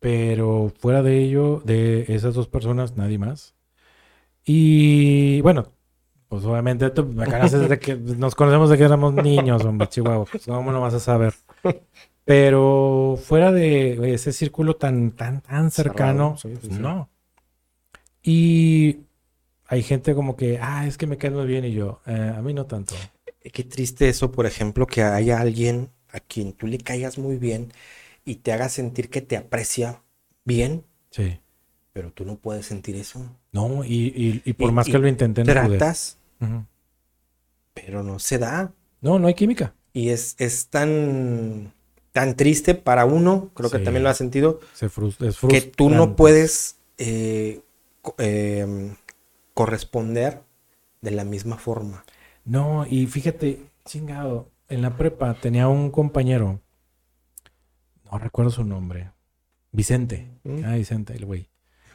Pero 0.00 0.72
fuera 0.78 1.02
de 1.02 1.18
ello, 1.18 1.60
de 1.64 2.04
esas 2.08 2.34
dos 2.34 2.48
personas, 2.48 2.96
nadie 2.96 3.18
más. 3.18 3.54
Y 4.44 5.40
bueno, 5.40 5.72
pues 6.28 6.44
obviamente 6.44 6.88
tú 6.90 7.06
me 7.06 7.24
conoces 7.24 7.60
desde 7.60 7.78
que 7.78 7.96
nos 7.96 8.34
conocemos 8.34 8.68
desde 8.68 8.78
que 8.78 8.84
éramos 8.84 9.14
niños, 9.14 9.64
hombre, 9.64 9.88
Chihuahua. 9.88 10.26
Pues 10.30 10.44
cómo 10.44 10.70
no 10.70 10.80
vas 10.80 10.94
a 10.94 11.00
saber. 11.00 11.34
Pero 12.24 13.18
fuera 13.22 13.50
de 13.50 14.12
ese 14.14 14.32
círculo 14.32 14.76
tan, 14.76 15.12
tan, 15.12 15.40
tan 15.40 15.70
cercano, 15.70 16.36
Cerrado, 16.36 16.36
sí, 16.36 16.48
sí, 16.50 16.58
pues, 16.60 16.76
sí. 16.76 16.82
no. 16.82 17.08
Y 18.22 18.98
hay 19.68 19.82
gente 19.82 20.14
como 20.14 20.34
que, 20.36 20.58
ah, 20.60 20.86
es 20.86 20.96
que 20.98 21.06
me 21.06 21.16
caes 21.18 21.34
muy 21.34 21.46
bien 21.46 21.64
y 21.64 21.72
yo, 21.72 22.00
"Eh, 22.06 22.32
a 22.36 22.40
mí 22.42 22.52
no 22.54 22.66
tanto. 22.66 22.94
Qué 23.52 23.62
triste 23.64 24.08
eso, 24.08 24.32
por 24.32 24.46
ejemplo, 24.46 24.86
que 24.86 25.02
haya 25.02 25.40
alguien 25.40 25.90
a 26.10 26.20
quien 26.20 26.52
tú 26.52 26.66
le 26.66 26.78
caigas 26.78 27.18
muy 27.18 27.36
bien 27.36 27.72
y 28.24 28.36
te 28.36 28.52
haga 28.52 28.68
sentir 28.68 29.08
que 29.10 29.20
te 29.20 29.36
aprecia 29.36 30.02
bien, 30.44 30.84
Sí. 31.10 31.38
pero 31.92 32.10
tú 32.12 32.24
no 32.24 32.36
puedes 32.36 32.66
sentir 32.66 32.96
eso. 32.96 33.20
No, 33.52 33.84
y, 33.84 34.12
y- 34.16 34.42
y 34.44 34.52
por 34.54 34.70
Y- 34.70 34.72
más 34.72 34.86
que 34.86 34.92
lo 34.98 35.00
pude. 35.00 35.44
Tratas, 35.44 36.18
pero 37.74 38.02
no 38.02 38.18
se 38.18 38.38
da. 38.38 38.72
No, 39.00 39.18
no 39.18 39.28
hay 39.28 39.34
química. 39.34 39.74
Y 39.92 40.10
es, 40.10 40.34
es 40.38 40.66
tan, 40.68 41.72
tan 42.12 42.36
triste 42.36 42.74
para 42.74 43.04
uno, 43.04 43.50
creo 43.54 43.70
que 43.70 43.78
también 43.78 44.02
lo 44.02 44.08
has 44.10 44.18
sentido, 44.18 44.60
Se 44.74 44.88
frus- 44.90 45.20
es 45.26 45.38
que 45.38 45.60
tú 45.62 45.88
no 45.90 46.16
puedes 46.16 46.76
eh, 46.98 47.60
eh, 48.18 48.94
corresponder 49.58 50.44
de 51.00 51.10
la 51.10 51.24
misma 51.24 51.56
forma. 51.58 52.04
No, 52.44 52.86
y 52.88 53.06
fíjate, 53.08 53.68
chingado, 53.84 54.52
en 54.68 54.82
la 54.82 54.96
prepa 54.96 55.34
tenía 55.34 55.66
un 55.66 55.90
compañero, 55.90 56.60
no 58.04 58.18
recuerdo 58.18 58.52
su 58.52 58.62
nombre, 58.62 59.10
Vicente, 59.72 60.28
Mm. 60.44 60.62
ah, 60.64 60.76
Vicente, 60.76 61.12
el 61.14 61.24
güey. 61.26 61.48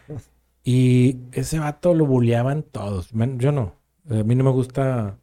Y 0.66 1.20
ese 1.32 1.60
vato 1.60 1.94
lo 1.94 2.06
bulleaban 2.06 2.64
todos, 2.64 3.12
yo 3.38 3.52
no, 3.54 3.76
a 4.10 4.24
mí 4.24 4.36
no 4.36 4.44
me 4.44 4.52
gusta 4.52 5.18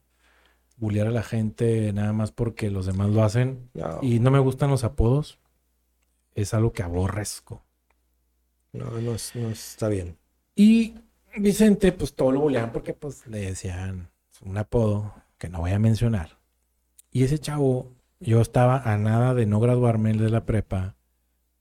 bullear 0.78 1.09
a 1.09 1.11
la 1.11 1.22
gente 1.22 1.93
nada 1.93 2.14
más 2.14 2.32
porque 2.32 2.70
los 2.70 2.86
demás 2.86 3.11
lo 3.11 3.22
hacen 3.22 3.68
No, 3.74 3.99
y 4.01 4.18
no 4.20 4.30
me 4.30 4.38
gustan 4.38 4.70
los 4.70 4.82
apodos, 4.84 5.38
es 6.34 6.55
algo 6.55 6.72
que 6.72 6.82
aborrezco. 6.82 7.62
no, 8.72 8.91
no 9.01 9.12
es- 9.14 9.34
no 9.36 9.51
está 9.51 9.88
bien. 9.88 10.16
Y 10.57 10.95
Vicente, 11.37 11.93
pues 11.93 12.14
todo 12.14 12.33
lo 12.33 12.41
bulleaban 12.41 12.72
porque 12.72 12.95
pues 12.95 13.26
le 13.26 13.41
decían 13.41 14.11
un 14.45 14.59
apodo 14.59 15.14
que 15.39 15.49
no 15.49 15.61
voy 15.61 15.72
a 15.72 15.78
mencionar. 15.78 16.39
Y 17.11 17.24
ese 17.24 17.39
chavo, 17.39 17.93
yo 18.20 18.41
estaba 18.41 18.78
a 18.78 18.97
nada 18.97 19.35
de 19.35 19.47
no 19.47 19.61
graduarme 19.61 20.12
de 20.12 20.31
la 20.31 20.45
prepa 20.45 20.97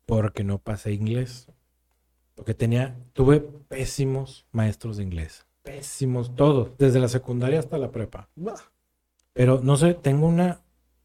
porque 0.05 0.43
no 0.43 0.59
pasé 0.59 0.93
inglés. 0.93 1.47
Porque 2.35 2.53
tenía, 2.53 2.97
tuve 3.13 3.41
pésimos 3.41 4.45
maestros 4.51 4.97
de 4.97 5.03
inglés. 5.03 5.45
Pésimos, 5.61 6.35
todos, 6.35 6.77
desde 6.77 6.99
la 6.99 7.09
secundaria 7.09 7.59
hasta 7.59 7.77
la 7.77 7.91
prepa. 7.91 8.29
Pero 9.33 9.59
no 9.61 9.77
sé, 9.77 9.93
tengo 9.93 10.27
una 10.27 10.61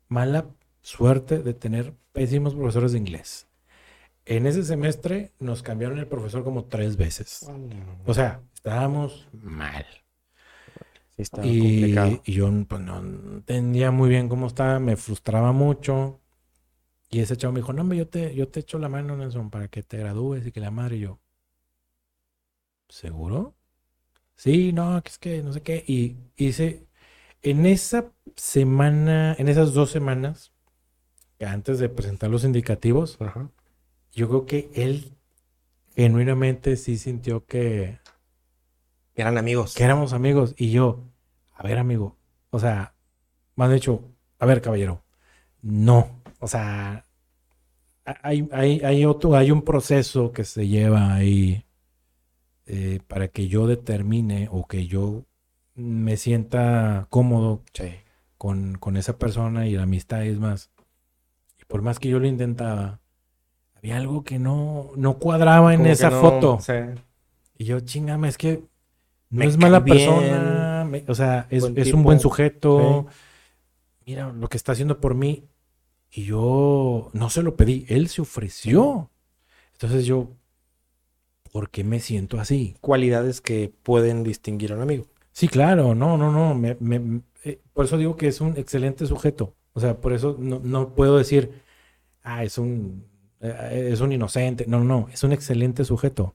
mala 0.08 0.46
suerte 0.80 1.40
de 1.40 1.54
tener 1.54 1.94
pésimos 2.12 2.54
profesores 2.54 2.92
de 2.92 2.98
inglés. 2.98 3.46
En 4.26 4.46
ese 4.46 4.64
semestre 4.64 5.32
nos 5.38 5.62
cambiaron 5.62 5.98
el 5.98 6.06
profesor 6.08 6.44
como 6.44 6.66
tres 6.66 6.96
veces. 6.96 7.52
O 8.04 8.14
sea, 8.14 8.42
estábamos 8.54 9.28
mal. 9.32 9.86
Sí, 11.16 11.22
está 11.22 11.42
Y, 11.42 11.56
complicado. 11.56 12.24
y 12.24 12.32
yo 12.32 12.50
pues, 12.68 12.80
no 12.80 12.98
entendía 12.98 13.90
muy 13.90 14.08
bien 14.08 14.28
cómo 14.28 14.46
estaba, 14.46 14.78
me 14.80 14.96
frustraba 14.96 15.52
mucho. 15.52 16.20
Y 17.10 17.20
ese 17.20 17.36
chavo 17.36 17.52
me 17.54 17.60
dijo, 17.60 17.72
no, 17.72 17.82
hombre, 17.82 17.98
yo 17.98 18.08
te, 18.08 18.34
yo 18.34 18.48
te 18.48 18.60
echo 18.60 18.78
la 18.78 18.88
mano, 18.90 19.16
Nelson, 19.16 19.50
para 19.50 19.68
que 19.68 19.82
te 19.82 19.98
gradúes 19.98 20.46
y 20.46 20.52
que 20.52 20.60
la 20.60 20.70
madre 20.72 20.96
y 20.98 21.00
yo. 21.02 21.20
¿Seguro? 22.88 23.54
Sí, 24.36 24.72
no, 24.72 25.02
que 25.02 25.08
es 25.10 25.18
que 25.18 25.42
no 25.42 25.52
sé 25.52 25.62
qué. 25.62 25.84
Y 25.86 26.16
hice, 26.36 26.86
en 27.42 27.66
esa 27.66 28.12
semana, 28.36 29.34
en 29.38 29.48
esas 29.48 29.74
dos 29.74 29.90
semanas, 29.90 30.52
antes 31.40 31.78
de 31.78 31.88
presentar 31.90 32.30
los 32.30 32.44
indicativos, 32.44 33.18
Ajá. 33.18 33.50
Yo 34.14 34.28
creo 34.28 34.46
que 34.46 34.70
él 34.74 35.12
genuinamente 35.94 36.76
sí 36.76 36.96
sintió 36.98 37.44
que, 37.46 37.98
Eran 39.14 39.38
amigos. 39.38 39.74
que 39.74 39.84
éramos 39.84 40.12
amigos. 40.12 40.54
Y 40.56 40.70
yo, 40.70 41.04
a 41.54 41.62
ver, 41.62 41.78
amigo, 41.78 42.16
o 42.50 42.58
sea, 42.58 42.94
me 43.56 43.64
han 43.64 43.72
dicho, 43.74 44.02
a 44.38 44.46
ver, 44.46 44.60
caballero, 44.60 45.02
no, 45.62 46.20
o 46.40 46.48
sea, 46.48 47.04
ha- 48.04 48.18
hay, 48.22 48.48
hay, 48.52 48.80
hay 48.80 49.04
otro, 49.04 49.34
hay 49.36 49.50
un 49.50 49.62
proceso 49.62 50.32
que 50.32 50.44
se 50.44 50.66
lleva 50.68 51.14
ahí 51.14 51.64
eh, 52.66 53.00
para 53.08 53.28
que 53.28 53.48
yo 53.48 53.66
determine 53.66 54.48
o 54.50 54.66
que 54.66 54.86
yo 54.86 55.24
me 55.74 56.16
sienta 56.16 57.06
cómodo 57.10 57.62
Sí. 57.72 57.90
con, 58.38 58.76
con 58.78 58.96
esa 58.96 59.18
persona 59.18 59.66
y 59.66 59.72
la 59.74 59.82
amistad 59.84 60.24
es 60.24 60.38
más. 60.38 60.70
Y 61.60 61.64
por 61.66 61.82
más 61.82 61.98
que 61.98 62.08
yo 62.08 62.18
lo 62.18 62.26
intentaba, 62.26 63.00
había 63.84 63.98
algo 63.98 64.24
que 64.24 64.38
no, 64.38 64.92
no 64.96 65.18
cuadraba 65.18 65.74
en 65.74 65.80
Como 65.80 65.92
esa 65.92 66.08
no- 66.10 66.20
foto. 66.20 66.58
sí. 66.60 66.72
Y 67.58 67.64
yo, 67.66 67.80
chingame, 67.80 68.28
es 68.28 68.38
que 68.38 68.62
no 69.30 69.40
Me 69.40 69.44
es 69.46 69.58
mala 69.58 69.80
bien, 69.80 69.98
persona. 70.10 70.84
me- 70.88 71.04
o 71.06 71.14
sea, 71.14 71.46
es, 71.50 71.64
es 71.76 71.92
un 71.92 72.02
buen 72.02 72.18
sujeto. 72.18 73.06
Mira 74.06 74.32
lo 74.32 74.48
que 74.48 74.56
está 74.56 74.72
haciendo 74.72 75.00
por 75.00 75.14
mí. 75.14 75.44
Y 76.10 76.24
yo 76.24 77.10
no 77.12 77.28
se 77.28 77.42
lo 77.42 77.56
pedí, 77.56 77.84
él 77.88 78.08
se 78.08 78.22
ofreció. 78.22 79.10
Entonces 79.72 80.06
yo, 80.06 80.30
¿por 81.52 81.68
qué 81.70 81.84
me 81.84 82.00
siento 82.00 82.40
así? 82.40 82.76
Cualidades 82.80 83.40
que 83.40 83.72
pueden 83.82 84.22
distinguir 84.24 84.72
a 84.72 84.76
un 84.76 84.82
amigo. 84.82 85.04
Sí, 85.32 85.48
claro, 85.48 85.94
no, 85.94 86.16
no, 86.16 86.30
no. 86.32 86.54
me- 86.54 86.76
me- 86.80 87.20
eh, 87.44 87.60
por 87.72 87.84
eso 87.84 87.98
digo 87.98 88.16
que 88.16 88.28
es 88.28 88.40
un 88.40 88.56
excelente 88.56 89.06
sujeto. 89.06 89.54
O 89.74 89.80
sea, 89.80 90.00
por 90.00 90.12
eso 90.12 90.36
no, 90.38 90.60
no 90.62 90.94
puedo 90.94 91.18
decir, 91.18 91.50
ah, 92.22 92.44
es 92.44 92.56
un, 92.58 93.04
eh, 93.44 93.90
es 93.92 94.00
un 94.00 94.12
inocente. 94.12 94.64
No, 94.68 94.84
no, 94.84 95.08
es 95.12 95.22
un 95.24 95.32
excelente 95.32 95.84
sujeto. 95.84 96.34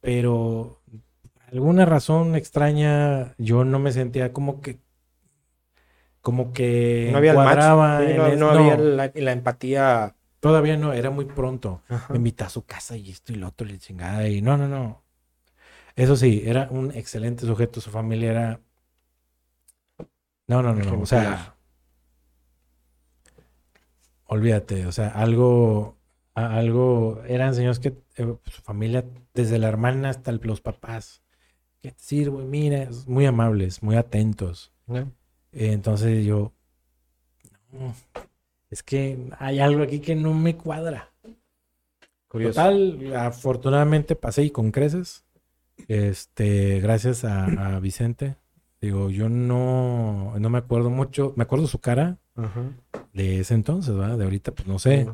Pero 0.00 0.80
por 1.34 1.44
alguna 1.52 1.84
razón 1.84 2.34
extraña, 2.36 3.34
yo 3.38 3.64
no 3.64 3.78
me 3.78 3.92
sentía 3.92 4.32
como 4.32 4.60
que, 4.60 4.80
como 6.20 6.52
que 6.52 7.08
No 7.12 7.18
había 7.18 7.32
el 7.32 7.38
match. 7.38 7.58
no, 8.16 8.26
es- 8.26 8.38
no 8.38 8.52
no, 8.52 8.60
había 8.60 8.76
la, 8.78 9.12
la 9.14 9.32
empatía. 9.32 10.16
todavía 10.40 10.76
no, 10.76 10.92
era 10.92 11.10
muy 11.10 11.24
pronto. 11.24 11.82
Ajá. 11.88 12.12
Me 12.12 12.18
invita 12.18 12.46
a 12.46 12.50
su 12.50 12.64
casa 12.64 12.96
y 12.96 13.10
esto 13.10 13.32
y 13.32 13.36
lo 13.36 13.48
otro, 13.48 13.68
y 13.68 13.78
chingada. 13.78 14.28
Y 14.28 14.42
no, 14.42 14.56
no, 14.56 14.68
no. 14.68 15.02
Eso 15.96 16.16
sí, 16.16 16.42
era 16.46 16.68
un 16.70 16.92
excelente 16.92 17.46
sujeto. 17.46 17.80
Su 17.80 17.90
familia 17.90 18.30
era. 18.32 18.60
No, 20.48 20.62
no, 20.62 20.74
no, 20.74 20.84
no. 20.84 21.00
O 21.02 21.06
sea. 21.06 21.55
Olvídate. 24.26 24.86
O 24.86 24.92
sea, 24.92 25.08
algo. 25.08 25.96
algo. 26.34 27.22
Eran 27.26 27.54
señores 27.54 27.78
que. 27.78 27.88
eh, 28.16 28.36
su 28.44 28.62
familia, 28.62 29.04
desde 29.34 29.58
la 29.58 29.68
hermana 29.68 30.10
hasta 30.10 30.32
los 30.32 30.60
papás. 30.60 31.22
¿Qué 31.80 31.92
te 31.92 32.02
sirvo? 32.02 32.38
Mira, 32.38 32.88
muy 33.06 33.26
amables, 33.26 33.82
muy 33.82 33.96
atentos. 33.96 34.72
¿no? 34.86 34.98
Eh, 34.98 35.12
Entonces 35.52 36.24
yo. 36.24 36.52
No, 37.72 37.94
es 38.70 38.82
que 38.82 39.28
hay 39.38 39.58
algo 39.58 39.82
aquí 39.82 40.00
que 40.00 40.14
no 40.14 40.34
me 40.34 40.56
cuadra. 40.56 41.12
Curioso. 42.28 42.60
Total, 42.60 43.14
afortunadamente 43.16 44.16
pasé 44.16 44.44
y 44.44 44.50
con 44.50 44.70
creces. 44.70 45.24
Este, 45.88 46.80
gracias 46.80 47.24
a, 47.24 47.44
a 47.76 47.80
Vicente. 47.80 48.36
Digo, 48.80 49.10
yo 49.10 49.28
no, 49.28 50.34
no 50.38 50.50
me 50.50 50.58
acuerdo 50.58 50.90
mucho. 50.90 51.32
Me 51.36 51.44
acuerdo 51.44 51.66
su 51.66 51.78
cara 51.78 52.18
Ajá. 52.36 52.70
de 53.12 53.40
ese 53.40 53.54
entonces, 53.54 53.94
¿verdad? 53.94 54.18
De 54.18 54.24
ahorita, 54.24 54.52
pues 54.52 54.68
no 54.68 54.78
sé. 54.78 55.08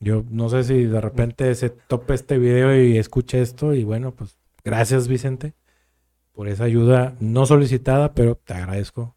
Yo 0.00 0.24
no 0.28 0.48
sé 0.48 0.64
si 0.64 0.84
de 0.84 1.00
repente 1.00 1.54
se 1.54 1.70
tope 1.70 2.14
este 2.14 2.38
video 2.38 2.76
y 2.76 2.98
escuche 2.98 3.40
esto. 3.40 3.72
Y 3.74 3.84
bueno, 3.84 4.12
pues 4.12 4.36
gracias, 4.64 5.08
Vicente, 5.08 5.54
por 6.32 6.48
esa 6.48 6.64
ayuda 6.64 7.14
no 7.20 7.46
solicitada, 7.46 8.12
pero 8.12 8.34
te 8.36 8.54
agradezco. 8.54 9.14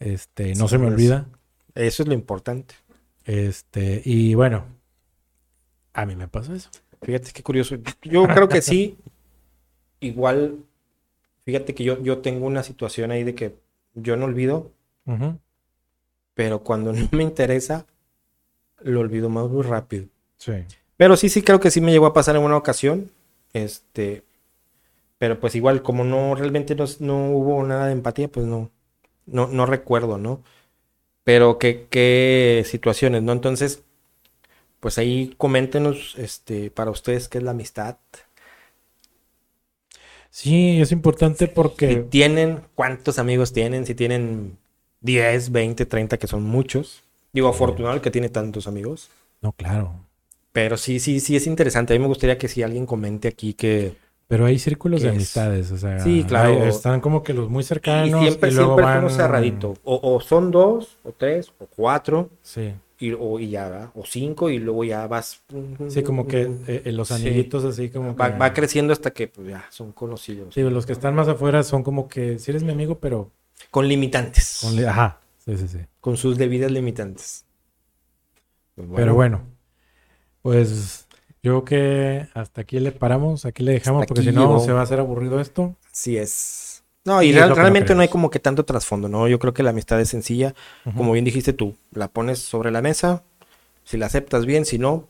Este, 0.00 0.54
no 0.54 0.66
Sí, 0.66 0.70
se 0.72 0.78
me 0.78 0.84
pues. 0.86 0.94
olvida. 0.94 1.28
Eso 1.74 2.02
es 2.02 2.08
lo 2.08 2.14
importante. 2.14 2.74
Este, 3.24 4.02
y 4.04 4.34
bueno, 4.34 4.64
a 5.92 6.04
mí 6.06 6.16
me 6.16 6.28
pasó 6.28 6.54
eso. 6.54 6.70
Fíjate 7.02 7.30
qué 7.32 7.42
curioso. 7.42 7.76
Yo 8.02 8.26
creo 8.26 8.48
que 8.48 8.60
sí. 8.62 8.98
Igual, 10.00 10.58
fíjate 11.44 11.74
que 11.74 11.84
yo, 11.84 12.00
yo 12.02 12.18
tengo 12.18 12.46
una 12.46 12.62
situación 12.62 13.10
ahí 13.10 13.24
de 13.24 13.34
que 13.34 13.56
yo 13.94 14.16
no 14.16 14.26
olvido, 14.26 14.72
Ujú. 15.06 15.38
Pero 16.38 16.62
cuando 16.62 16.92
no 16.92 17.08
me 17.10 17.24
interesa, 17.24 17.84
lo 18.78 19.00
olvido 19.00 19.28
más 19.28 19.48
muy 19.48 19.64
rápido. 19.64 20.06
Sí. 20.36 20.52
Pero 20.96 21.16
sí, 21.16 21.30
sí, 21.30 21.42
creo 21.42 21.58
que 21.58 21.72
sí 21.72 21.80
me 21.80 21.90
llegó 21.90 22.06
a 22.06 22.12
pasar 22.12 22.36
en 22.36 22.42
una 22.42 22.56
ocasión. 22.56 23.10
Este, 23.52 24.22
pero 25.18 25.40
pues 25.40 25.56
igual, 25.56 25.82
como 25.82 26.04
no 26.04 26.36
realmente 26.36 26.76
no, 26.76 26.84
no 27.00 27.30
hubo 27.32 27.64
nada 27.64 27.86
de 27.86 27.92
empatía, 27.92 28.28
pues 28.28 28.46
no, 28.46 28.70
no, 29.26 29.48
no 29.48 29.66
recuerdo, 29.66 30.16
¿no? 30.16 30.44
Pero 31.24 31.58
qué, 31.58 31.88
qué 31.90 32.62
situaciones, 32.64 33.24
¿no? 33.24 33.32
Entonces, 33.32 33.82
pues 34.78 34.96
ahí 34.96 35.34
coméntenos, 35.38 36.14
este, 36.18 36.70
para 36.70 36.92
ustedes 36.92 37.26
qué 37.26 37.38
es 37.38 37.44
la 37.44 37.50
amistad. 37.50 37.96
Sí, 40.30 40.80
es 40.80 40.92
importante 40.92 41.48
Si 41.48 41.52
porque 41.52 41.96
tienen, 41.96 42.60
cuántos 42.76 43.18
amigos 43.18 43.52
tienen, 43.52 43.86
si 43.86 43.96
tienen 43.96 44.56
10, 45.00 45.50
20, 45.52 45.86
30, 45.86 46.16
que 46.18 46.26
son 46.26 46.42
muchos. 46.42 47.02
Digo, 47.32 47.48
afortunado 47.48 47.94
el 47.94 48.00
que 48.00 48.10
tiene 48.10 48.28
tantos 48.28 48.66
amigos. 48.66 49.10
no, 49.40 49.52
claro. 49.52 49.92
Pero 50.52 50.76
sí, 50.76 50.98
sí, 50.98 51.20
sí 51.20 51.36
es 51.36 51.46
interesante. 51.46 51.94
A 51.94 51.96
mí 51.96 52.00
me 52.02 52.08
gustaría 52.08 52.36
que 52.38 52.48
si 52.48 52.62
alguien 52.62 52.84
comente 52.86 53.28
aquí 53.28 53.54
que... 53.54 53.94
Pero 54.26 54.44
hay 54.44 54.58
círculos 54.58 55.02
de 55.02 55.10
amistades, 55.10 55.70
o 55.70 55.78
sea, 55.78 56.00
Sí, 56.00 56.24
claro. 56.26 56.48
hay- 56.62 56.68
están 56.68 57.00
como 57.00 57.22
que 57.22 57.32
los 57.32 57.48
muy 57.48 57.60
Y 57.60 57.64
cercanos 57.64 58.20
siempre, 58.20 58.48
y 58.50 58.52
luego 58.52 58.70
siempre 58.74 58.84
es 58.84 58.90
van 58.90 58.98
uno 59.04 59.10
cerradito. 59.10 59.74
O, 59.84 60.00
o 60.02 60.20
son 60.20 60.50
dos, 60.50 60.96
o 61.04 61.12
tres, 61.12 61.52
o 61.60 61.66
cuatro, 61.66 62.28
Sí, 62.42 62.72
y, 62.98 63.12
o, 63.12 63.38
y 63.38 63.50
ya 63.50 63.68
va. 63.68 63.92
O 63.94 64.04
cinco, 64.04 64.50
y 64.50 64.58
luego 64.58 64.82
ya 64.84 65.06
vas. 65.06 65.40
sí, 65.88 66.02
como 66.02 66.26
que 66.26 66.42
eh, 66.66 66.82
eh, 66.86 66.92
los 66.92 67.08
Sí. 67.08 67.14
anillitos 67.14 67.64
así 67.64 67.88
como 67.90 68.16
Va, 68.16 68.32
que- 68.32 68.38
va 68.38 68.52
creciendo 68.52 68.92
hasta 68.92 69.12
que 69.12 69.28
pues, 69.28 69.48
ya 69.48 69.64
son 69.70 69.92
conocidos. 69.92 70.52
Sí, 70.54 70.62
los 70.62 70.84
que 70.86 70.92
están 70.92 71.14
más 71.14 71.28
afuera 71.28 71.62
son 71.62 71.82
como 71.84 72.08
que 72.08 72.38
si 72.38 72.50
eres 72.50 72.64
mi 72.64 72.72
amigo, 72.72 72.98
pero 72.98 73.30
Con 73.70 73.86
limitantes. 73.88 74.58
con 74.62 74.76
li- 74.76 74.84
ajá, 74.84 75.20
sí, 75.44 75.56
sí, 75.56 75.68
sí. 75.68 75.78
Con 76.00 76.16
sus 76.16 76.38
debidas 76.38 76.70
limitantes. 76.70 77.44
Pues 78.74 78.88
Pero 78.94 79.14
bueno, 79.14 79.42
pues 80.42 81.06
yo 81.42 81.62
creo 81.62 81.64
que 81.64 82.28
hasta 82.34 82.60
aquí 82.62 82.78
le 82.80 82.92
paramos, 82.92 83.44
aquí 83.44 83.62
le 83.62 83.72
dejamos, 83.72 84.02
Hasta 84.02 84.14
porque 84.14 84.30
si 84.30 84.34
no 84.34 84.60
se 84.60 84.72
va 84.72 84.80
a 84.80 84.82
hacer 84.84 85.00
aburrido 85.00 85.40
esto. 85.40 85.76
Así 85.92 86.16
es. 86.16 86.84
No, 87.04 87.22
y 87.22 87.32
real- 87.32 87.48
no 87.50 87.54
realmente 87.54 87.94
no 87.94 88.02
hay 88.02 88.08
como 88.08 88.30
que 88.30 88.38
tanto 88.38 88.64
trasfondo, 88.64 89.08
¿no? 89.08 89.28
Yo 89.28 89.38
creo 89.38 89.54
que 89.54 89.62
la 89.62 89.70
amistad 89.70 90.00
es 90.00 90.08
sencilla. 90.10 90.54
Como 90.96 91.12
bien 91.12 91.24
dijiste 91.24 91.52
tú, 91.52 91.74
la 91.92 92.08
pones 92.08 92.38
sobre 92.38 92.70
la 92.70 92.82
mesa. 92.82 93.22
Si 93.84 93.96
la 93.96 94.06
aceptas 94.06 94.44
bien, 94.44 94.64
si 94.66 94.78
no, 94.78 95.08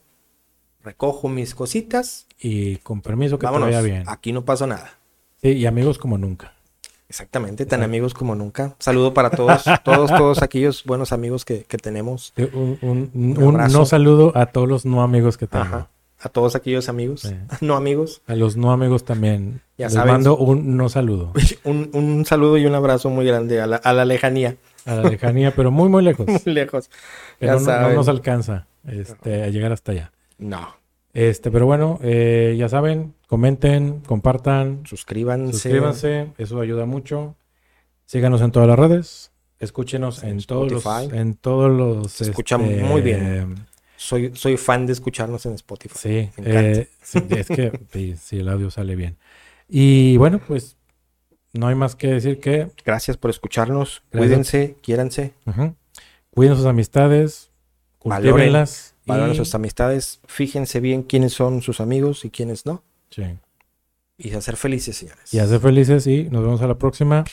recojo 0.85 1.29
mis 1.29 1.55
cositas. 1.55 2.27
Y 2.41 2.77
con 2.77 3.01
permiso 3.03 3.39
que 3.39 3.47
Vámonos. 3.47 3.69
te 3.71 3.75
vaya 3.75 3.85
bien. 3.87 4.05
Aquí 4.07 4.33
no 4.33 4.45
pasa 4.45 4.67
nada. 4.69 4.93
Sí, 5.43 5.49
y 5.51 5.67
amigos 5.67 5.99
como 5.99 6.19
nunca. 6.19 6.55
Exactamente, 7.09 7.65
tan 7.65 7.83
amigos 7.83 8.13
como 8.13 8.35
nunca. 8.35 8.75
Saludo 8.79 9.15
para 9.15 9.31
todos, 9.31 9.65
todos, 9.85 10.11
todos 10.11 10.43
aquellos 10.43 10.85
buenos 10.85 11.13
amigos 11.13 11.45
que, 11.45 11.65
que 11.65 11.79
tenemos. 11.79 12.33
Sí, 12.37 12.49
Un, 12.53 12.79
un- 12.83 13.11
un- 13.39 13.57
no 13.73 13.87
saludo 13.87 14.33
a 14.37 14.47
todos 14.47 14.69
los 14.69 14.85
no 14.85 15.03
amigos 15.03 15.39
que 15.39 15.47
tengo. 15.47 15.65
Ajá. 15.65 15.89
A 16.21 16.29
todos 16.29 16.57
aquellos 16.57 16.89
amigos, 16.89 17.33
no 17.61 17.77
amigos. 17.77 18.23
A 18.27 18.35
los 18.35 18.57
no 18.57 18.73
amigos 18.73 19.05
también. 19.05 19.63
Ya 19.79 19.87
Les 19.87 19.95
saben. 19.95 20.13
mando 20.15 20.37
un 20.37 20.77
no 20.77 20.89
saludo. 20.89 21.33
Un, 21.65 21.91
un 21.93 22.25
saludo 22.27 22.57
y 22.59 22.67
un 22.67 22.75
abrazo 22.75 23.09
muy 23.11 23.25
grande 23.27 23.61
a 23.61 23.67
la, 23.67 23.77
a 23.77 23.93
la 23.93 24.05
lejanía, 24.05 24.57
A 24.87 24.95
la 24.97 25.03
lejanía, 25.09 25.55
pero 25.55 25.71
muy, 25.71 25.89
muy 25.89 26.03
lejos. 26.03 26.27
muy 26.27 26.41
lejos. 26.55 26.91
Ya 27.41 27.55
no, 27.57 27.91
nos 27.93 28.09
alcanza 28.09 28.67
este, 28.87 29.45
a 29.45 29.49
llegar 29.49 29.71
hasta 29.73 29.93
allá. 29.93 30.13
No, 30.39 30.77
Este, 31.19 31.51
pero 31.51 31.66
bueno, 31.66 31.99
eh, 32.01 32.55
ya 32.57 32.69
saben, 32.69 33.12
comenten, 33.27 34.03
compartan, 34.07 34.87
suscríbanse. 34.87 35.53
suscríbanse, 35.53 36.29
eso 36.39 36.61
ayuda 36.61 36.87
mucho. 36.87 37.35
Síganos 38.07 38.41
en 38.41 38.53
todas 38.53 38.69
las 38.69 38.79
redes. 38.79 39.33
Escúchenos 39.59 40.23
En 40.23 40.29
en, 40.39 40.45
todos 40.45 40.71
los, 40.71 40.87
en 41.12 41.35
todos 41.35 41.77
los. 41.77 42.12
Se 42.12 42.23
escucha 42.23 42.55
este, 42.55 42.85
muy 42.85 43.03
bien. 43.03 43.66
Soy, 43.97 44.31
soy 44.37 44.57
fan 44.57 44.87
de 44.87 44.93
escucharnos 44.93 45.45
en 45.47 45.55
Spotify. 45.55 45.99
Sí, 45.99 46.31
Me 46.41 46.51
encanta. 46.51 46.81
eh, 46.83 46.89
sí, 47.03 47.19
es 47.31 47.49
que 47.49 47.81
sí, 47.93 48.14
sí, 48.16 48.39
el 48.39 48.49
audio 48.49 48.71
sale 48.71 48.95
bien. 48.95 49.16
Y 49.69 50.16
bueno, 50.19 50.41
pues 50.47 50.77
no 51.53 51.66
hay 51.66 51.75
más 51.75 51.97
que 51.97 52.07
decir 52.12 52.39
que 52.39 52.71
Gracias 52.85 53.16
por 53.16 53.31
escucharnos. 53.31 54.05
Gracias. 54.12 54.29
Cuídense, 54.29 54.77
quiéranse, 54.83 55.33
ujú, 55.47 55.75
cuiden 56.31 56.55
sus 56.55 56.66
amistades, 56.66 57.51
cultívenlas. 57.99 58.95
Valoren 59.09 59.35
y- 59.35 59.37
sus 59.37 59.55
amistades, 59.55 60.21
fíjense 60.27 60.81
bien 60.81 61.03
quiénes 61.03 61.33
son 61.33 61.63
sus 61.63 61.81
amigos 61.81 62.25
y 62.25 62.31
quiénes 62.31 62.65
no. 62.67 62.83
sí, 63.11 63.23
Y 64.19 64.33
a 64.35 64.41
ser 64.41 64.57
felices, 64.57 64.97
señores. 64.97 65.33
y 65.33 65.39
hacer 65.39 65.61
felices 65.61 66.07
y 66.07 66.25
nos 66.25 66.43
vemos 66.43 66.61
a 66.63 66.67
la 66.67 66.77
próxima. 66.79 67.25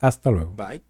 Hasta 0.00 0.30
luego. 0.30 0.52
Bye. 0.56 0.82